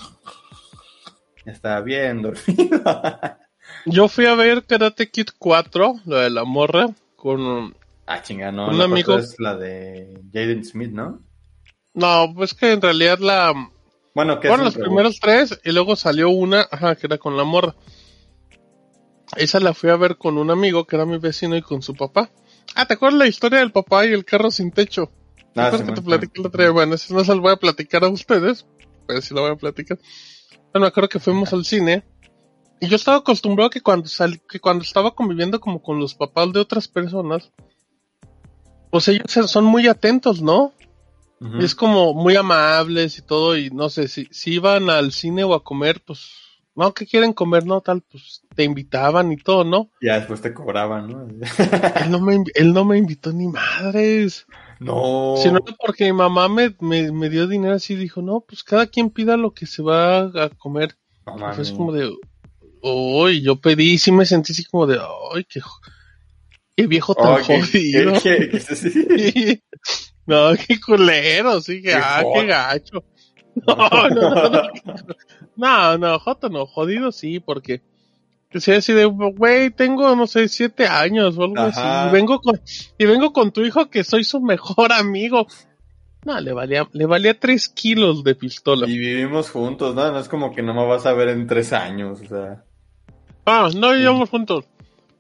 [1.46, 2.82] Ya estaba bien dormido.
[3.86, 7.76] Yo fui a ver Karate Kid 4, lo de la morra, con
[8.08, 8.68] Ah, chinga, no.
[8.68, 11.22] Un la amigo- Es la de Jaden Smith, ¿no?
[11.94, 13.54] No, pues que en realidad la...
[14.14, 17.44] Bueno, que Fueron los primeros tres y luego salió una, ajá, que era con la
[17.44, 17.76] morra.
[19.36, 21.96] Esa la fui a ver con un amigo que era mi vecino y con su
[21.96, 22.30] papá.
[22.76, 25.12] Ah, ¿te acuerdas la historia del papá y el carro sin techo?
[25.54, 26.72] ¿Te Ah, sí, que te platiqué el otro día?
[26.72, 28.66] Bueno, eso no se lo voy a platicar a ustedes,
[29.08, 29.98] pero sí lo voy a platicar.
[30.72, 32.04] Bueno, me acuerdo que fuimos al cine
[32.80, 36.52] y yo estaba acostumbrado que cuando sal, que cuando estaba conviviendo como con los papás
[36.52, 37.52] de otras personas,
[38.92, 40.74] pues ellos son muy atentos, ¿no?
[41.42, 45.44] Y es como muy amables y todo, y no sé, si, si iban al cine
[45.44, 46.32] o a comer, pues,
[46.76, 47.66] no, ¿qué quieren comer?
[47.66, 49.90] No, tal, pues te invitaban y todo, ¿no?
[50.02, 51.28] Ya después te cobraban, ¿no?
[52.06, 54.48] Él no me, él no me invitó ni madres.
[54.80, 55.36] no.
[55.38, 58.64] Si no era porque mi mamá me, me, me dio dinero así, dijo, no, pues
[58.64, 60.96] cada quien pida lo que se va a comer.
[61.26, 62.12] No Y así como de,
[62.92, 65.00] uy, yo pedí y sí me sentí así como de,
[65.34, 65.62] ay, qué,
[66.76, 68.14] qué viejo tan Oh, jodido.
[68.22, 69.64] qué- qué- sí.
[70.28, 73.04] No, qué culero, sí, que, Qué ah, qué gacho.
[73.66, 74.62] No, no, no, no,
[75.56, 77.82] no, no, joto no, jodido sí, porque
[78.52, 81.70] decía así de, güey, tengo, no sé, siete años o algo Ajá.
[81.70, 82.60] así, y vengo con,
[82.98, 85.48] y vengo con tu hijo que soy su mejor amigo.
[86.26, 88.88] No, le valía, le valía tres kilos de pistola.
[88.90, 90.12] Y vivimos juntos, ¿no?
[90.12, 92.65] No es como que no me vas a ver en tres años, o sea.
[93.46, 94.66] Ah, no vivíamos juntos.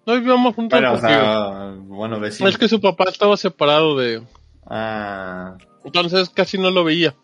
[0.05, 2.47] No vivíamos juntos Bueno, o sea, bueno, vecino.
[2.49, 4.21] es que su papá estaba separado de,
[4.67, 5.57] Ah.
[5.83, 7.15] entonces casi no lo veía.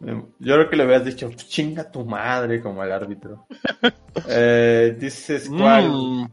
[0.00, 3.46] Yo creo que le hubieras dicho, "Pues chinga tu madre, como el árbitro.
[4.28, 5.88] eh, dices cuál.
[5.90, 6.26] Mm,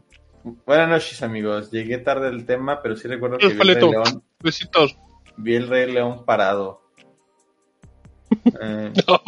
[0.66, 1.70] Buenas noches, amigos.
[1.70, 3.90] Llegué tarde al tema, pero sí recuerdo que vi el Rey.
[3.90, 4.96] León, besitos.
[5.36, 6.79] vi el Rey León parado.
[8.60, 9.20] Eh, No,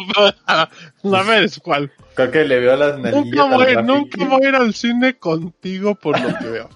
[1.17, 1.91] a ver, es cuál.
[2.15, 6.19] creo que le veo las Nunca voy, nunca voy a ir al cine contigo por
[6.19, 6.69] lo que veo.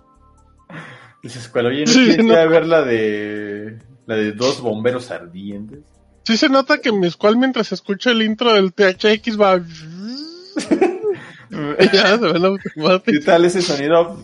[1.23, 1.67] Dices, ¿cuál?
[1.67, 2.35] Oye, ¿no Sí, no.
[2.35, 5.79] a ver la de, la de dos bomberos ardientes?
[6.23, 9.57] Sí se nota que mi escual mientras escucho el intro del THX va...
[11.93, 12.59] ya se ve
[13.05, 14.17] ¿Qué tal ese sonido?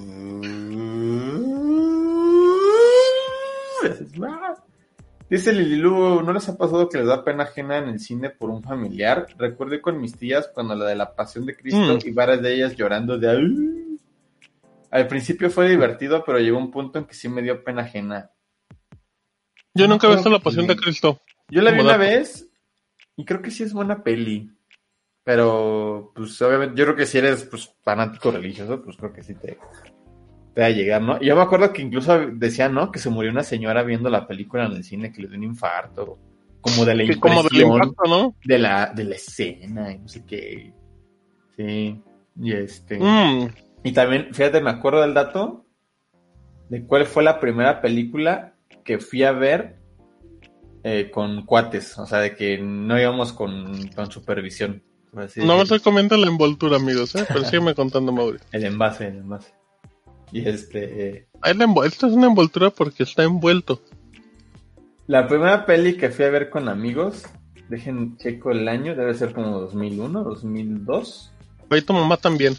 [5.34, 8.51] Dice Lililu, ¿no les ha pasado que les da pena ajena en el cine por
[8.51, 9.26] un familiar?
[9.35, 12.07] Recuerdo con mis tías cuando la de la Pasión de Cristo Mm.
[12.07, 13.30] y varias de ellas llorando de...
[13.31, 13.97] "Ay".
[14.91, 18.30] Al principio fue divertido, pero llegó un punto en que sí me dio pena ajena.
[19.73, 21.19] Yo nunca he visto La Pasión de Cristo.
[21.49, 22.47] Yo la vi una vez
[23.15, 24.51] y creo que sí es buena peli.
[25.23, 29.34] Pero, pues, obviamente, yo creo que si eres, pues, fanático religioso, pues creo que sí
[29.34, 29.57] te,
[30.53, 31.19] te va a llegar, ¿no?
[31.19, 32.91] Yo me acuerdo que incluso decían, ¿no?
[32.91, 35.43] Que se murió una señora viendo la película en el cine, que le dio un
[35.43, 36.19] infarto.
[36.61, 38.35] Como de la como del impresión impacto, ¿no?
[38.45, 40.73] de la, de la escena y no sé qué.
[41.57, 42.01] Sí.
[42.39, 42.99] Y este.
[42.99, 43.49] Mm,
[43.84, 45.65] Y también, fíjate, me acuerdo del dato
[46.69, 48.55] de cuál fue la primera película
[48.85, 49.77] que fui a ver
[50.84, 51.97] eh, con cuates.
[51.97, 54.84] O sea, de que no íbamos con, con supervisión.
[55.11, 57.25] no me estoy comiendo la envoltura, amigos, ¿eh?
[57.27, 58.39] Pero sígueme contando, Mauri.
[58.51, 59.53] El envase, el envase.
[60.34, 61.18] Y este.
[61.18, 61.27] eh,
[61.85, 63.81] Esto es una envoltura porque está envuelto.
[65.07, 67.23] la primera peli que fui a ver con amigos,
[67.69, 71.31] dejen checo el año, debe ser como 2001, 2002.
[71.69, 72.57] Ahí tu mamá también.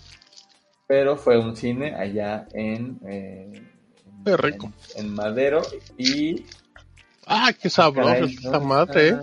[0.86, 2.98] Pero fue un cine allá en.
[3.08, 3.62] eh,
[4.24, 4.72] Qué rico.
[4.96, 5.62] En, en Madero.
[5.98, 6.44] Y
[7.26, 9.18] Ah, qué sabroso Caray, esta madre, ¿eh?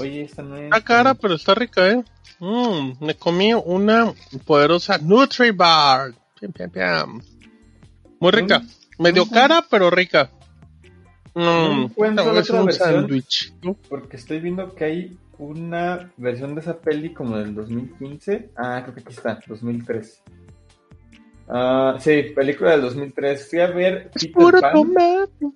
[0.00, 0.64] Oye, esta no es.
[0.64, 2.02] Está cara, pero está rica, ¿eh?
[2.40, 4.12] Mm, me comí una
[4.44, 6.12] poderosa Nutribar.
[6.38, 7.22] Piam, piam, piam.
[8.20, 8.62] Muy rica.
[8.98, 10.30] Medio cara, pero rica.
[11.34, 12.72] Mm, otra un versión.
[12.72, 13.52] sándwich.
[13.88, 18.50] Porque estoy viendo que hay una versión de esa peli como del 2015.
[18.56, 20.22] Ah, creo que aquí está, 2003.
[21.48, 23.50] Ah, sí, película del 2003.
[23.50, 25.46] Fui a ver Es Peter puro Pan tomate.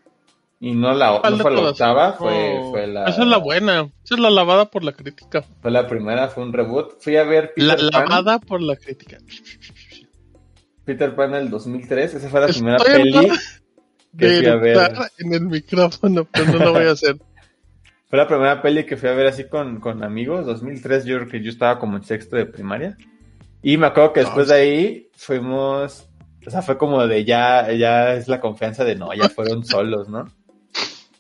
[0.64, 3.39] Y no la, ¿Cuál no fue la octava, fue, Oh, fue la, Esa es la
[3.39, 3.90] buena.
[4.05, 5.43] Esa es la lavada por la crítica.
[5.60, 7.01] fue la primera, fue un reboot.
[7.01, 9.18] Fui a ver La Peter Pan, lavada por la crítica.
[10.84, 12.14] Peter Pan del 2003.
[12.14, 13.34] Esa fue la primera Estoy peli hablando
[14.16, 14.78] que fui a ver.
[15.18, 17.16] en el micrófono, pero no lo voy a hacer.
[18.09, 20.44] Fue la primera peli que fui a ver así con, con amigos.
[20.44, 22.97] 2003 yo creo que yo estaba como en sexto de primaria.
[23.62, 26.10] Y me acuerdo que después de ahí fuimos,
[26.47, 30.10] o sea, fue como de ya, ya es la confianza de no, ya fueron solos,
[30.10, 30.26] ¿no?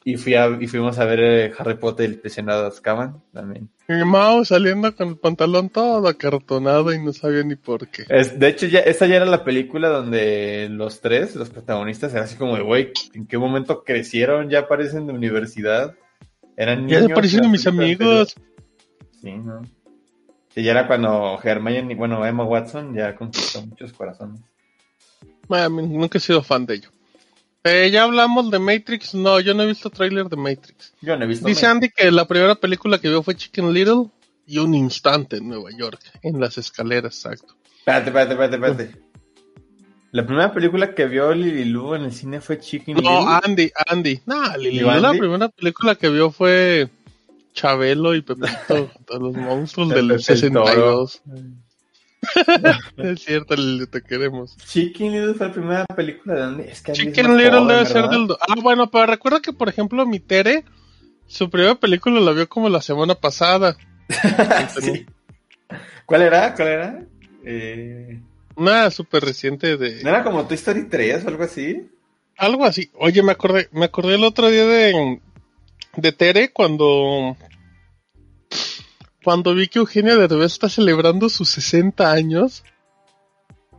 [0.04, 3.22] Y, fui a, y fuimos a ver eh, Harry Potter y el prisionero de Azkaban
[3.32, 3.68] también.
[3.86, 8.04] Mi Mao saliendo con el pantalón todo acartonado y no sabía ni por qué.
[8.08, 12.24] Es, de hecho, ya, esa ya era la película donde los tres, los protagonistas, eran
[12.24, 14.50] así como de, güey, ¿en qué momento crecieron?
[14.50, 15.94] Ya aparecen de universidad.
[16.56, 17.12] Eran Ya niños.
[17.12, 18.34] aparecieron en la mis amigos.
[19.20, 19.62] Sí, ¿no?
[20.48, 24.40] Sí, ya era cuando Hermione, bueno, Emma Watson ya conquistó muchos corazones.
[25.48, 26.88] Mi- nunca he sido fan de ello.
[27.64, 29.14] Eh, ya hablamos de Matrix.
[29.14, 30.92] No, yo no he visto tráiler de Matrix.
[31.00, 31.70] Yo no he visto Dice Matrix.
[31.70, 34.10] Andy que la primera película que vio fue Chicken Little
[34.46, 37.54] y un instante en Nueva York, en las escaleras, exacto.
[37.78, 39.12] Espérate, espérate, espérate, espérate.
[40.10, 43.40] La primera película que vio Lily Lu en el cine fue Chicken No, Little.
[43.44, 44.20] Andy, Andy.
[44.26, 46.90] No, ¿Digo la primera película que vio fue
[47.54, 51.22] Chabelo y Pepito, de los monstruos del Pepe el 62.
[52.96, 54.56] es cierto, Lili, te queremos.
[54.56, 56.70] Chicken Little fue la primera película de dónde?
[56.70, 58.28] Es que Chicken Little joven, debe ser del...
[58.40, 60.64] Ah, bueno, pero recuerda que, por ejemplo, mi Tere,
[61.26, 63.76] su primera película la vio como la semana pasada.
[64.80, 65.06] Sí.
[66.06, 66.54] ¿Cuál era?
[66.54, 67.02] ¿Cuál era?
[67.44, 68.20] Eh,
[68.56, 70.02] Una súper reciente de...
[70.02, 71.90] ¿No era como Toy Story 3 o algo así?
[72.36, 72.90] Algo así.
[72.98, 75.20] Oye, me acordé, me acordé el otro día de,
[75.96, 77.36] de Tere cuando
[79.22, 82.64] cuando vi que Eugenio Derbez está celebrando sus 60 años.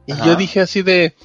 [0.05, 0.25] Y Ajá.
[0.25, 1.15] yo dije así de,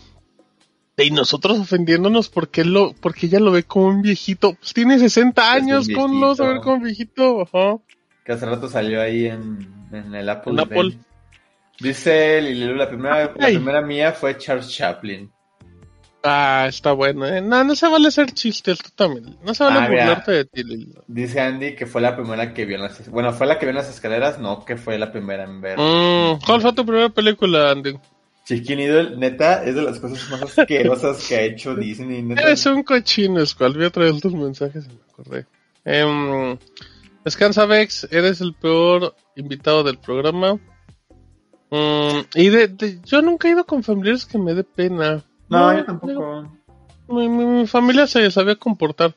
[0.97, 4.55] de y nosotros ofendiéndonos porque él lo, porque ella lo ve como un viejito.
[4.55, 7.43] Pues tiene 60 Es un años, ¿cómo no lo vas a ver como un viejito?
[7.43, 7.79] Ajá.
[8.25, 10.53] Que hace rato salió ahí en, en el Apple.
[10.53, 10.81] En Apple.
[10.81, 11.03] Event.
[11.81, 15.31] Dice Lily Lu, la primera, la primera mía fue Charles Chaplin.
[16.25, 17.41] Ah, está bueno, eh.
[17.41, 19.37] No, no se vale hacer chistes, tú también.
[19.45, 20.93] No se vale Ah, burlarte de ti, Lili.
[21.07, 23.09] Dice Andy que fue la primera que vio en las...
[23.09, 25.79] Bueno, fue la que vio en las escaleras, no, que fue la primera en ver.
[25.79, 27.97] Mm, ¿Cuál fue tu primera película, Andy?
[28.45, 32.23] Chicken Little, neta, es de las cosas más asquerosas que ha hecho Disney.
[32.23, 32.43] Neta.
[32.43, 33.75] Eres un cochino, Squall.
[33.75, 35.47] Voy a traer tus mensajes y me acordé.
[35.85, 36.57] Em,
[37.25, 38.09] Descansa, Vex.
[38.11, 40.55] Eres el peor invitado del programa.
[41.71, 45.23] Mm, y de, de- yo nunca he ido con familiares que me dé pena.
[45.49, 46.51] No, yo tampoco.
[47.09, 49.15] Mi, mi- mi familia se sabía comportar.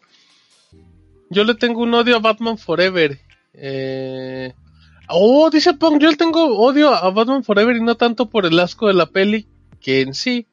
[1.29, 3.19] Yo le tengo un odio a Batman Forever.
[3.53, 4.53] Eh...
[5.09, 8.57] Oh, dice Pong, yo le tengo odio a Batman Forever y no tanto por el
[8.59, 9.45] asco de la peli
[9.81, 10.47] que en sí,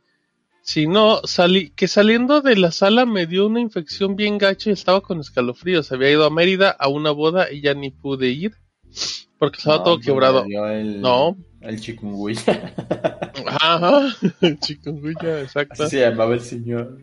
[0.62, 5.00] sino salí, que saliendo de la sala me dio una infección bien gacha y estaba
[5.00, 5.92] con escalofríos.
[5.92, 8.56] Había ido a Mérida a una boda y ya ni pude ir
[9.38, 10.44] porque estaba No, todo pues, quebrado.
[10.44, 11.36] El, No.
[11.60, 12.74] El chikungunya.
[13.46, 14.16] Ajá,
[14.60, 15.84] chikungunya, exacto.
[15.84, 16.98] Así se llamaba el señor.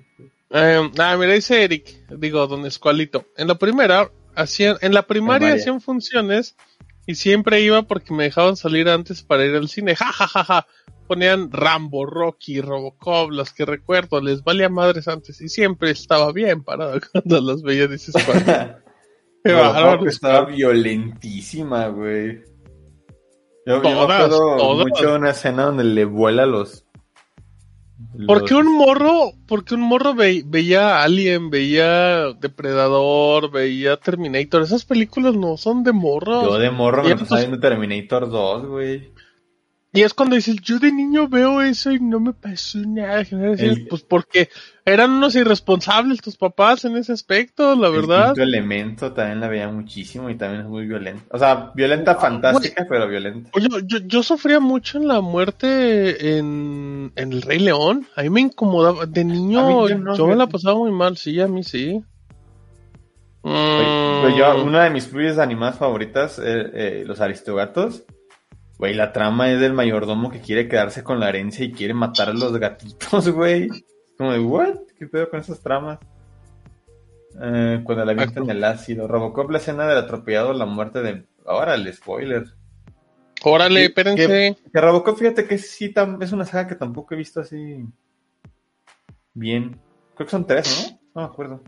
[0.50, 3.26] Eh, ah, mira, dice Eric, digo, don Escualito.
[3.38, 5.62] En la primera, hacían, en la primaria Primaria.
[5.62, 6.56] hacían funciones
[7.06, 9.96] y siempre iba porque me dejaban salir antes para ir al cine.
[9.96, 10.68] Ja, ja, ja, ja.
[11.08, 16.64] Ponían Rambo, Rocky, Robocop, las que recuerdo, les valía madres antes y siempre estaba bien
[16.64, 18.52] parado cuando las veía, dice Escualito.
[19.44, 22.55] Qué Robocop bárbaro, estaba violentísima, güey.
[23.66, 24.88] Yo, yo me Todas, acuerdo todas.
[24.88, 26.86] mucho una escena donde le vuela los...
[28.28, 34.62] ¿Por los- qué un morro, porque un morro ve- veía Alien, veía Depredador, veía Terminator?
[34.62, 36.44] Esas películas no son de morro.
[36.44, 39.12] Yo de morro me estaba viendo Terminator 2, güey.
[39.96, 43.22] Y es cuando dices, yo de niño veo eso y no me pasó nada.
[43.22, 44.50] El- Pues porque
[44.86, 48.26] eran unos irresponsables tus papás en ese aspecto, la El verdad.
[48.28, 51.24] quinto elemento también la veía muchísimo y también es muy violenta.
[51.32, 53.50] O sea, violenta fantástica, pero violenta.
[53.54, 58.06] Oye, yo, yo sufría mucho en la muerte en, en El Rey León.
[58.18, 59.06] A mí me incomodaba.
[59.06, 62.04] De niño, yo, yo me la pasaba muy mal, sí, a mí sí.
[63.44, 66.44] Oye, Mm, pues yo, una de mis películas animadas favoritas, eh,
[66.74, 68.04] eh, Los Aristogatos.
[68.78, 72.30] Güey, la trama es del mayordomo que quiere quedarse con la herencia y quiere matar
[72.30, 73.70] a los gatitos, güey.
[74.18, 74.76] Como de, ¿what?
[74.98, 76.00] ¿Qué pedo con esas tramas?
[77.42, 79.08] Eh, cuando la avientan el ácido.
[79.08, 81.26] Robocop, la escena del atropellado, la muerte de...
[81.46, 82.46] Ahora el spoiler.
[83.44, 84.28] Órale, Que- espérense.
[84.28, 87.86] Que, que Robocop, fíjate que sí tam- es una saga que tampoco he visto así
[89.34, 89.80] bien.
[90.16, 91.22] Creo que son tres, ¿no?
[91.22, 91.62] No me acuerdo.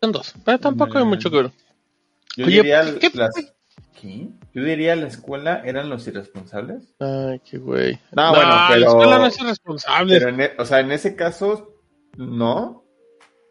[0.00, 0.34] Son dos.
[0.44, 1.08] Pero tampoco hay Mm.
[1.08, 1.50] mucho que ver.
[2.36, 3.34] Yo Oye, diría ¿qué- las...
[3.34, 3.42] ¿Qué?
[4.52, 6.94] Yo diría la escuela eran los irresponsables.
[7.00, 7.98] Ay, qué güey.
[8.12, 10.18] No, bueno, La pero- escuela no es irresponsable.
[10.18, 11.74] Pero en e- o sea, en ese caso,
[12.16, 12.84] no.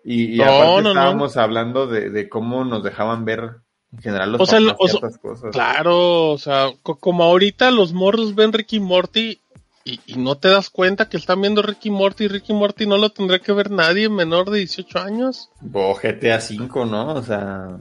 [0.06, 3.58] Y, y No, aparte no, estábamos hablando de, de cómo nos dejaban ver
[3.94, 5.52] en general los O sea, o sea, cosas.
[5.52, 9.40] Claro, o sea, co- como ahorita los morros ven Ricky Morty
[9.86, 12.98] y, y no te das cuenta que están viendo Ricky Morty y Ricky Morty no
[12.98, 15.50] lo tendría que ver nadie menor de 18 años.
[15.74, 17.14] O GTA V, ¿no?
[17.16, 17.78] O sea,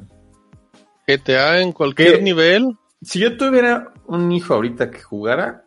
[1.07, 2.77] GTA en cualquier nivel.
[3.01, 5.65] si yo tuviera un hijo ahorita que jugara,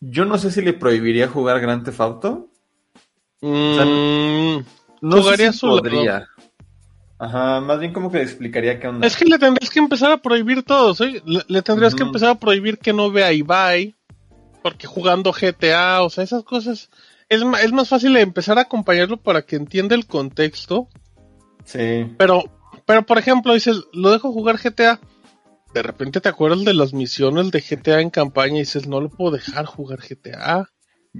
[0.00, 2.50] Yo no sé si le prohibiría jugar Grand Theft Auto.
[3.40, 4.58] Mm,
[5.00, 5.78] No Jugaría sé si su lado.
[5.78, 6.28] podría.
[7.18, 9.06] Ajá, más bien como que le explicaría qué onda.
[9.06, 11.22] Es que le tendrías que empezar a prohibir todos, ¿eh?
[11.24, 13.94] Le, le tendrías que empezar a prohibir que no vea Ibai,
[14.62, 16.90] porque jugando GTA, o sea, esas cosas.
[17.28, 20.88] Es, es más fácil empezar a acompañarlo para que entienda el contexto.
[21.64, 22.06] Sí.
[22.18, 22.44] Pero,
[22.86, 25.00] pero por ejemplo, dices, lo dejo jugar GTA.
[25.74, 29.10] De repente te acuerdas de las misiones de GTA en campaña y dices, no lo
[29.10, 30.70] puedo dejar jugar GTA.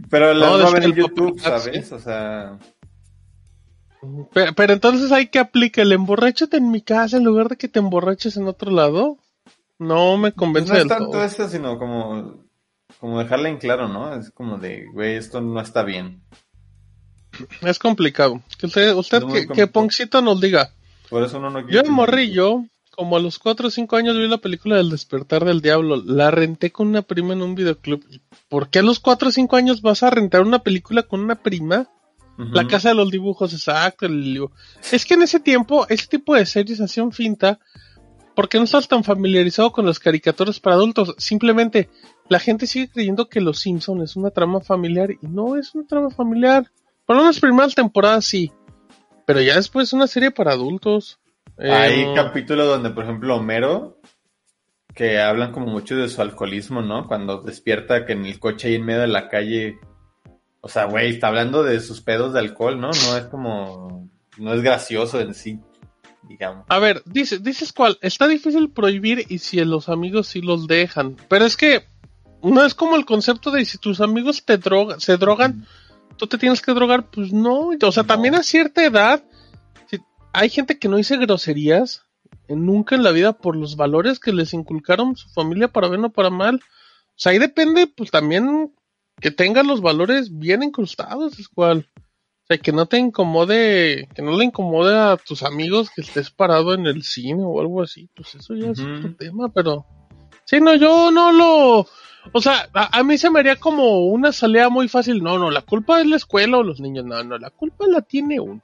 [0.09, 1.90] Pero las No, va a ver en YouTube, ¿sabes?
[1.93, 2.59] O sea,
[4.32, 7.68] Pero, pero entonces hay que aplicar el emborráchate en mi casa en lugar de que
[7.68, 9.18] te emborraches en otro lado.
[9.78, 11.24] No me pues convence no es tanto todo.
[11.24, 12.44] eso, sino como,
[13.01, 14.14] como dejarla en claro, ¿no?
[14.14, 16.22] Es como de, güey, esto no está bien.
[17.60, 18.40] Es complicado.
[18.59, 19.66] Que usted, usted Es que, que.
[19.66, 20.70] Poncito nos diga.
[21.11, 23.97] Por eso uno no quiere Yo de tener- morrillo, como a los 4 o 5
[23.97, 25.97] años vi la película del despertar del diablo.
[26.05, 28.03] La renté con una prima en un videoclub.
[28.49, 31.37] ¿Por qué a los 4 o 5 años vas a rentar una película con una
[31.37, 31.89] prima?
[32.53, 34.05] La casa de los dibujos, exacto.
[34.05, 34.47] el.
[34.93, 37.59] Es que en ese tiempo, ese tipo de series hacían finta
[38.35, 41.15] porque no estás tan familiarizado con las caricaturas para adultos.
[41.16, 41.89] Simplemente
[42.28, 45.87] la gente sigue creyendo que Los Simpson es una trama familiar y no es una
[45.87, 46.70] trama familiar.
[47.07, 48.53] Por lo menos primeras temporadas sí.
[49.27, 51.19] Pero ya después es una serie para adultos.
[51.59, 54.01] Hay Eh, capítulos donde, por ejemplo, Homero,
[54.94, 57.07] que hablan como mucho de su alcoholismo, ¿no?
[57.07, 59.78] Cuando despierta que en el coche ahí en medio de la calle,
[60.61, 62.89] o sea, güey, está hablando de sus pedos de alcohol, ¿no?
[62.89, 64.09] No es como,
[64.39, 65.61] no es gracioso en sí,
[66.23, 66.65] digamos.
[66.69, 67.98] A ver, dice, dices cuál.
[68.01, 71.16] Está difícil prohibir y si los amigos sí los dejan.
[71.28, 71.85] Pero es que
[72.43, 74.59] no es como el concepto de si tus amigos te
[74.98, 75.66] se drogan,
[76.16, 77.10] tú te tienes que drogar.
[77.10, 77.70] Pues no.
[77.80, 79.22] O sea, también a cierta edad,
[79.90, 80.01] si-
[80.32, 82.02] hay gente que no dice groserías
[82.48, 86.05] eh, nunca en la vida por los valores que les inculcaron su familia para bien
[86.05, 86.56] o para mal.
[86.56, 88.72] O sea, ahí depende, pues también
[89.20, 91.88] que tengan los valores bien incrustados, es cual.
[91.97, 96.30] O sea, que no te incomode, que no le incomode a tus amigos que estés
[96.30, 99.84] parado en el cine o algo así, pues eso ya es otro tema, pero...
[100.44, 101.88] Sí, no, yo no lo...
[102.32, 105.23] O sea, a, a mí se me haría como una salida muy fácil.
[105.23, 107.05] No, no, la culpa es la escuela o los niños.
[107.05, 108.61] No, no, la culpa la tiene uno.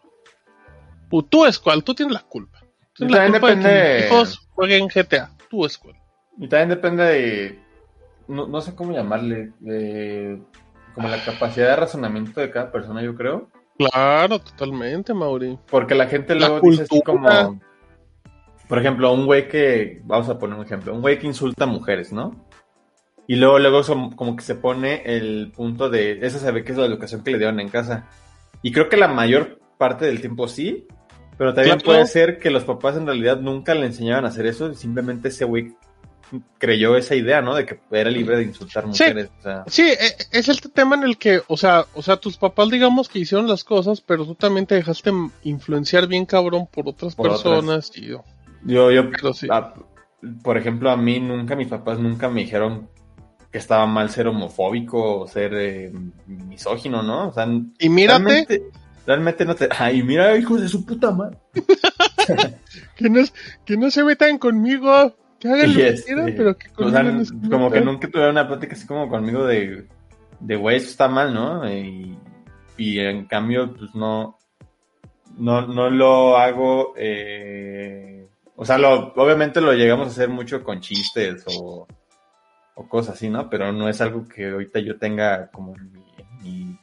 [1.11, 2.61] O tú, escuela, tú tienes la culpa.
[2.95, 5.31] Tienes la culpa de que depende- mis hijos jueguen GTA.
[5.51, 5.99] Tú, escuela.
[6.39, 7.59] Y también depende de,
[8.29, 10.41] no, no sé cómo llamarle, de,
[10.95, 13.49] como la capacidad de razonamiento de cada persona, yo creo.
[13.79, 15.59] Claro, totalmente, Mauri.
[15.71, 17.61] Porque la gente La luego dice así como,
[18.69, 21.67] por ejemplo, un güey que, vamos a poner un ejemplo, un güey que insulta a
[21.67, 22.35] mujeres, ¿no?
[23.33, 26.73] Y luego, luego som- como que se pone el punto de, eso se ve que
[26.73, 28.07] es la educación que le dieron en casa.
[28.61, 30.87] Y creo que la mayor parte del tiempo sí,
[31.39, 31.87] pero también Claro.
[31.95, 35.29] puede ser que los papás en realidad nunca le enseñaban a hacer eso y simplemente
[35.29, 35.73] ese güey
[36.59, 37.55] creyó esa idea, ¿no?
[37.55, 38.89] De que era libre de insultar Sí.
[39.05, 39.31] mujeres.
[39.39, 42.37] O sea, Sí, e- es el tema en el que, o sea, o sea, tus
[42.37, 45.11] papás digamos que hicieron las cosas, pero tú también te dejaste
[45.43, 48.25] influenciar bien cabrón por otras Por personas y yo.
[48.65, 49.47] Yo, yo, Pero sí.
[49.51, 49.73] a-
[50.45, 52.89] por ejemplo, a mí nunca, mis papás nunca me dijeron
[53.53, 55.93] que estaba mal ser homofóbico o ser eh,
[56.27, 57.29] misógino, ¿no?
[57.29, 57.47] O sea,
[57.79, 58.63] Y mírate, realmente,
[59.07, 59.69] realmente no te...
[59.71, 61.37] Ay, mira, hijos de su puta madre.
[62.97, 63.21] que no,
[63.67, 66.97] que no se metan conmigo, que hagan lo que este, quieran, pero que o conmigo
[66.97, 69.87] sea, no se como que nunca tuve una plática así como conmigo de,
[70.41, 71.71] de güey, eso está mal, ¿no?
[71.71, 72.17] Y,
[72.79, 74.39] y en cambio, pues no,
[75.37, 80.81] no, no lo hago, eh, o sea, lo, obviamente lo llegamos a hacer mucho con
[80.81, 81.87] chistes o,
[82.75, 83.49] o cosas así, ¿no?
[83.51, 86.79] Pero no es algo que ahorita yo tenga como en mi, en mi,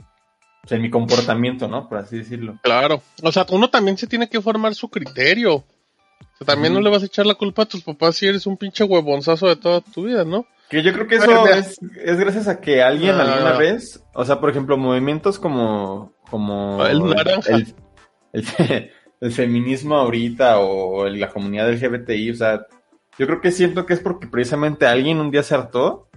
[0.62, 1.88] pues, en mi comportamiento, ¿no?
[1.90, 2.58] Por así decirlo.
[2.62, 5.56] Claro, o sea, uno también se tiene que formar su criterio.
[5.56, 8.46] O sea, también no le vas a echar la culpa a tus papás si eres
[8.46, 10.46] un pinche huevonzazo de toda tu vida, ¿no?
[10.70, 14.04] Que yo creo que ver, eso es, es gracias a que alguien No, alguna vez,
[14.14, 17.56] o sea, por ejemplo, movimientos como, como El naranja.
[17.56, 17.74] el,
[18.34, 18.92] el fe-
[19.22, 22.62] el feminismo ahorita o la comunidad LGBTI, o sea,
[23.20, 26.08] yo creo que siento que es porque precisamente alguien un día se hartó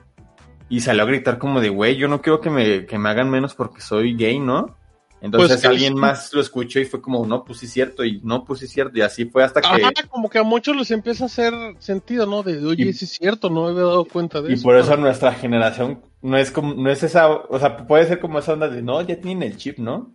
[0.69, 3.29] y salió a gritar como de, güey, yo no quiero que me, que me hagan
[3.29, 4.79] menos porque soy gay, ¿no?
[5.21, 8.21] Entonces Pues, alguien más lo escuchó y fue como, no, pues sí es cierto, y
[8.23, 9.67] no, pues sí es cierto, y así fue hasta que...
[9.69, 12.43] Ajá, como que a muchos les empieza a hacer sentido, ¿no?
[12.43, 14.63] De, oye, Y- sí es cierto, no me había dado cuenta de Y eso.
[14.63, 18.39] por eso nuestra generación no es como, no es esa, o sea, puede ser como
[18.39, 20.15] esa onda de, no, ya tienen el chip, ¿no?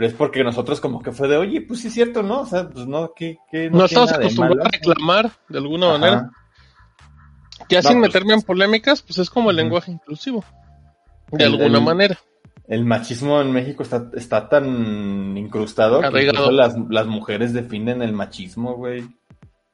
[0.00, 2.40] Pero es porque nosotros como que fue de, oye, pues sí es cierto, ¿no?
[2.40, 5.98] O sea, pues no, que, no tiene estamos acostumbrados a reclamar de alguna Ajá.
[5.98, 6.30] manera.
[7.68, 10.42] Ya No, sin pues- meterme en polémicas, pues es como el lenguaje inclusivo.
[11.30, 12.18] De El- alguna el- manera.
[12.66, 18.76] El machismo en México está, está tan incrustado que las, las mujeres definen el machismo,
[18.76, 19.02] güey.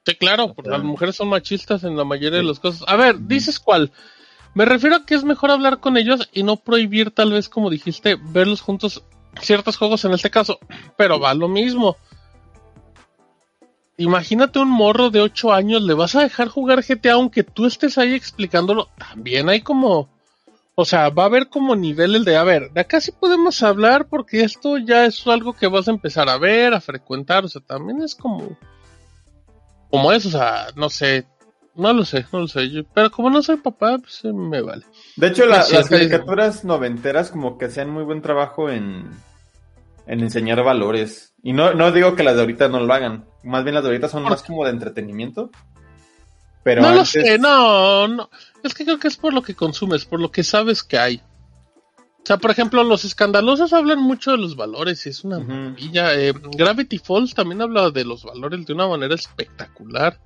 [0.04, 2.82] Sí, claro, porque las mujeres son machistas en la mayoría de las cosas.
[2.88, 3.92] A ver, dices cuál.
[4.54, 7.70] Me refiero a que es mejor hablar con ellos y no prohibir, tal vez, como
[7.70, 9.04] dijiste, verlos juntos
[9.40, 10.58] ciertos juegos en este caso.
[10.96, 11.96] Pero va lo mismo.
[13.98, 17.96] Imagínate un morro de 8 años, le vas a dejar jugar GTA aunque tú estés
[17.96, 18.88] ahí explicándolo.
[18.98, 20.08] También hay como.
[20.74, 23.62] O sea, va a haber como nivel el de, a ver, de acá sí podemos
[23.62, 27.46] hablar porque esto ya es algo que vas a empezar a ver, a frecuentar.
[27.46, 28.58] O sea, también es como.
[29.90, 31.26] Como eso, o sea, no sé.
[31.76, 32.70] No lo sé, no lo sé.
[32.70, 34.84] Yo- pero como no soy papá, pues eh, me vale.
[35.16, 39.10] De hecho, la- Sí, las caricaturas noventeras como que hacían muy buen trabajo en,
[40.06, 41.34] en enseñar valores.
[41.42, 43.24] Y no, no digo que las de ahorita no lo hagan.
[43.44, 45.50] Más bien las de ahorita son más como de entretenimiento.
[46.64, 48.28] Pero no lo sé, no, no.
[48.64, 51.22] Es que creo que es por lo que consumes, por lo que sabes que hay.
[51.98, 56.12] O sea, por ejemplo, los escandalosos hablan mucho de los valores y es una maravilla.
[56.14, 60.18] Eh, Gravity Falls también habla de los valores de una manera espectacular.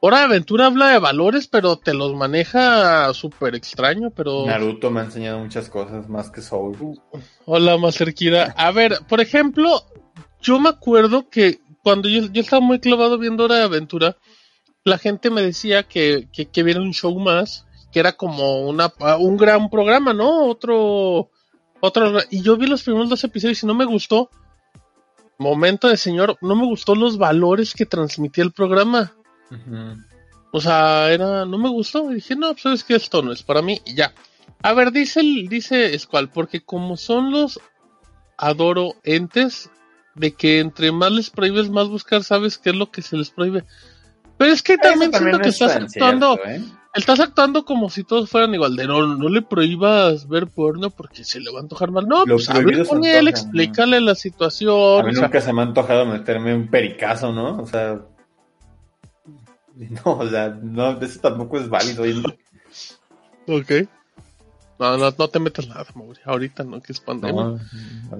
[0.00, 4.46] Hora de Aventura habla de valores, pero te los maneja súper extraño, pero...
[4.46, 7.00] Naruto me ha enseñado muchas cosas más que Soul.
[7.46, 8.54] Hola, Macerquida.
[8.56, 9.82] A ver, por ejemplo,
[10.40, 14.16] yo me acuerdo que cuando yo, yo estaba muy clavado viendo Hora de Aventura,
[14.84, 18.92] la gente me decía que, que, que viera un show más, que era como una,
[19.18, 20.46] un gran programa, ¿no?
[20.46, 21.30] Otro,
[21.80, 24.30] otro, y yo vi los primeros dos episodios y no me gustó.
[25.38, 29.14] Momento de señor, no me gustó los valores que transmitía el programa.
[30.50, 32.10] O sea, era, no me gustó.
[32.10, 33.80] Y dije, no, pues sabes que esto no es para mí.
[33.84, 34.12] Y ya.
[34.62, 37.60] A ver, dice el, dice Squall, porque como son los
[38.36, 39.70] adoro entes,
[40.14, 43.30] de que entre más les prohíbes, más buscar, sabes qué es lo que se les
[43.30, 43.64] prohíbe.
[44.36, 46.78] Pero es que también, también siento que es estás actuando, cierto, ¿eh?
[46.94, 51.24] estás actuando como si todos fueran igual, de no, no le prohíbas ver porno porque
[51.24, 52.06] se le va a antojar mal.
[52.06, 55.00] No, Lo pues habla con él, explícale la situación.
[55.00, 57.60] A mí sea, nunca se me ha antojado meterme un pericazo, ¿no?
[57.60, 58.00] O sea.
[60.04, 62.02] No, o sea, no, eso tampoco es válido.
[63.46, 63.70] Ok.
[64.80, 66.20] No, no, no te metas nada, Mauri.
[66.24, 67.42] Ahorita no, que es pandemia.
[67.42, 67.58] No,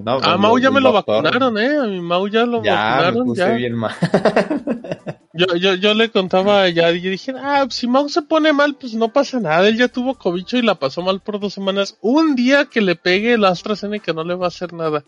[0.03, 1.77] no, ah, pues, Mau ya me lo doctor- vacunaron, ¿eh?
[1.77, 3.25] A mi Mau ya lo Ya, me vacunaron.
[3.27, 3.49] puse Ya.
[3.53, 3.95] bien mal.
[5.31, 8.93] Yo, yo, yo le contaba ya y dije, ah, si Mau se pone mal, pues
[8.93, 9.65] no pasa nada.
[9.69, 11.97] Él ya tuvo cobicho y la pasó mal por dos semanas.
[12.01, 15.05] Un día que le pegue el AstraZeneca no le va a hacer nada.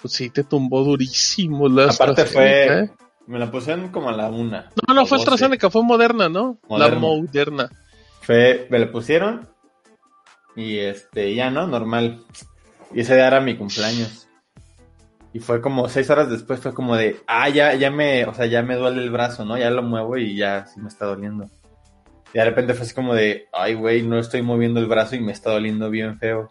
[0.00, 2.84] Pues sí, te tumbó durísimo la Aparte AstraZeneca, fue.
[2.84, 2.90] ¿eh?
[3.28, 4.70] Me la pusieron como a la una.
[4.88, 5.30] No, no fue doce.
[5.30, 6.58] AstraZeneca, fue Moderna, ¿no?
[6.62, 6.98] La Moderna.
[6.98, 7.70] Moderna.
[8.22, 9.46] Fue, me la pusieron
[10.56, 12.24] y este, ya no, normal.
[12.94, 14.28] Y ese día era mi cumpleaños.
[15.34, 18.46] Y fue como seis horas después, fue como de, ah, ya, ya me, o sea,
[18.46, 19.58] ya me duele el brazo, ¿no?
[19.58, 21.50] Ya lo muevo y ya sí me está doliendo.
[22.32, 25.20] Y de repente fue así como de, ay, güey, no estoy moviendo el brazo y
[25.20, 26.50] me está doliendo bien feo.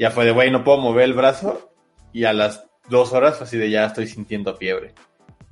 [0.00, 1.70] Ya fue de, güey, no puedo mover el brazo.
[2.12, 4.94] Y a las dos horas fue así de, ya estoy sintiendo fiebre.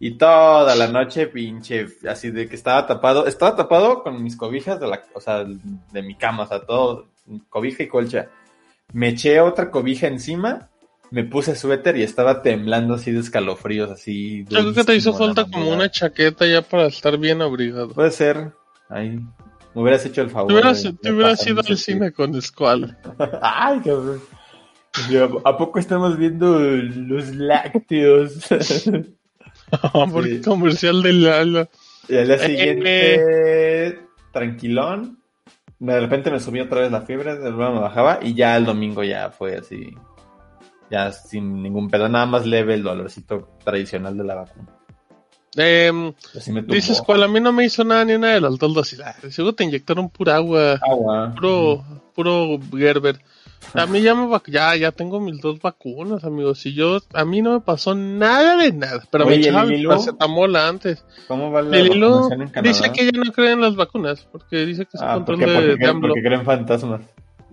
[0.01, 4.79] Y toda la noche, pinche, así de que estaba tapado, estaba tapado con mis cobijas
[4.79, 7.07] de la, o sea, de mi cama, o sea, todo,
[7.49, 8.29] cobija y colcha.
[8.93, 10.69] Me eché otra cobija encima,
[11.11, 14.45] me puse suéter y estaba temblando así de escalofríos, así.
[14.49, 17.89] Yo creo que te hizo falta como una chaqueta ya para estar bien abrigado.
[17.91, 18.53] Puede ser,
[18.89, 19.19] ahí,
[19.75, 20.49] me hubieras hecho el favor.
[20.49, 22.97] Te hubieras, de- te hubieras ido al cine con Squall.
[23.43, 24.21] Ay, cabrón.
[25.45, 28.35] ¿A poco estamos viendo los lácteos?
[30.13, 31.69] Porque comercial de Lala.
[32.09, 34.01] Y al día Eh, siguiente,
[34.33, 35.19] tranquilón.
[35.79, 38.65] De repente me subió otra vez la fiebre, de nuevo me bajaba y ya el
[38.65, 39.95] domingo ya fue así.
[40.91, 44.75] Ya sin ningún pedo, nada más leve el dolorcito tradicional de la vacuna.
[45.57, 46.75] Em, Así tumbó.
[46.75, 49.01] dices, cual a mí no me hizo nada ni una de las dos dosis.
[49.01, 50.79] Ah, seguro te inyectaron pura agua.
[50.83, 51.33] Agua.
[51.35, 51.85] Puro,
[52.15, 53.19] puro Gerber.
[53.75, 56.65] A mí ya me ya, ya tengo mis dos vacunas, amigos.
[56.67, 59.03] Y yo, a mí no me pasó nada de nada.
[59.11, 61.05] Pero Oye, me ¿y echaba paracetamol antes.
[61.27, 62.01] ¿Cómo va la El
[62.63, 64.27] dice que ella no cree en las vacunas.
[64.31, 67.01] Porque dice que es un Ah, control porque, de, porque, de porque creen fantasmas.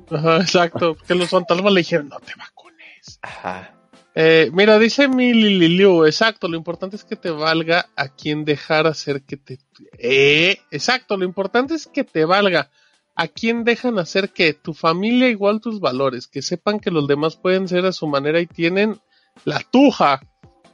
[0.09, 0.95] Ajá, exacto.
[0.95, 3.19] Porque los fantasmas le dijeron, no te vacunes.
[3.21, 3.71] Ajá.
[4.17, 8.87] Eh, mira, dice mi Liliu, exacto, lo importante es que te valga a quien dejar
[8.87, 9.59] hacer que te...
[9.97, 12.69] Eh, exacto, lo importante es que te valga
[13.15, 17.35] a quien dejan hacer que tu familia igual tus valores, que sepan que los demás
[17.37, 18.99] pueden ser a su manera y tienen
[19.45, 20.21] la tuja.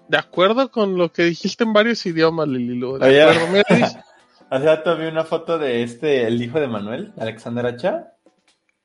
[0.07, 2.97] De acuerdo con lo que dijiste en varios idiomas, Lililu.
[2.97, 4.03] De Oye, acuerdo, mira, dice-
[4.49, 8.11] Hace rato vi una foto de este, el hijo de Manuel, Alexander Hacha,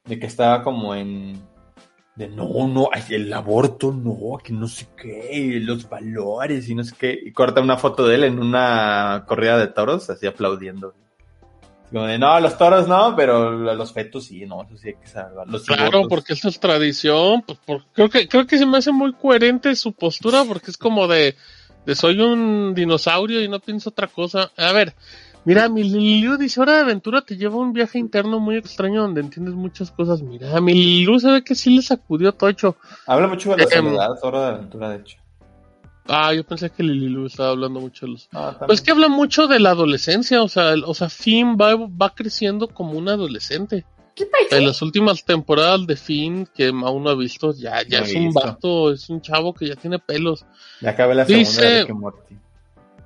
[0.04, 1.42] de que estaba como en.
[2.14, 6.94] De no, no, el aborto, no, que no sé qué, los valores y no sé
[6.96, 7.18] qué.
[7.20, 10.94] Y corta una foto de él en una corrida de toros, así aplaudiendo.
[11.92, 15.06] Como de, no, los toros no, pero los fetos sí, no, eso sí hay que
[15.06, 15.46] salvar.
[15.46, 17.42] Los Claro, porque esto es tradición.
[17.42, 20.76] Pues, por- creo que creo que se me hace muy coherente su postura porque es
[20.76, 21.36] como de,
[21.84, 24.50] de soy un dinosaurio y no pienso otra cosa.
[24.56, 24.94] A ver,
[25.46, 29.02] Mira, mi Liliu dice, Hora de Aventura te lleva a un viaje interno muy extraño
[29.02, 30.20] donde entiendes muchas cosas.
[30.20, 32.74] Mira, mi Liliu se ve que sí le sacudió Tocho.
[33.06, 35.18] Habla mucho de la soledad, Hora de Aventura, de hecho.
[36.08, 38.28] Ah, yo pensé que Liliu estaba hablando mucho de los...
[38.28, 38.66] También.
[38.66, 42.14] Pues que habla mucho de la adolescencia, o sea, el- o sea, Finn va, va
[42.14, 43.84] creciendo como un adolescente.
[44.50, 48.14] En las últimas temporadas de Finn, que aún no ha visto, ya, ya No es
[48.14, 48.40] un visto.
[48.40, 50.46] vato, es un chavo que ya tiene pelos.
[50.80, 52.34] Ya acabé la segunda Dice- de Rick and Morty.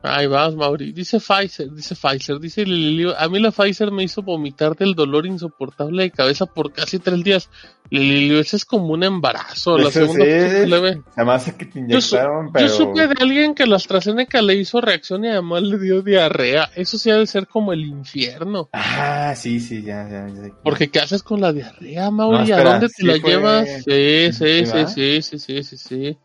[0.03, 0.93] Ahí vas, Mauri.
[0.93, 3.15] Dice Pfizer, dice Pfizer, dice Lilio.
[3.19, 7.23] A mí la Pfizer me hizo vomitar del dolor insoportable de cabeza por casi tres
[7.23, 7.51] días.
[7.91, 9.77] Lilio, ese es como un embarazo.
[9.77, 11.03] La segunda sí, fue leve.
[11.17, 12.67] Además que te Yo, inyectaron, pero...
[12.67, 16.71] yo supe de alguien que la AstraZeneca le hizo reacción y además le dio diarrea.
[16.77, 18.71] Eso sí ha de ser como el infierno.
[18.73, 20.29] Ah, sí, sí, ya, ya.
[20.29, 20.51] ya.
[20.65, 22.49] Porque ¿qué haces con la diarrea, Mauri?
[22.49, 23.69] No, ¿A dónde te sí la fue- llevas?
[23.85, 26.19] Sí, sí, ¿Sí, sí, sí, sí, sí, sí, sí.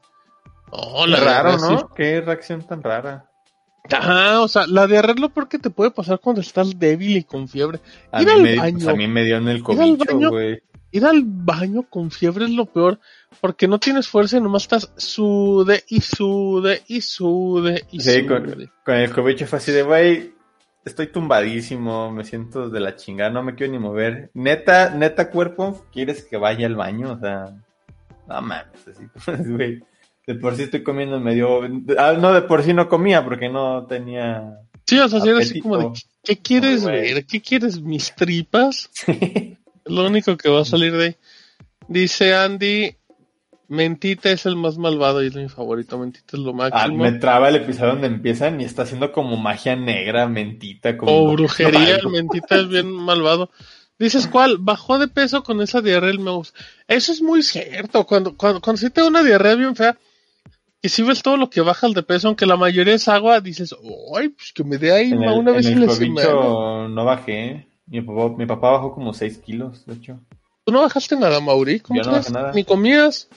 [0.71, 1.89] No, Qué la raro, ¿no?
[1.95, 3.31] Qué reacción tan rara.
[3.91, 7.17] Ajá, o sea, la diarrea es lo peor que te puede pasar cuando estás débil
[7.17, 7.79] y con fiebre.
[8.11, 10.29] A Ir mí, al me, baño, pues a mí me dio en el cobicho, baño.
[10.31, 10.59] güey.
[10.91, 12.99] ir al baño con fiebre es lo peor,
[13.41, 18.25] porque no tienes fuerza y nomás estás sude y sude y sude y Sí, sude.
[18.27, 20.33] con, con el cobicho fue así de, güey,
[20.85, 24.31] estoy tumbadísimo, me siento de la chingada, no me quiero ni mover.
[24.33, 27.11] Neta, neta cuerpo, ¿quieres que vaya al baño?
[27.13, 27.55] O sea,
[28.27, 29.83] no mames, así, pues, güey.
[30.27, 31.61] De por sí estoy comiendo medio...
[31.97, 34.59] Ah, no, de por sí no comía porque no tenía...
[34.85, 35.91] Sí, o sea, era así como de,
[36.23, 37.25] ¿qué quieres ver?
[37.25, 37.81] ¿Qué quieres?
[37.81, 38.89] ¿Mis tripas?
[39.85, 41.15] Lo único que va a salir de ahí.
[41.87, 42.95] Dice Andy,
[43.67, 45.97] Mentita es el más malvado y es mi favorito.
[45.97, 47.03] Mentita es lo Ah, máximo.
[47.03, 51.11] me traba el episodio donde empiezan y está haciendo como magia negra, mentita, como...
[51.11, 53.49] O brujería, el mentita es bien malvado.
[53.97, 54.57] Dices, ¿cuál?
[54.59, 56.53] Bajó de peso con esa diarrea el mouse.
[56.87, 58.05] Eso es muy cierto.
[58.05, 59.97] Cuando, cuando, cuando sí te da una diarrea bien fea,
[60.85, 63.73] que si ves todo lo que bajas de peso, aunque la mayoría es agua, dices,
[64.15, 66.27] ¡ay, pues que me dé ahí En ma, el, una vez en el la semana!
[66.27, 67.67] cobicho no bajé.
[67.87, 70.19] Mi papá, mi papá bajó como 6 kilos, de hecho.
[70.63, 71.79] ¿Tú no bajaste nada, Mauri?
[71.79, 72.51] ¿Cómo Yo no bajé nada.
[72.53, 73.29] ¿Ni comías?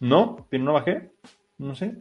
[0.00, 1.12] No, pero no bajé.
[1.58, 1.94] No sé.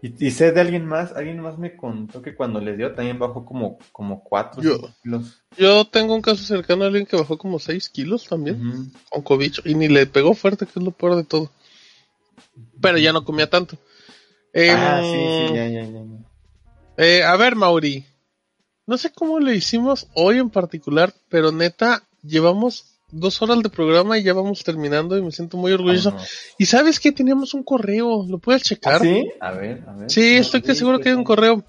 [0.00, 3.18] Y, y sé de alguien más, alguien más me contó que cuando le dio también
[3.18, 4.78] bajó como, como 4 Yo.
[5.02, 5.42] kilos.
[5.58, 8.84] Yo tengo un caso cercano a alguien que bajó como 6 kilos también, Ujú.
[9.10, 11.50] con cobicho, y ni le pegó fuerte, que es lo peor de todo.
[12.80, 13.76] Pero ya no comía tanto.
[14.52, 16.00] Em, Ah, sí, sí, ya, ya, ya.
[16.96, 18.04] Eh, a ver, Mauri.
[18.86, 24.18] No sé cómo le hicimos hoy en particular, pero neta, llevamos dos horas de programa
[24.18, 26.16] y ya vamos terminando y me siento muy orgulloso.
[26.58, 28.94] Y sabes que teníamos un correo, ¿lo puedes checar?
[28.94, 29.30] ¿Ah, ¿Sí?
[29.40, 30.10] A ver, a ver.
[30.10, 31.64] Sí, estoy que seguro que hay un correo.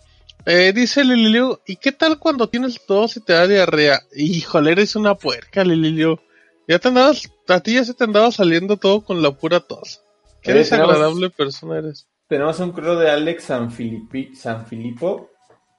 [0.46, 4.02] Eh, dice Lililio, ¿y qué tal cuando tienes tos y te da diarrea?
[4.16, 6.22] Híjole, eres una puerca, Lililio.
[6.68, 10.02] Ya te andabas, a ti ya se te andaba saliendo todo con la pura tos.
[10.42, 12.08] Qué desagradable persona eres.
[12.30, 15.30] Tenemos un correo de Alex Sanfilippo.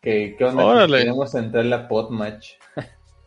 [0.03, 0.65] Que, ¿Qué onda?
[0.65, 0.99] Órale.
[0.99, 2.49] Queremos entrar a la Podmatch.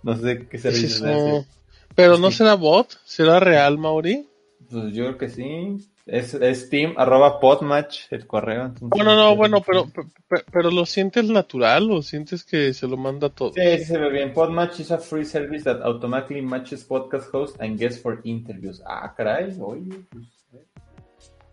[0.04, 1.38] no sé qué ¿Qué es servicio eso?
[1.40, 1.48] hace.
[1.95, 4.28] Pero no será bot, será real, Mauri.
[4.70, 5.78] Pues yo creo que sí.
[6.06, 8.64] Es, es team arroba podmatch el correo.
[8.66, 12.88] entonces- Bueno, no, bueno, pero, pe- pe- pero lo sientes natural o sientes que se
[12.88, 13.54] lo manda todo.
[13.54, 14.34] Sí, sí se ve bien.
[14.34, 18.82] Podmatch is a free service that automatically matches podcast hosts and guests for interviews.
[18.86, 19.91] Ah, caray, oye.
[20.12, 20.26] Pues,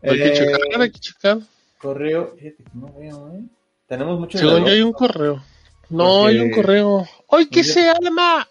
[0.03, 1.39] Hay que eh, checar, hay que checar.
[1.81, 3.43] Correo, fíjate que no veo, ¿eh?
[3.87, 5.43] Tenemos mucho Según yo hay un correo.
[5.89, 7.07] No, hay un correo.
[7.31, 8.47] ¡Ay, día- se arma!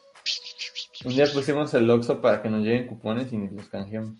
[1.05, 4.15] Un día pusimos el Oxxo para que nos lleguen cupones y ni los canjeamos.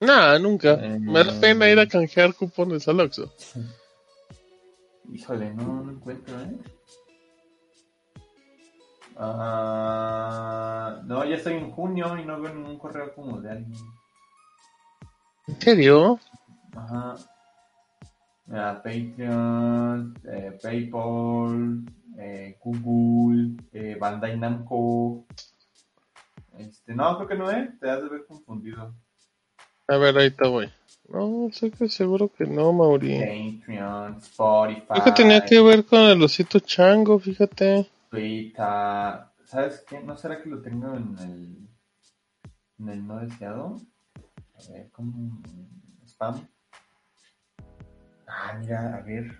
[0.00, 0.74] Nah, nunca.
[0.74, 3.32] Eh, Me da pena ir a canjear cupones al Oxxo.
[5.12, 6.56] Híjole, no, no encuentro, ¿eh?
[9.16, 13.78] Ah, no, ya estoy en junio y no veo ningún correo como de alguien.
[15.46, 16.18] ¿En serio?
[16.74, 17.14] Ajá.
[18.46, 21.82] Mira, Patreon, eh, PayPal,
[22.18, 25.26] eh, Google, eh, Bandai Namco.
[26.58, 27.72] Este, no, creo que no, ¿eh?
[27.80, 28.94] Te has de ver confundido.
[29.88, 30.70] A ver, ahí te voy.
[31.08, 33.18] No, sé que seguro que no, Mauri.
[33.64, 37.88] Patreon, Spotify, Creo que tenía que ver con el osito chango, fíjate.
[38.10, 39.24] Twitter.
[39.46, 40.00] ¿Sabes qué?
[40.02, 41.68] ¿No será que lo tengo en el,
[42.78, 43.80] en el no deseado?
[44.54, 45.42] A ver, ¿cómo?
[46.06, 46.46] Spam.
[48.26, 49.32] Ah, mira, a ver.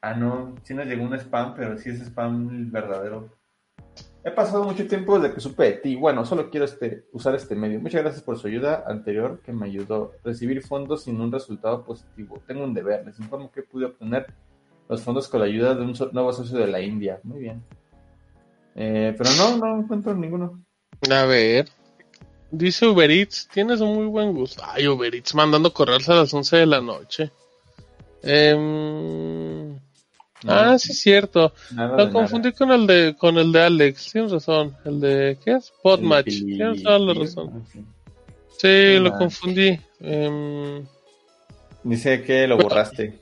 [0.00, 3.36] Ah, no, sí nos llegó un spam, pero sí es spam verdadero.
[4.24, 5.96] He pasado mucho tiempo desde que supe de ti.
[5.96, 7.80] Bueno, solo quiero este, usar este medio.
[7.80, 10.12] Muchas gracias por su ayuda anterior que me ayudó.
[10.24, 12.40] Recibir fondos sin un resultado positivo.
[12.46, 13.06] Tengo un deber.
[13.06, 14.26] Les informo que pude obtener
[14.88, 17.20] los fondos con la ayuda de un so- nuevo socio de la India.
[17.22, 17.62] Muy bien.
[18.74, 20.62] Eh, pero no, no encuentro ninguno.
[21.10, 21.68] A ver.
[22.50, 24.62] Dice Uber Eats, tienes un muy buen gusto.
[24.66, 27.30] Ay, Uber Eats mandando correos a las 11 de la noche.
[28.22, 29.78] Em,
[30.46, 31.52] Ah, sí, cierto.
[31.74, 34.12] Lo confundí con el de con el de Alex.
[34.12, 34.76] Tienes razón.
[34.84, 35.72] El de ¿qué es?
[35.82, 36.26] Podmatch.
[36.28, 37.64] Tienes toda la razón.
[37.72, 37.84] sí.
[38.58, 39.18] Sí, lo Ah.
[39.18, 39.78] confundí.
[40.00, 40.86] Em,
[41.82, 43.18] Dice que lo borraste.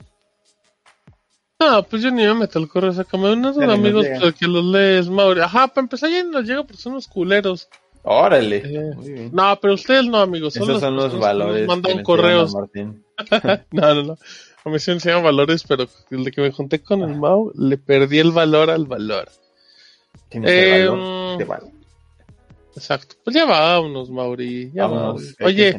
[1.59, 4.19] No, pues yo ni me meto al correo, sácame unos nos amigos llega.
[4.19, 5.41] pues, que los lees, Mauri.
[5.41, 7.67] Ajá, para empezar ya nos llega porque son unos culeros.
[8.03, 8.57] Órale.
[8.57, 9.29] Eh, Muy bien.
[9.33, 10.53] No, pero ustedes no, amigos.
[10.53, 11.67] Son Esos las son los valores.
[11.67, 12.53] Mandan correos.
[13.71, 14.17] no, no, no.
[14.65, 17.51] A mí se me enseñan valores, pero el de que me junté con el Mau,
[17.55, 19.29] le perdí el valor al valor.
[20.29, 21.71] Tienes Eh, el valor de valor.
[22.75, 23.15] Exacto.
[23.23, 24.71] Pues ya vámonos, Mauri.
[24.73, 25.75] Ya Vámonos, Oye,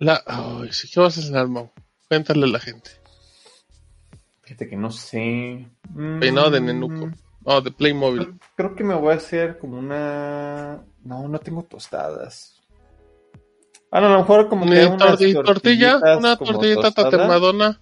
[0.00, 0.22] la...
[0.26, 1.70] Ay, sí, ¿qué vas a cenar, Mau?
[2.08, 2.90] Cuéntale a la gente.
[4.42, 5.66] Fíjate que no sé.
[6.20, 7.10] Peinado de Mm, nenuco.
[7.44, 8.38] Oh, de Playmobil.
[8.56, 10.82] Creo que me voy a hacer como una.
[11.02, 12.53] No, no tengo tostadas.
[13.94, 17.10] Ah, no, a lo mejor como que torti- tortilla, tortillitas una tortillita tostadas.
[17.12, 17.80] tatemadona.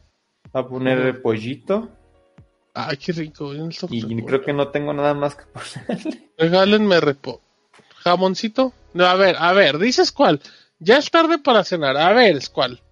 [0.52, 1.89] A poner pollito.
[2.74, 3.51] Ay, qué rico.
[3.89, 6.22] Y creo que no tengo nada más que poner.
[6.39, 7.40] Regálenme repo.
[8.05, 8.74] ¿Jamoncito?
[8.93, 10.40] No, a ver, a ver, dices cuál.
[10.78, 11.97] Ya es tarde para cenar.
[11.97, 12.82] A ver, es cuál.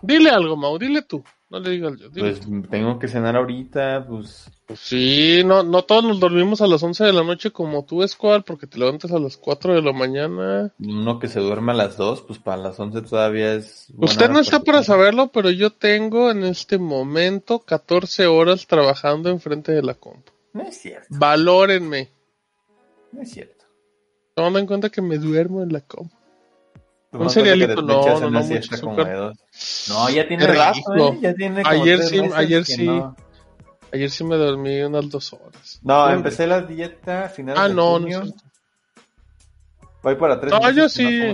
[0.00, 1.24] Dile algo, Mau, dile tú.
[1.50, 2.10] No le digas yo.
[2.10, 4.50] Dile Pues tengo que cenar ahorita, pues.
[4.66, 8.02] Pues sí, no, no todos nos dormimos a las 11 de la noche como tú,
[8.02, 10.74] Escual, porque te levantas a las 4 de la mañana.
[10.78, 13.86] Uno que se duerme a las 2, pues para las 11 todavía es.
[13.96, 19.72] Usted no está para saberlo, pero yo tengo en este momento 14 horas trabajando enfrente
[19.72, 20.32] de la compu.
[20.52, 22.10] No es cierto, Valórenme.
[23.12, 23.64] no es cierto.
[24.34, 26.17] Tomando en cuenta que me duermo en la compu.
[27.10, 29.32] Un cerealito, no, no, no, mucho azúcar.
[29.88, 30.78] No, ya tiene rato.
[31.14, 31.18] ¿eh?
[31.22, 32.86] Ya tiene como Ayer tres sí, meses ayer que sí.
[32.86, 33.16] No,
[33.92, 35.80] Ayer sí me dormí unas dos horas.
[35.82, 38.24] No, empecé la dieta a finales Ah, de no, no junio.
[40.02, 41.32] Voy para tres No, meses yo sí.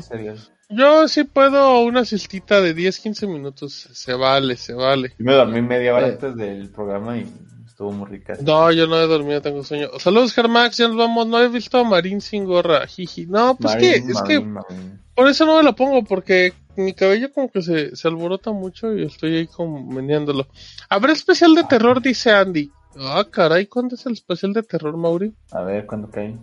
[0.70, 3.88] Yo sí puedo una siestita de 10, 15 minutos.
[3.92, 5.10] Se vale, se vale.
[5.18, 6.12] Yo me dormí media hora Eh.
[6.12, 7.26] antes del programa y
[7.66, 8.34] estuvo muy rica.
[8.40, 9.88] No, yo no he dormido, tengo sueño.
[9.98, 11.26] Saludos, Germax, ya nos vamos.
[11.26, 13.26] No he visto a Marín sin gorra, jiji.
[13.26, 15.00] No, pues Marín, que, es que Marín, Marín.
[15.14, 18.94] Por eso no me la pongo, porque mi cabello como que se, se alborota mucho
[18.96, 20.46] y estoy ahí como meneándolo.
[20.88, 22.02] ¿Habrá especial de terror?
[22.02, 22.70] Dice Andy.
[22.98, 25.32] Ah, caray, ¿cuándo es el especial de terror, Mauri?
[25.52, 26.36] A ver, ¿cuándo cae?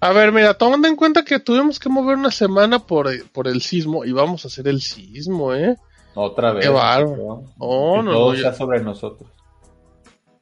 [0.00, 3.62] A ver, mira, tomando en cuenta que tuvimos que mover una semana por, por el
[3.62, 5.76] sismo y vamos a hacer el sismo, ¿eh?
[6.14, 6.64] Otra vez.
[6.64, 7.44] Qué bárbaro.
[7.58, 9.28] Oh, no, todo no, ya- sobre nosotros.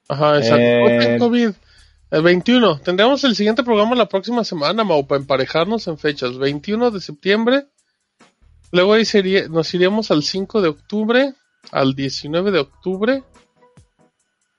[0.09, 0.63] Ajá, exacto.
[0.63, 1.51] Eh, COVID.
[2.13, 2.81] El 21.
[2.81, 6.37] Tendremos el siguiente programa la próxima semana, Mau, para emparejarnos en fechas.
[6.37, 7.69] 21 de septiembre.
[8.71, 11.33] Luego ahí sería, nos iríamos al 5 de octubre,
[11.71, 13.25] al 19 de octubre.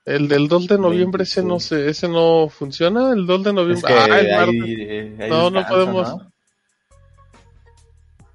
[0.04, 3.12] El del 2 de noviembre, ese no se, ese no funciona.
[3.12, 3.86] El 2 de Es noviembre.
[3.86, 6.16] que ah, el ahí, eh, No, no podemos.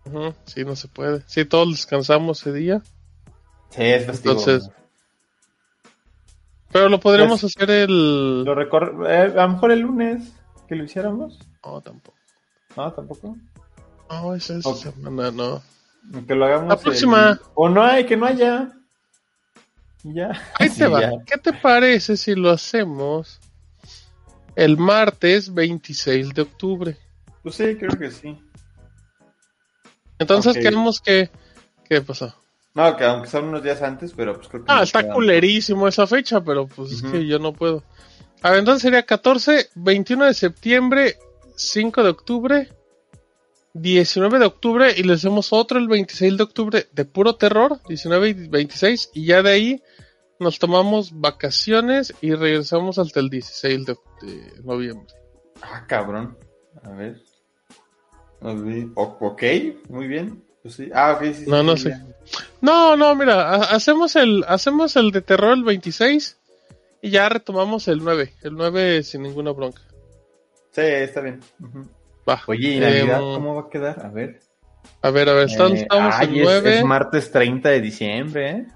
[0.06, 0.34] ¿no?
[0.46, 1.24] Sí, no se puede.
[1.28, 2.82] Sí, todos descansamos ese día.
[3.70, 4.40] Sí, es festivo.
[4.40, 4.72] Entonces,
[6.72, 8.44] pero lo podríamos Pues, hacer el.
[8.44, 10.32] Lo recor- eh, a lo mejor el lunes
[10.68, 11.40] que lo hiciéramos.
[11.66, 12.18] No, tampoco.
[12.78, 13.36] No, tampoco.
[14.10, 14.78] No, esa es Ok.
[14.78, 15.62] semana, no.
[16.28, 16.70] Que lo hagamos.
[16.70, 17.30] La próxima.
[17.32, 18.72] el- O no hay, que no haya.
[20.04, 20.32] Ya.
[20.56, 21.02] Ahí Sí, te va.
[21.02, 21.12] ya.
[21.26, 23.40] ¿Qué te parece si lo hacemos
[24.56, 26.98] el martes 26 de octubre?
[27.44, 28.38] Pues sí, creo que sí.
[30.18, 31.30] Entonces queremos que...
[31.88, 32.36] ¿Qué pasó?
[32.74, 34.72] No, que aunque son unos días antes, pero pues creo que.
[34.72, 37.84] Ah, está culerísimo esa fecha, pero pues es que yo no puedo.
[38.42, 41.18] A ver, entonces sería 14, 21 de septiembre,
[41.56, 42.70] 5 de octubre,
[43.74, 48.30] 19 de octubre y le hacemos otro el 26 de octubre de puro terror, 19
[48.30, 49.84] y 26, y ya de ahí
[50.40, 55.14] nos tomamos vacaciones y regresamos hasta el 16 de, de noviembre.
[55.62, 56.38] Ah, cabrón.
[56.84, 57.22] A ver.
[58.96, 59.44] Ok,
[59.90, 60.49] muy bien.
[60.70, 60.92] Pues sí.
[60.94, 61.46] Ah, ok, sí.
[61.46, 61.90] sí, No, no sí, sé.
[61.90, 62.06] ya.
[62.62, 66.38] No, no, mira, ha- hacemos el, hacemos el de terror el 26
[67.02, 69.82] y ya retomamos el 9, el 9 sin ninguna bronca.
[70.72, 71.40] Sí, está bien.
[71.60, 71.88] Ujú.
[72.30, 72.44] Va.
[72.46, 74.06] Oye, ¿y Navidad Em, cómo va a quedar?
[74.06, 74.42] A ver.
[75.02, 76.78] A ver, a ver, estamos, Eh, estamos ay, el es- 9.
[76.80, 78.68] Es, martes 30 de diciembre, ¿eh?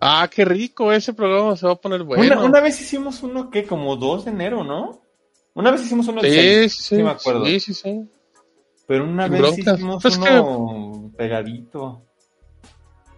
[0.00, 2.22] Ah, qué rico, ese programa se va a poner bueno.
[2.22, 5.00] Una, una vez hicimos uno que como 2 de enero, ¿no?
[5.54, 7.44] Una vez hicimos uno el sí, 6, sí, sí, me acuerdo.
[7.46, 8.08] sí, sí, sí.
[8.86, 9.74] Pero una Sin vez broncas.
[9.78, 12.02] hicimos Pues uno pegadito.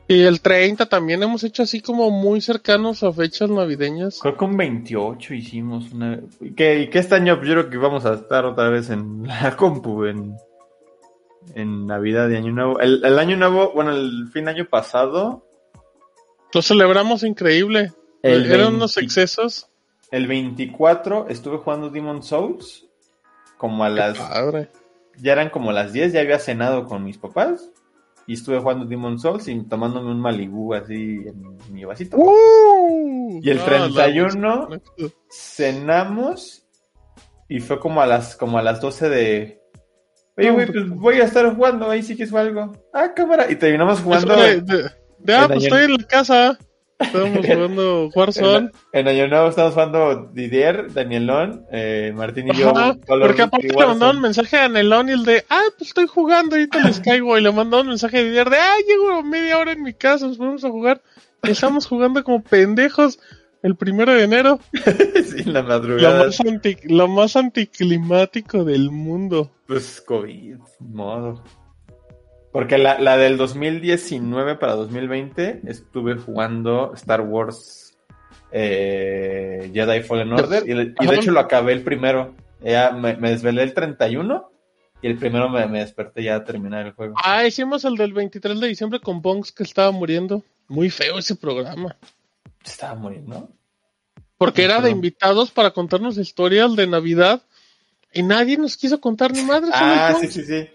[0.08, 4.20] Y el 30 también hemos hecho así como muy cercanos a fechas navideñas.
[4.20, 6.20] Creo que un 28 hicimos una...
[6.40, 9.56] ¿Y que, que este año yo creo que vamos a estar otra vez en la
[9.56, 10.36] compu, en,
[11.56, 12.78] en Navidad y Año Nuevo.
[12.78, 15.44] El, el Año Nuevo, bueno, el fin de año pasado,
[16.54, 17.92] Lo celebramos increíble.
[18.22, 18.76] El Eran 20.
[18.76, 19.68] unos excesos.
[20.12, 22.86] el 24, estuve jugando Demon Souls.
[23.58, 24.18] Como a las...
[24.18, 24.68] Padre.
[25.18, 27.70] Ya eran como las 10, ya había cenado con mis papás.
[28.26, 30.94] Y estuve jugando Demon Souls y tomándome un Malibu así
[31.26, 32.16] en mi vasito.
[32.16, 33.40] ¡Uh!
[33.42, 34.80] Y el Ah, 31 la-
[35.30, 36.66] cenamos
[37.48, 39.60] y fue como a las como a las 12 de
[40.38, 42.72] Oye, güey, pues- pues voy a estar jugando, ahí sí que es algo.
[42.92, 43.50] Ah, cámara.
[43.50, 46.58] Y terminamos jugando De, de- de- ah, pues estoy en la casa.
[46.98, 48.70] Estamos jugando en, Warzone.
[48.92, 52.72] en Año Nuevo estamos jugando Didier, Danielón, eh, Martín y yo.
[53.06, 56.56] Porque aparte le mandaron un mensaje a Nelón y el de, ah, pues estoy jugando,
[56.56, 57.36] ahorita les caigo.
[57.38, 60.26] Y le mandaron un mensaje a Didier de, ah, llego media hora en mi casa,
[60.26, 61.02] nos ponemos a jugar.
[61.42, 63.18] Y estamos jugando como pendejos
[63.62, 64.60] el primero de enero.
[64.72, 66.24] sí, en la Lo madrugada.
[66.24, 69.50] más, anti, lo más anticlimático del mundo.
[69.66, 71.42] Pues COVID, modo.
[72.56, 77.98] Porque la, la del 2019 para 2020 estuve jugando Star Wars
[78.50, 82.34] eh, Jedi Fallen Order y, de hecho lo acabé el primero.
[82.62, 84.50] Ya me, me desvelé el 31
[85.02, 87.16] y el primero me, me desperté ya a terminar el juego.
[87.22, 90.42] Ah, hicimos el del 23 de diciembre con Bonks que estaba muriendo.
[90.66, 91.98] Muy feo ese programa.
[92.64, 93.50] Estaba muriendo.
[94.38, 97.42] Porque era de invitados para contarnos historias de Navidad.
[98.14, 99.72] Y nadie nos quiso contar ni madre.
[99.74, 100.70] Ah, sí, sí, sí.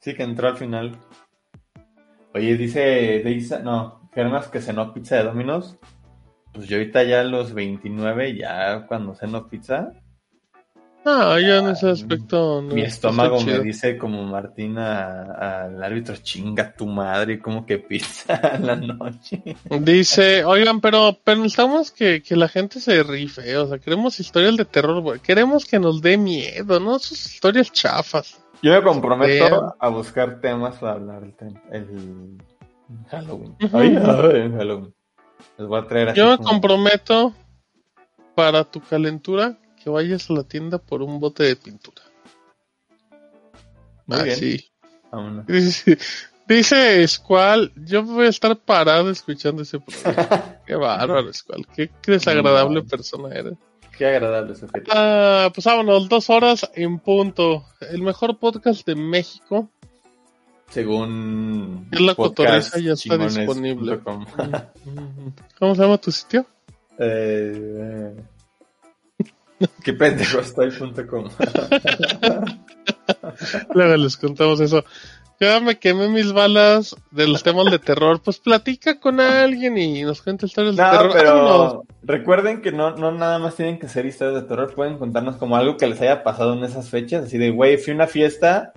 [0.00, 0.96] Sí, que entró al final.
[2.36, 5.78] Oye, dice Deisa, no, Germas que cenó pizza de Domino's.
[6.52, 9.92] Pues yo ahorita ya a los 29, ya cuando ceno pizza,
[11.02, 12.74] No, yo en ese aspecto no.
[12.74, 15.22] mi estómago me dice como Martina
[15.64, 19.42] al árbitro, chinga tu madre, como que pizza a la noche.
[19.80, 24.66] Dice, oigan, pero, necesitamos que, que la gente se rife, o sea, queremos historias de
[24.66, 25.20] terror, güey.
[25.20, 26.98] Queremos que nos dé miedo, ¿no?
[26.98, 28.45] Sus historias chafas.
[28.62, 31.34] Yo me comprometo a buscar temas para hablar el,
[31.72, 32.38] el
[33.10, 33.56] Halloween.
[33.72, 34.94] Ay, ay, en Halloween.
[35.58, 37.34] Les voy a traer así Yo me como- comprometo
[38.34, 42.02] para tu calentura que vayas a la tienda por un bote de pintura.
[44.06, 44.32] Muy bien.
[44.34, 44.70] Así.
[45.10, 45.46] Vámonos.
[45.48, 45.98] Dice,
[46.46, 50.56] dice Squall, yo voy a estar parado escuchando ese programa.
[50.66, 51.66] Qué bárbaro, Squall.
[51.74, 53.54] Qué, desagradable persona eres.
[53.96, 54.90] Qué agradable sujeto.
[54.94, 57.64] Ah, pues vámonos, dos horas en punto.
[57.80, 59.70] El mejor podcast de México.
[60.68, 64.00] Según la cotorriza, ya está disponible.
[65.58, 66.46] ¿Cómo se llama tu sitio?
[66.98, 68.16] Eh,
[69.84, 71.28] qué pendejo estoy.com.
[73.74, 74.82] Luego les contamos eso.
[75.40, 78.20] Ya me quemé mis balas de los temas de terror.
[78.22, 81.12] Pues platica con alguien y nos cuenta historias de terror.
[81.24, 81.72] Vámonos.
[81.72, 85.36] pero recuerden que no, no nada más tienen que ser historias de terror, pueden contarnos
[85.36, 88.06] como algo que les haya pasado en esas fechas, así de, güey, fui a una
[88.06, 88.72] fiesta.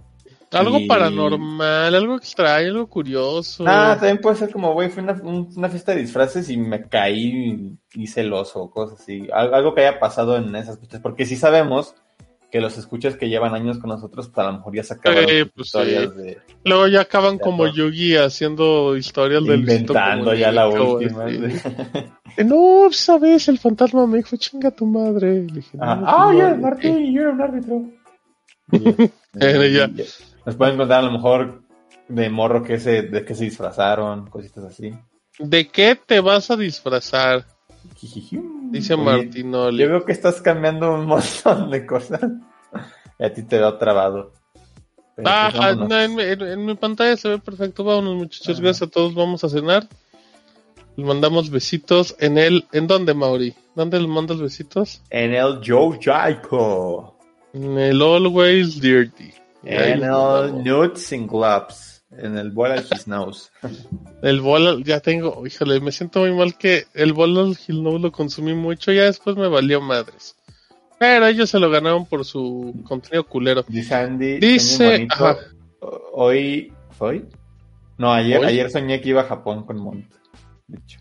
[0.51, 3.63] Algo y- paranormal, algo extraño, algo curioso.
[3.67, 6.57] Ah, también puede ser como, güey, fui a una, un- una fiesta de disfraces y
[6.57, 9.27] me caí y hice el oso o cosas así.
[9.31, 11.93] Al- Algo que haya pasado en esas fechas, porque sí sabemos
[12.51, 15.29] que los escuchas que llevan años con nosotros, pues a lo mejor ya se acabaron
[15.29, 16.21] Eh, pues, historias sí.
[16.21, 17.67] de Luego ya acaban como.
[17.67, 21.29] Yugi haciendo historias del inventando ya la última.
[21.29, 25.43] Eh, No, sabes, el fantasma me dijo, chinga tu madre.
[25.43, 27.81] Le dije, no, Ah, tu ah, ya, Martín, yo era un árbitro.
[29.71, 29.89] Ya.
[30.45, 31.61] Nos pueden contar a lo mejor
[32.07, 34.91] de morro que se, de que se disfrazaron, cositas así.
[35.37, 37.45] ¿De qué te vas a disfrazar?
[38.71, 39.83] Dice Oye, Martinoli.
[39.83, 42.21] Yo veo que estás cambiando un montón de cosas.
[43.19, 44.31] Y a ti te veo trabado.
[45.15, 47.83] Pero Ah, pues, no, en, mi- en- en mi pantalla se ve perfecto.
[47.83, 48.61] Vámonos, muchachos.
[48.61, 49.13] Gracias a todos.
[49.13, 49.87] Vamos a cenar.
[50.95, 52.15] Les mandamos besitos.
[52.19, 53.53] ¿En el, ¿En dónde, Mauri?
[53.75, 55.01] ¿Dónde les mandas besitos?
[55.09, 57.17] En el Joe Jaico.
[57.53, 59.33] En el Always Dirty.
[59.63, 60.63] En el.
[60.63, 61.98] Nuts and Gloves.
[62.11, 63.49] En el Bola His Nose.
[64.21, 67.97] El bol, ya tengo, híjole, me siento muy mal que el bol al Hill No
[67.99, 70.35] lo consumí mucho, ya después me valió madres.
[70.97, 73.63] Pero ellos se lo ganaron por su contenido culero.
[73.67, 74.39] Dice Andy.
[74.39, 75.37] Dice, ajá.
[76.11, 76.73] Hoy.
[76.97, 77.25] ¿Hoy?
[77.97, 78.47] No, ayer, ¿Hoy?
[78.47, 80.05] ayer soñé que iba a Japón con Mont.
[80.67, 80.99] De hecho.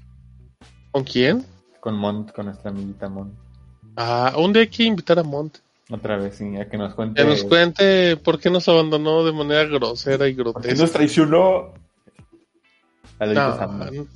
[0.92, 1.44] ¿Con quién?
[1.80, 3.34] Con Mont, con nuestra amiguita Mont.
[3.96, 5.58] Ah, un día hay que invitar a Mont.
[5.90, 7.22] Otra vez, sí, a que nos cuente.
[7.22, 10.82] Que nos cuente por qué nos abandonó de manera grosera y ¿Por qué grotesca.
[10.82, 11.74] nos traicionó?
[13.20, 14.08] Mont.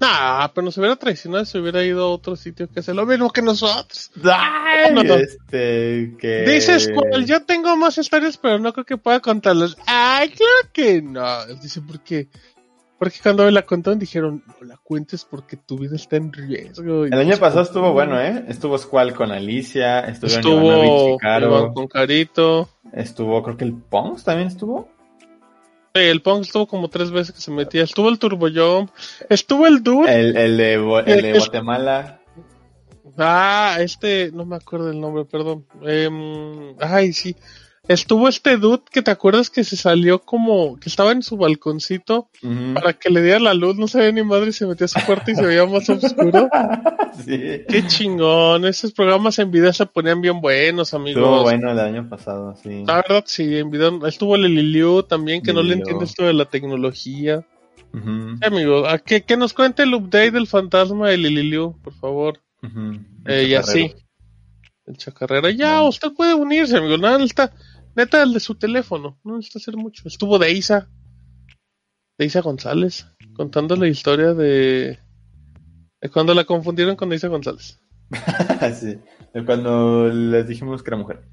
[0.00, 3.06] Nah, pero nos hubiera traicionado y se hubiera ido a otro sitio que hace lo
[3.06, 4.10] mismo que nosotros.
[4.24, 5.14] Ay, No, no.
[5.14, 6.44] Este, que...
[6.46, 7.24] Dices, ¿cuál?
[7.26, 9.76] Yo tengo más historias, pero no creo que pueda contarlas.
[9.86, 11.46] Ay, claro que no.
[11.62, 12.28] Dice, ¿por qué?
[12.98, 17.04] Porque cuando me la contaron dijeron, no la cuentes porque tu vida está en riesgo.
[17.04, 18.44] El año pasado estuvo bueno, ¿eh?
[18.48, 22.68] Estuvo Squall con Alicia, Estuvo Iván con Carito.
[22.92, 24.88] estuvo, creo que el Pongs también estuvo.
[25.96, 27.84] Sí, el Pong estuvo como tres veces que se metía.
[27.84, 28.90] Estuvo el Turbo Jump.
[29.28, 30.12] Estuvo el Dude.
[30.12, 30.74] El, el de,
[31.06, 32.20] el de Guatemala.
[33.16, 35.66] Ah, este, no me acuerdo el nombre, perdón.
[35.82, 37.36] Em, ay, sí.
[37.86, 42.28] Estuvo este dude que te acuerdas que se salió como que estaba en su balconcito
[42.72, 45.00] para que le diera la luz, no sabía ni madre y se metió a su
[45.04, 46.48] cuarto y se veía más oscuro.
[47.24, 47.38] Sí.
[47.68, 51.22] Qué chingón, esos programas en video se ponían bien buenos, amigos.
[51.22, 52.82] Estuvo bueno el año pasado, sí.
[52.84, 56.34] La verdad, sí, en video estuvo el Liliu también, que no le entiende esto de
[56.34, 57.46] la tecnología.
[57.92, 61.94] Ujú, Sí, amigo, a que, que nos cuente el update del fantasma de Liliu, por
[61.94, 62.40] favor.
[63.26, 63.94] Eh, y así.
[64.84, 65.50] El chacarrera.
[65.50, 66.98] Ya, usted puede unirse, amigo.
[66.98, 67.52] Nada, necesita,
[67.96, 69.18] neta, el de su teléfono.
[69.24, 70.06] No necesita hacer mucho.
[70.06, 70.88] Estuvo Deisa.
[72.18, 73.06] Deisa González.
[73.34, 74.98] Contando la historia de.
[76.00, 77.80] de cuando la confundieron con Deisa González.
[78.80, 78.98] sí.
[79.32, 81.24] De Cuando les dijimos que era mujer.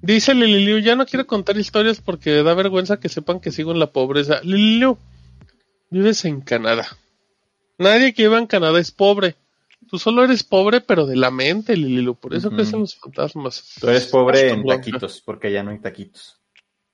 [0.00, 3.80] Dice Liliu, ya no quiero contar historias porque da vergüenza que sepan que sigo en
[3.80, 4.40] la pobreza.
[4.42, 4.96] Liliu,
[5.90, 6.86] vives en Canadá.
[7.78, 9.36] Nadie que viva en Canadá es pobre.
[9.90, 12.14] Tú solo eres pobre, pero de la mente, Liliu.
[12.14, 12.56] Por eso Ujú.
[12.56, 13.74] crees en los fantasmas.
[13.80, 14.80] Tú eres pobre en blanca.
[14.84, 16.40] taquitos, porque ya no hay taquitos.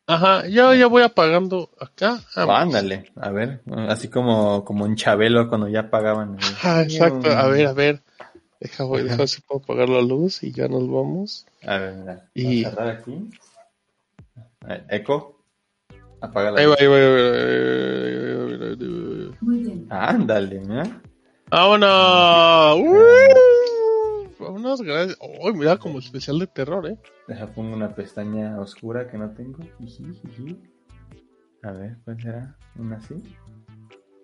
[0.06, 2.20] Ajá, yo ya voy apagando acá.
[2.36, 6.36] Ah, Ándale, a ver, así como, como en Chabelo cuando ya pagaban.
[6.62, 7.30] Ah, exacto.
[7.30, 8.02] A ver, a ver.
[8.60, 11.46] Deja, voy, deja ver si puedo apagar la luz y ya nos vamos.
[11.66, 12.30] A ver, mira.
[12.34, 13.30] Y- Voy a cerrar aquí.
[14.90, 15.40] Eco.
[16.20, 16.80] Apaga la Ahí va, luz.
[16.80, 19.36] ahí va, ahí va, ahí va, ahí va, ahí va, ahí va.
[19.40, 19.86] Muy bien.
[19.90, 21.00] Ándale, mira.
[21.50, 22.80] ¡Vámonos!
[22.80, 24.42] ¡Uh!
[24.42, 25.16] Vámonos, gracias.
[25.20, 26.98] Oh, mira, como especial de terror, ¿eh?
[27.28, 29.58] Deja pongo una pestaña oscura que no tengo.
[31.62, 32.56] A ver, ¿cuál será?
[32.76, 33.14] ¿Una así?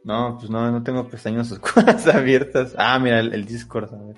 [0.05, 2.75] No, pues no, no tengo pestañas oscuras abiertas.
[2.77, 4.17] Ah, mira, el, el Discord, a ver.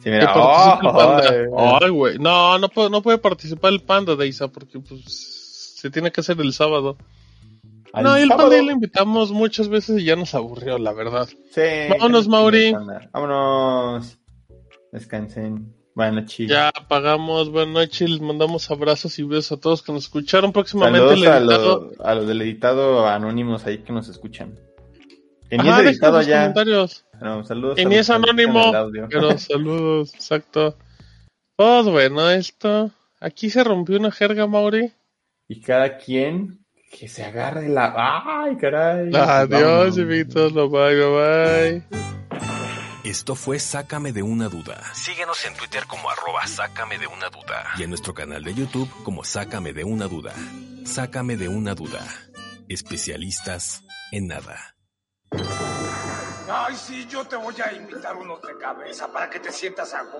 [0.00, 0.32] Sí, mira.
[0.34, 1.78] ¡Oh!
[1.82, 2.18] Ay, güey.
[2.18, 6.20] No, no puede, no puede participar el panda de Isa porque pues se tiene que
[6.20, 6.96] hacer el sábado.
[7.92, 8.48] Al no, y el sábado.
[8.48, 11.28] panda ya lo invitamos muchas veces y ya nos aburrió, la verdad.
[11.50, 11.62] Sí.
[11.90, 12.74] Vámonos, Mauri.
[13.12, 14.18] Vámonos.
[14.92, 15.74] Descansen.
[15.94, 16.48] Buenas noches.
[16.48, 17.50] Ya apagamos.
[17.50, 18.08] Buenas noches.
[18.08, 20.52] Les mandamos abrazos y besos a todos que nos escucharon.
[20.52, 24.54] Próximamente Saludos el a, los, a los del editado anónimos ahí que nos escuchan.
[25.50, 26.40] Ni Ajá, es editado ya.
[26.42, 27.04] comentarios.
[27.20, 28.72] No, saludos los es anónimo,
[29.08, 30.76] pero saludos, exacto.
[31.56, 32.90] Pues bueno, esto.
[33.18, 34.92] Aquí se rompió una jerga, Mauri.
[35.48, 37.94] Y cada quien que se agarre la.
[38.24, 39.10] ¡Ay, caray!
[39.14, 39.98] Adiós.
[39.98, 40.52] Evitos.
[40.52, 41.84] Bye, bye, bye.
[43.04, 44.82] Esto fue Sácame de una duda.
[44.92, 47.70] Síguenos en Twitter como arroba Sácame de una duda.
[47.78, 50.34] Y en nuestro canal de YouTube como Sácame de una duda.
[50.84, 52.00] Sácame de una duda.
[52.68, 53.82] Especialistas
[54.12, 54.74] en nada.
[56.50, 60.02] Ay, sí, yo te voy a invitar unos de cabeza para que te sientas a
[60.02, 60.18] gusto.